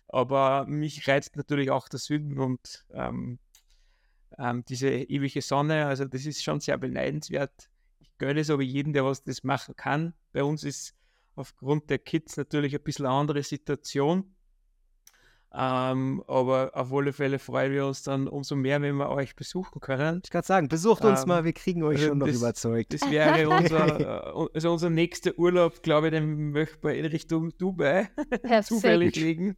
Aber 0.09 0.65
mich 0.65 1.07
reizt 1.07 1.37
natürlich 1.37 1.71
auch 1.71 1.87
der 1.87 1.99
Süden 1.99 2.39
und 2.39 2.85
ähm, 2.91 3.39
ähm, 4.37 4.65
diese 4.67 4.89
ewige 4.89 5.41
Sonne, 5.41 5.85
also 5.85 6.03
das 6.03 6.25
ist 6.25 6.43
schon 6.43 6.59
sehr 6.59 6.77
beneidenswert. 6.77 7.69
Ich 7.99 8.17
gönne 8.17 8.41
es 8.41 8.49
aber 8.49 8.63
jedem, 8.63 8.91
der 8.91 9.05
was 9.05 9.23
das 9.23 9.43
machen 9.43 9.75
kann. 9.77 10.13
Bei 10.33 10.43
uns 10.43 10.65
ist 10.65 10.93
aufgrund 11.35 11.89
der 11.89 11.99
Kids 11.99 12.35
natürlich 12.35 12.75
ein 12.75 12.83
bisschen 12.83 13.05
eine 13.05 13.15
andere 13.15 13.43
Situation. 13.43 14.33
Ähm, 15.59 16.23
aber 16.27 16.69
auf 16.75 16.93
alle 16.93 17.13
Fälle 17.13 17.39
freuen 17.39 17.71
wir 17.71 17.87
uns 17.87 18.03
dann 18.03 18.27
umso 18.27 18.55
mehr, 18.55 18.79
wenn 18.79 18.95
wir 18.95 19.09
euch 19.09 19.35
besuchen 19.35 19.81
können. 19.81 20.21
Ich 20.23 20.29
kann 20.29 20.43
sagen, 20.43 20.67
besucht 20.67 21.03
uns 21.03 21.23
ähm, 21.23 21.29
mal, 21.29 21.45
wir 21.45 21.53
kriegen 21.53 21.81
euch 21.81 21.97
also 21.97 22.09
schon 22.09 22.17
noch 22.19 22.27
überzeugt. 22.27 22.93
Das 22.93 23.09
wäre 23.09 23.49
unser, 23.57 23.99
äh, 23.99 24.49
also 24.53 24.71
unser 24.71 24.91
nächster 24.91 25.31
Urlaub, 25.39 25.81
glaube 25.81 26.07
ich, 26.07 26.11
den 26.11 26.51
möchten 26.51 26.87
wir 26.87 26.93
in 26.93 27.05
Richtung 27.05 27.57
Dubai 27.57 28.07
zufällig 28.61 29.15
legen. 29.15 29.55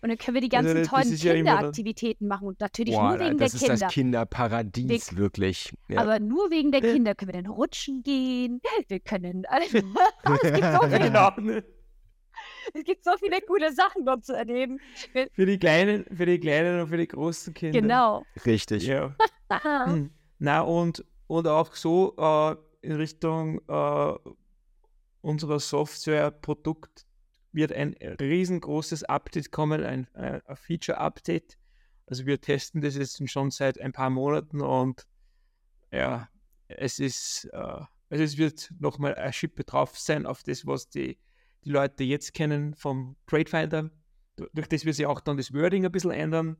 Und 0.00 0.10
dann 0.10 0.18
können 0.18 0.34
wir 0.34 0.40
die 0.42 0.50
ganzen 0.50 0.76
also, 0.76 0.90
tollen 0.90 1.16
Kinderaktivitäten 1.16 2.26
ja 2.26 2.28
machen. 2.28 2.48
Und 2.48 2.60
natürlich 2.60 2.94
Boah, 2.94 3.16
nur 3.16 3.18
wegen 3.18 3.38
der 3.38 3.48
Kinder. 3.48 3.66
Das 3.66 3.76
ist 3.76 3.82
das 3.82 3.92
Kinderparadies, 3.92 5.12
wir, 5.12 5.18
wirklich. 5.18 5.72
Ja. 5.88 6.02
Aber 6.02 6.20
nur 6.20 6.50
wegen 6.50 6.70
der 6.70 6.82
Kinder 6.82 7.14
können 7.14 7.32
wir 7.32 7.42
dann 7.42 7.50
rutschen 7.50 8.02
gehen. 8.02 8.60
Wir 8.88 9.00
können. 9.00 9.44
Also, 9.46 9.78
es 10.42 10.52
gibt 10.52 10.72
so. 10.72 10.88
Genau. 10.88 11.62
Es 12.74 12.84
gibt 12.84 13.04
so 13.04 13.12
viele 13.18 13.40
coole 13.42 13.72
Sachen 13.72 14.04
dort 14.04 14.24
zu 14.24 14.34
erleben. 14.34 14.78
Für 15.32 15.46
die 15.46 15.58
Kleinen, 15.58 16.04
für 16.14 16.26
die 16.26 16.38
Kleinen 16.38 16.80
und 16.80 16.88
für 16.88 16.96
die 16.96 17.08
großen 17.08 17.54
Kinder. 17.54 17.80
Genau. 17.80 18.24
Richtig. 18.44 18.86
Ja. 18.86 19.14
hm. 19.50 20.10
Na, 20.38 20.60
und, 20.60 21.04
und 21.26 21.46
auch 21.46 21.74
so 21.74 22.14
äh, 22.16 22.56
in 22.86 22.92
Richtung 22.92 23.60
äh, 23.68 24.14
unserer 25.20 25.60
Software-Produkt 25.60 27.06
wird 27.52 27.72
ein 27.72 27.94
riesengroßes 28.20 29.04
Update 29.04 29.50
kommen, 29.50 29.82
ein, 29.84 30.06
ein 30.14 30.40
Feature-Update. 30.54 31.58
Also 32.06 32.24
wir 32.26 32.40
testen 32.40 32.80
das 32.80 32.96
jetzt 32.96 33.28
schon 33.30 33.50
seit 33.50 33.80
ein 33.80 33.92
paar 33.92 34.10
Monaten 34.10 34.60
und 34.60 35.06
ja, 35.90 36.28
es 36.68 36.98
ist, 36.98 37.48
äh, 37.52 37.56
also 37.56 38.24
es 38.24 38.38
wird 38.38 38.72
nochmal 38.78 39.14
ein 39.14 39.32
Schippe 39.32 39.64
drauf 39.64 39.98
sein 39.98 40.26
auf 40.26 40.42
das, 40.42 40.66
was 40.66 40.88
die, 40.88 41.18
die 41.64 41.70
Leute 41.70 42.04
jetzt 42.04 42.34
kennen 42.34 42.74
vom 42.74 43.16
Tradefinder. 43.26 43.90
Durch 44.36 44.68
das 44.68 44.84
wird 44.84 44.96
sich 44.96 45.06
auch 45.06 45.20
dann 45.20 45.36
das 45.36 45.52
Wording 45.52 45.84
ein 45.84 45.92
bisschen 45.92 46.12
ändern. 46.12 46.56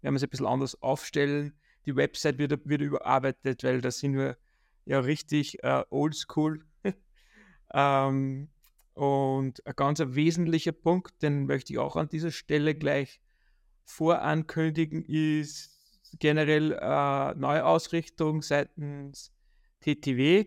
Wir 0.00 0.08
werden 0.08 0.16
es 0.16 0.22
ein 0.22 0.28
bisschen 0.28 0.46
anders 0.46 0.80
aufstellen. 0.82 1.52
Die 1.86 1.96
Website 1.96 2.38
wird, 2.38 2.68
wird 2.68 2.80
überarbeitet, 2.80 3.62
weil 3.62 3.80
da 3.80 3.90
sind 3.90 4.16
wir 4.16 4.36
ja 4.84 5.00
richtig 5.00 5.62
äh, 5.62 5.84
oldschool. 5.90 6.64
ähm, 7.74 8.48
und 8.94 9.66
ein 9.66 9.76
ganz 9.76 10.00
wesentlicher 10.00 10.72
Punkt, 10.72 11.22
den 11.22 11.46
möchte 11.46 11.72
ich 11.72 11.78
auch 11.78 11.96
an 11.96 12.08
dieser 12.08 12.30
Stelle 12.30 12.74
gleich 12.74 13.20
vorankündigen, 13.84 15.04
ist 15.04 15.70
generell 16.18 16.72
äh, 16.72 17.34
Neuausrichtung 17.34 18.42
seitens 18.42 19.32
TTW. 19.80 20.46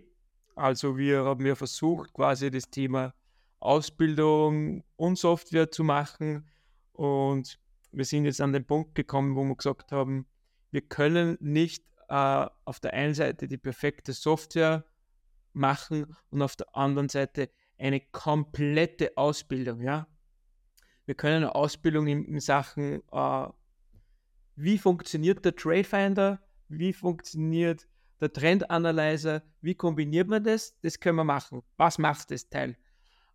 Also 0.56 0.98
wir 0.98 1.26
haben 1.26 1.46
ja 1.46 1.56
versucht, 1.56 2.14
quasi 2.14 2.50
das 2.50 2.70
Thema 2.70 3.14
Ausbildung 3.60 4.84
und 4.95 5.18
Software 5.18 5.72
zu 5.72 5.84
machen. 5.84 6.47
Und 6.93 7.60
wir 7.91 8.05
sind 8.05 8.26
jetzt 8.26 8.41
an 8.41 8.53
den 8.53 8.66
Punkt 8.66 8.95
gekommen, 8.95 9.36
wo 9.36 9.43
wir 9.43 9.55
gesagt 9.55 9.91
haben, 9.91 10.28
wir 10.72 10.82
können 10.82 11.38
nicht 11.39 11.84
äh, 12.10 12.45
auf 12.66 12.80
der 12.80 12.93
einen 12.93 13.14
Seite 13.14 13.47
die 13.47 13.58
perfekte 13.58 14.14
Software 14.14 14.86
machen 15.53 16.16
und 16.30 16.41
auf 16.41 16.55
der 16.55 16.76
anderen 16.76 17.10
Seite 17.10 17.49
eine 17.78 17.99
komplette 17.99 19.18
Ausbildung, 19.18 19.82
ja. 19.82 20.08
Wir 21.05 21.16
können 21.16 21.38
eine 21.38 21.55
Ausbildung 21.55 22.08
in, 22.08 22.26
in 22.26 22.39
Sachen, 22.39 23.01
äh, 23.12 23.47
wie 24.55 24.78
funktioniert 24.78 25.45
der 25.45 25.55
Tradefinder, 25.55 26.41
wie 26.68 26.91
funktioniert 26.91 27.88
der 28.20 28.34
Trendanalyzer, 28.34 29.43
wie 29.62 29.76
kombiniert 29.76 30.28
man 30.28 30.43
das, 30.43 30.78
das 30.82 30.99
können 30.99 31.18
wir 31.18 31.24
machen. 31.24 31.62
Was 31.78 31.97
macht 31.97 32.32
das 32.32 32.49
Teil? 32.49 32.76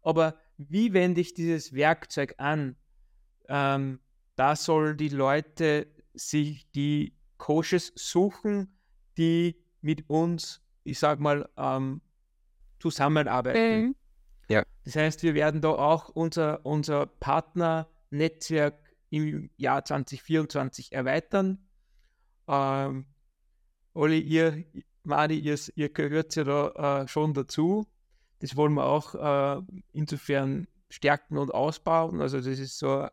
Aber 0.03 0.37
wie 0.59 0.93
wende 0.93 1.21
ich 1.21 1.35
dieses 1.35 1.73
Werkzeug 1.73 2.35
an? 2.39 2.77
Ähm, 3.49 4.01
da 4.37 4.57
soll 4.57 4.97
die 4.97 5.09
Leute 5.09 5.87
sich 6.15 6.71
die 6.73 7.17
Coaches 7.39 7.93
suchen, 7.95 8.79
die 9.17 9.57
mit 9.81 10.09
uns, 10.09 10.61
ich 10.85 10.99
sag 10.99 11.21
mal, 11.21 11.49
ähm, 11.57 12.01
zusammenarbeiten. 12.79 13.83
Mhm. 13.83 13.97
Ja. 14.49 14.65
Das 14.85 14.97
heißt, 14.97 15.23
wir 15.23 15.35
werden 15.35 15.61
da 15.61 15.71
auch 15.71 16.09
unser, 16.09 16.65
unser 16.67 17.07
Partnernetzwerk 17.07 18.79
im 19.11 19.51
Jahr 19.57 19.85
2024 19.85 20.93
erweitern. 20.93 21.67
Ähm, 22.49 23.07
Olli, 23.95 24.21
ihr, 24.21 24.65
Mani, 25.05 25.35
ihr, 25.35 25.59
ihr 25.75 25.89
gehört 25.91 26.35
ja 26.35 26.45
da 26.45 27.03
äh, 27.03 27.09
schon 27.09 27.35
dazu. 27.35 27.87
Das 28.43 28.57
wollen 28.57 28.75
wir 28.75 28.85
auch 28.87 29.15
äh, 29.15 29.63
insofern 29.93 30.67
stärken 30.91 31.39
und 31.39 31.55
ausbauen. 31.55 32.21
Also 32.21 32.39
das 32.39 32.59
ist 32.59 32.77
so 32.77 33.09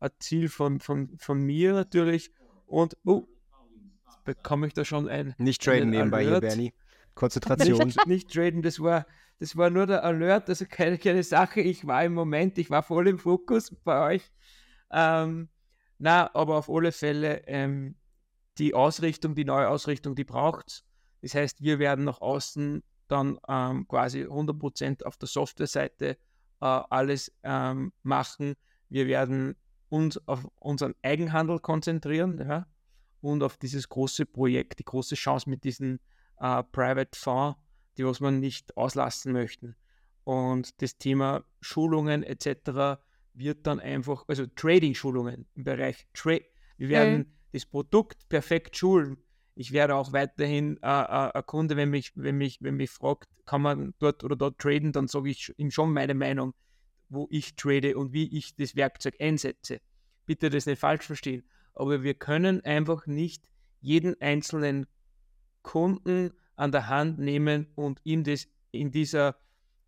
ein 0.00 0.10
Ziel 0.18 0.48
von, 0.48 0.80
von, 0.80 1.10
von 1.18 1.42
mir 1.42 1.74
natürlich. 1.74 2.32
Und 2.64 2.96
oh, 3.04 3.28
bekomme 4.24 4.66
ich 4.66 4.72
da 4.72 4.86
schon 4.86 5.10
ein. 5.10 5.34
Nicht 5.36 5.62
traden 5.62 5.90
nebenbei 5.90 6.24
hier, 6.24 6.40
Bernie. 6.40 6.72
Konzentration. 7.14 7.78
Nicht, 7.86 8.06
nicht, 8.06 8.32
traden, 8.32 8.62
das 8.62 8.80
war, 8.80 9.06
das 9.38 9.58
war 9.58 9.68
nur 9.68 9.86
der 9.86 10.04
Alert, 10.04 10.48
also 10.48 10.64
keine, 10.66 10.96
keine 10.96 11.22
Sache. 11.22 11.60
Ich 11.60 11.86
war 11.86 12.02
im 12.02 12.14
Moment, 12.14 12.56
ich 12.56 12.70
war 12.70 12.82
voll 12.82 13.08
im 13.08 13.18
Fokus 13.18 13.76
bei 13.84 14.14
euch. 14.14 14.32
Ähm, 14.90 15.50
na, 15.98 16.34
aber 16.34 16.56
auf 16.56 16.70
alle 16.70 16.92
Fälle 16.92 17.46
ähm, 17.46 17.96
die 18.56 18.72
Ausrichtung, 18.72 19.34
die 19.34 19.44
neue 19.44 19.68
Ausrichtung, 19.68 20.14
die 20.14 20.24
braucht 20.24 20.68
es. 20.68 20.84
Das 21.20 21.34
heißt, 21.34 21.60
wir 21.60 21.78
werden 21.78 22.06
nach 22.06 22.22
außen 22.22 22.82
dann 23.12 23.38
ähm, 23.48 23.86
quasi 23.86 24.24
100% 24.24 25.04
auf 25.04 25.16
der 25.18 25.28
Softwareseite 25.28 26.06
äh, 26.08 26.16
alles 26.60 27.30
ähm, 27.42 27.92
machen. 28.02 28.54
Wir 28.88 29.06
werden 29.06 29.56
uns 29.88 30.16
auf 30.26 30.48
unseren 30.58 30.94
Eigenhandel 31.02 31.58
konzentrieren 31.58 32.38
ja, 32.38 32.66
und 33.20 33.42
auf 33.42 33.58
dieses 33.58 33.88
große 33.88 34.24
Projekt, 34.24 34.78
die 34.78 34.84
große 34.84 35.14
Chance 35.14 35.50
mit 35.50 35.64
diesem 35.64 36.00
äh, 36.40 36.62
Private 36.72 37.18
Fonds, 37.18 37.58
die 37.98 38.04
was 38.04 38.20
man 38.20 38.40
nicht 38.40 38.76
auslassen 38.76 39.32
möchten. 39.32 39.76
Und 40.24 40.80
das 40.80 40.96
Thema 40.96 41.44
Schulungen 41.60 42.22
etc. 42.22 43.00
wird 43.34 43.66
dann 43.66 43.80
einfach, 43.80 44.24
also 44.28 44.46
Trading-Schulungen 44.46 45.46
im 45.54 45.64
Bereich 45.64 46.06
Trade. 46.14 46.46
Wir 46.78 46.88
werden 46.88 47.18
mhm. 47.18 47.32
das 47.52 47.66
Produkt 47.66 48.28
perfekt 48.28 48.76
schulen. 48.76 49.18
Ich 49.62 49.70
werde 49.70 49.94
auch 49.94 50.12
weiterhin 50.12 50.76
äh, 50.82 51.28
äh, 51.38 51.42
Kunde, 51.46 51.76
wenn 51.76 51.88
mich, 51.88 52.10
wenn, 52.16 52.36
mich, 52.36 52.58
wenn 52.62 52.74
mich 52.74 52.90
fragt, 52.90 53.28
kann 53.46 53.62
man 53.62 53.94
dort 54.00 54.24
oder 54.24 54.34
dort 54.34 54.58
traden, 54.58 54.90
dann 54.90 55.06
sage 55.06 55.30
ich 55.30 55.54
ihm 55.56 55.70
schon 55.70 55.92
meine 55.92 56.14
Meinung, 56.14 56.52
wo 57.08 57.28
ich 57.30 57.54
trade 57.54 57.96
und 57.96 58.12
wie 58.12 58.36
ich 58.36 58.56
das 58.56 58.74
Werkzeug 58.74 59.14
einsetze. 59.20 59.80
Bitte 60.26 60.50
das 60.50 60.66
nicht 60.66 60.80
falsch 60.80 61.06
verstehen. 61.06 61.44
Aber 61.74 62.02
wir 62.02 62.14
können 62.14 62.64
einfach 62.64 63.06
nicht 63.06 63.44
jeden 63.80 64.20
einzelnen 64.20 64.88
Kunden 65.62 66.32
an 66.56 66.72
der 66.72 66.88
Hand 66.88 67.20
nehmen 67.20 67.68
und 67.76 68.00
ihm 68.02 68.24
das 68.24 68.48
in 68.72 68.90
dieser 68.90 69.36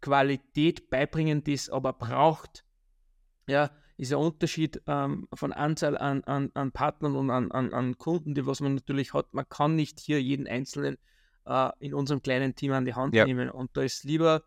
Qualität 0.01 0.89
beibringen, 0.89 1.43
die 1.43 1.55
es 1.55 1.69
aber 1.69 1.95
braucht. 1.95 2.65
Ja, 3.49 3.73
ist 3.97 4.13
ein 4.13 4.19
Unterschied 4.19 4.83
ähm, 4.87 5.29
von 5.33 5.53
Anzahl 5.53 5.97
an, 5.97 6.25
an, 6.25 6.51
an 6.55 6.73
Partnern 6.73 7.15
und 7.17 7.31
an, 7.31 7.53
an, 7.53 7.73
an, 7.73 7.97
Kunden, 7.97 8.35
die 8.35 8.47
was 8.47 8.61
man 8.61 8.75
natürlich 8.75 9.15
hat. 9.15 9.33
Man 9.33 9.49
kann 9.49 9.77
nicht 9.77 10.01
hier 10.01 10.21
jeden 10.21 10.49
Einzelnen 10.49 10.97
äh, 11.47 11.71
in 11.79 11.95
unserem 11.95 12.23
kleinen 12.23 12.55
Team 12.55 12.73
an 12.73 12.85
die 12.85 12.95
Hand 12.95 13.15
ja. 13.15 13.25
nehmen. 13.25 13.51
Und 13.51 13.77
da 13.77 13.83
ist 13.83 14.05
lieber, 14.05 14.43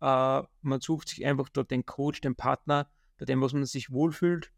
äh, 0.00 0.42
man 0.60 0.80
sucht 0.80 1.08
sich 1.08 1.24
einfach 1.24 1.48
dort 1.48 1.70
den 1.70 1.86
Coach, 1.86 2.20
den 2.20 2.36
Partner, 2.36 2.90
bei 3.18 3.24
dem, 3.24 3.40
was 3.40 3.52
man 3.52 3.64
sich 3.64 3.90
wohlfühlt, 3.90 4.52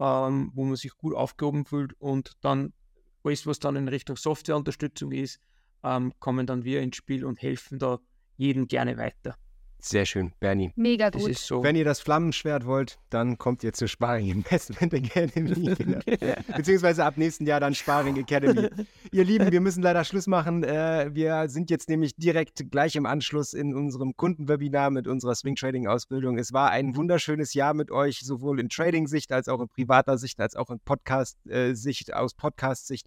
ähm, 0.00 0.50
wo 0.54 0.64
man 0.64 0.76
sich 0.76 0.96
gut 0.96 1.14
aufgehoben 1.14 1.64
fühlt 1.64 1.94
und 1.98 2.32
dann 2.42 2.72
alles, 3.24 3.46
was 3.46 3.58
dann 3.58 3.76
in 3.76 3.88
Richtung 3.88 4.16
Softwareunterstützung 4.16 5.12
ist, 5.12 5.40
ähm, 5.82 6.12
kommen 6.18 6.46
dann 6.46 6.64
wir 6.64 6.80
ins 6.80 6.96
Spiel 6.96 7.24
und 7.24 7.40
helfen 7.40 7.78
da 7.78 8.00
jedem 8.36 8.68
gerne 8.68 8.96
weiter. 8.96 9.36
Sehr 9.80 10.06
schön, 10.06 10.32
Bernie. 10.40 10.72
Mega 10.74 11.08
gut. 11.10 11.36
So. 11.38 11.62
Wenn 11.62 11.76
ihr 11.76 11.84
das 11.84 12.00
Flammenschwert 12.00 12.66
wollt, 12.66 12.98
dann 13.10 13.38
kommt 13.38 13.62
ihr 13.62 13.72
zur 13.72 13.86
Sparring 13.86 14.28
Investment 14.28 14.92
Academy. 14.92 15.74
Genau. 15.74 16.00
Beziehungsweise 16.56 17.04
ab 17.04 17.16
nächsten 17.16 17.46
Jahr 17.46 17.60
dann 17.60 17.74
Sparring 17.74 18.16
Academy. 18.16 18.68
ihr 19.12 19.24
Lieben, 19.24 19.52
wir 19.52 19.60
müssen 19.60 19.82
leider 19.82 20.02
Schluss 20.02 20.26
machen. 20.26 20.64
Äh, 20.64 21.10
wir 21.14 21.48
sind 21.48 21.70
jetzt 21.70 21.88
nämlich 21.88 22.16
direkt 22.16 22.72
gleich 22.72 22.96
im 22.96 23.06
Anschluss 23.06 23.54
in 23.54 23.72
unserem 23.74 24.16
Kundenwebinar 24.16 24.90
mit 24.90 25.06
unserer 25.06 25.36
Swing 25.36 25.54
Trading 25.54 25.86
Ausbildung. 25.86 26.38
Es 26.38 26.52
war 26.52 26.70
ein 26.70 26.96
wunderschönes 26.96 27.54
Jahr 27.54 27.72
mit 27.72 27.92
euch, 27.92 28.20
sowohl 28.20 28.58
in 28.58 28.68
Trading-Sicht 28.68 29.30
als 29.30 29.48
auch 29.48 29.60
in 29.60 29.68
privater 29.68 30.18
Sicht, 30.18 30.40
als 30.40 30.56
auch 30.56 30.70
in 30.70 30.80
Podcast-Sicht, 30.80 32.14
aus 32.14 32.34
Podcast-Sicht. 32.34 33.06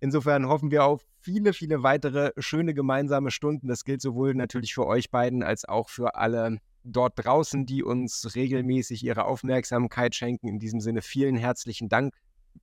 Insofern 0.00 0.46
hoffen 0.46 0.70
wir 0.70 0.84
auf 0.84 1.06
viele, 1.22 1.52
viele 1.52 1.82
weitere 1.82 2.32
schöne 2.38 2.74
gemeinsame 2.74 3.30
Stunden. 3.30 3.68
Das 3.68 3.84
gilt 3.84 4.02
sowohl 4.02 4.34
natürlich 4.34 4.74
für 4.74 4.86
euch 4.86 5.10
beiden 5.10 5.42
als 5.42 5.64
auch 5.64 5.88
für 5.88 6.16
alle 6.16 6.58
dort 6.84 7.12
draußen, 7.16 7.64
die 7.64 7.82
uns 7.82 8.34
regelmäßig 8.34 9.04
ihre 9.04 9.24
Aufmerksamkeit 9.24 10.14
schenken. 10.14 10.48
In 10.48 10.58
diesem 10.58 10.80
Sinne 10.80 11.00
vielen 11.00 11.36
herzlichen 11.36 11.88
Dank 11.88 12.14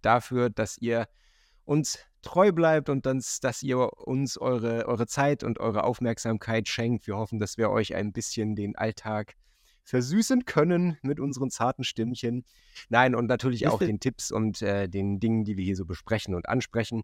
dafür, 0.01 0.49
dass 0.49 0.77
ihr 0.77 1.07
uns 1.63 1.99
treu 2.21 2.51
bleibt 2.51 2.89
und 2.89 3.05
dass, 3.05 3.39
dass 3.39 3.63
ihr 3.63 3.77
uns 3.77 4.37
eure, 4.37 4.87
eure 4.87 5.07
Zeit 5.07 5.43
und 5.43 5.59
eure 5.59 5.85
Aufmerksamkeit 5.85 6.67
schenkt. 6.67 7.07
Wir 7.07 7.15
hoffen, 7.15 7.39
dass 7.39 7.57
wir 7.57 7.69
euch 7.69 7.95
ein 7.95 8.11
bisschen 8.11 8.55
den 8.55 8.75
Alltag 8.75 9.35
versüßen 9.83 10.45
können 10.45 10.97
mit 11.01 11.19
unseren 11.19 11.49
zarten 11.49 11.83
Stimmchen. 11.83 12.43
Nein, 12.89 13.15
und 13.15 13.27
natürlich 13.27 13.67
auch 13.67 13.79
den 13.79 13.99
Tipps 13.99 14.31
und 14.31 14.61
äh, 14.61 14.89
den 14.89 15.19
Dingen, 15.19 15.45
die 15.45 15.57
wir 15.57 15.63
hier 15.63 15.77
so 15.77 15.85
besprechen 15.85 16.35
und 16.35 16.49
ansprechen. 16.49 17.03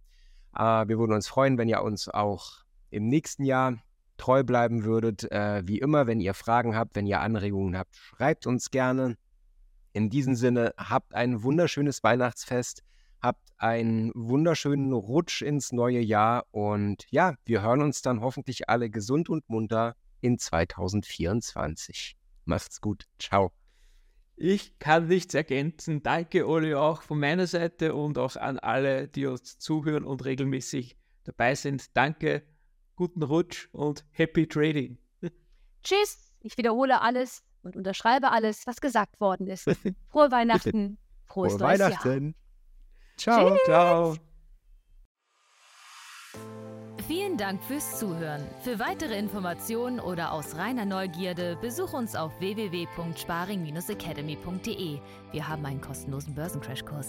Äh, 0.56 0.88
wir 0.88 0.97
würden 0.97 1.14
uns 1.14 1.28
freuen, 1.28 1.58
wenn 1.58 1.70
ihr 1.70 1.82
uns 1.82 2.10
auch 2.10 2.64
im 2.89 3.08
nächsten 3.08 3.43
Jahr 3.43 3.78
treu 4.18 4.43
bleiben 4.43 4.84
würdet. 4.84 5.30
Äh, 5.32 5.64
wie 5.66 5.80
immer, 5.80 6.08
wenn 6.08 6.20
ihr 6.20 6.34
Fragen 6.34 6.76
habt, 6.76 6.95
wenn 6.95 7.08
ihr 7.08 7.20
Anregungen 7.20 7.78
habt, 7.78 7.95
schreibt 7.95 8.47
uns 8.47 8.72
gerne. 8.72 9.18
In 9.93 10.10
diesem 10.10 10.36
Sinne, 10.36 10.74
habt 10.78 11.14
ein 11.14 11.43
wunderschönes 11.43 12.03
Weihnachtsfest, 12.03 12.84
habt 13.22 13.49
einen 13.58 14.12
wunderschönen 14.14 14.91
Rutsch 14.91 15.41
ins 15.41 15.72
neue 15.72 16.01
Jahr 16.01 16.45
und 16.51 17.06
ja, 17.12 17.36
wir 17.45 17.62
hören 17.62 17.82
uns 17.82 18.01
dann 18.01 18.20
hoffentlich 18.20 18.70
alle 18.70 18.89
gesund 18.89 19.30
und 19.30 19.49
munter 19.49 19.95
in 20.20 20.38
2024. 20.38 22.18
Macht's 22.43 22.82
gut. 22.82 23.06
Ciao. 23.20 23.51
Ich 24.38 24.79
kann 24.79 25.07
nichts 25.07 25.33
ergänzen. 25.33 26.03
Danke, 26.03 26.47
Oli, 26.47 26.75
auch 26.75 27.01
von 27.01 27.19
meiner 27.19 27.47
Seite 27.47 27.95
und 27.95 28.17
auch 28.17 28.36
an 28.36 28.59
alle, 28.59 29.07
die 29.07 29.25
uns 29.27 29.59
zuhören 29.59 30.03
und 30.03 30.25
regelmäßig 30.25 30.97
dabei 31.23 31.55
sind. 31.55 31.95
Danke, 31.95 32.43
guten 32.95 33.23
Rutsch 33.23 33.69
und 33.71 34.05
happy 34.11 34.47
trading. 34.47 34.97
Tschüss. 35.83 36.33
Ich 36.41 36.57
wiederhole 36.57 37.01
alles 37.01 37.43
und 37.63 37.75
unterschreibe 37.75 38.31
alles, 38.31 38.67
was 38.67 38.81
gesagt 38.81 39.19
worden 39.19 39.47
ist. 39.47 39.63
Frohe 40.09 40.31
Weihnachten. 40.31 40.97
Frohes 41.25 41.53
Frohe 41.53 41.61
neues 41.61 41.79
Weihnachten. 41.79 42.23
Jahr. 42.25 42.36
Ciao. 43.17 43.49
Tschüss. 43.51 43.63
Ciao. 43.65 44.15
Vielen 47.08 47.38
Dank 47.38 47.64
fürs 47.64 47.99
Zuhören. 47.99 48.41
Für 48.64 48.80
weitere 48.80 49.20
Informationen 49.20 49.99
oder 49.99 50.32
aus 50.32 50.56
reiner 50.56 50.86
Neugierde 50.86 51.56
besuch 51.62 51.93
uns 51.93 52.16
auf 52.16 52.32
www.sparing-academy.de. 52.39 54.99
Wir 55.32 55.47
haben 55.47 55.64
einen 55.68 55.82
kostenlosen 55.82 56.34
Börsencrashkurs. 56.34 57.06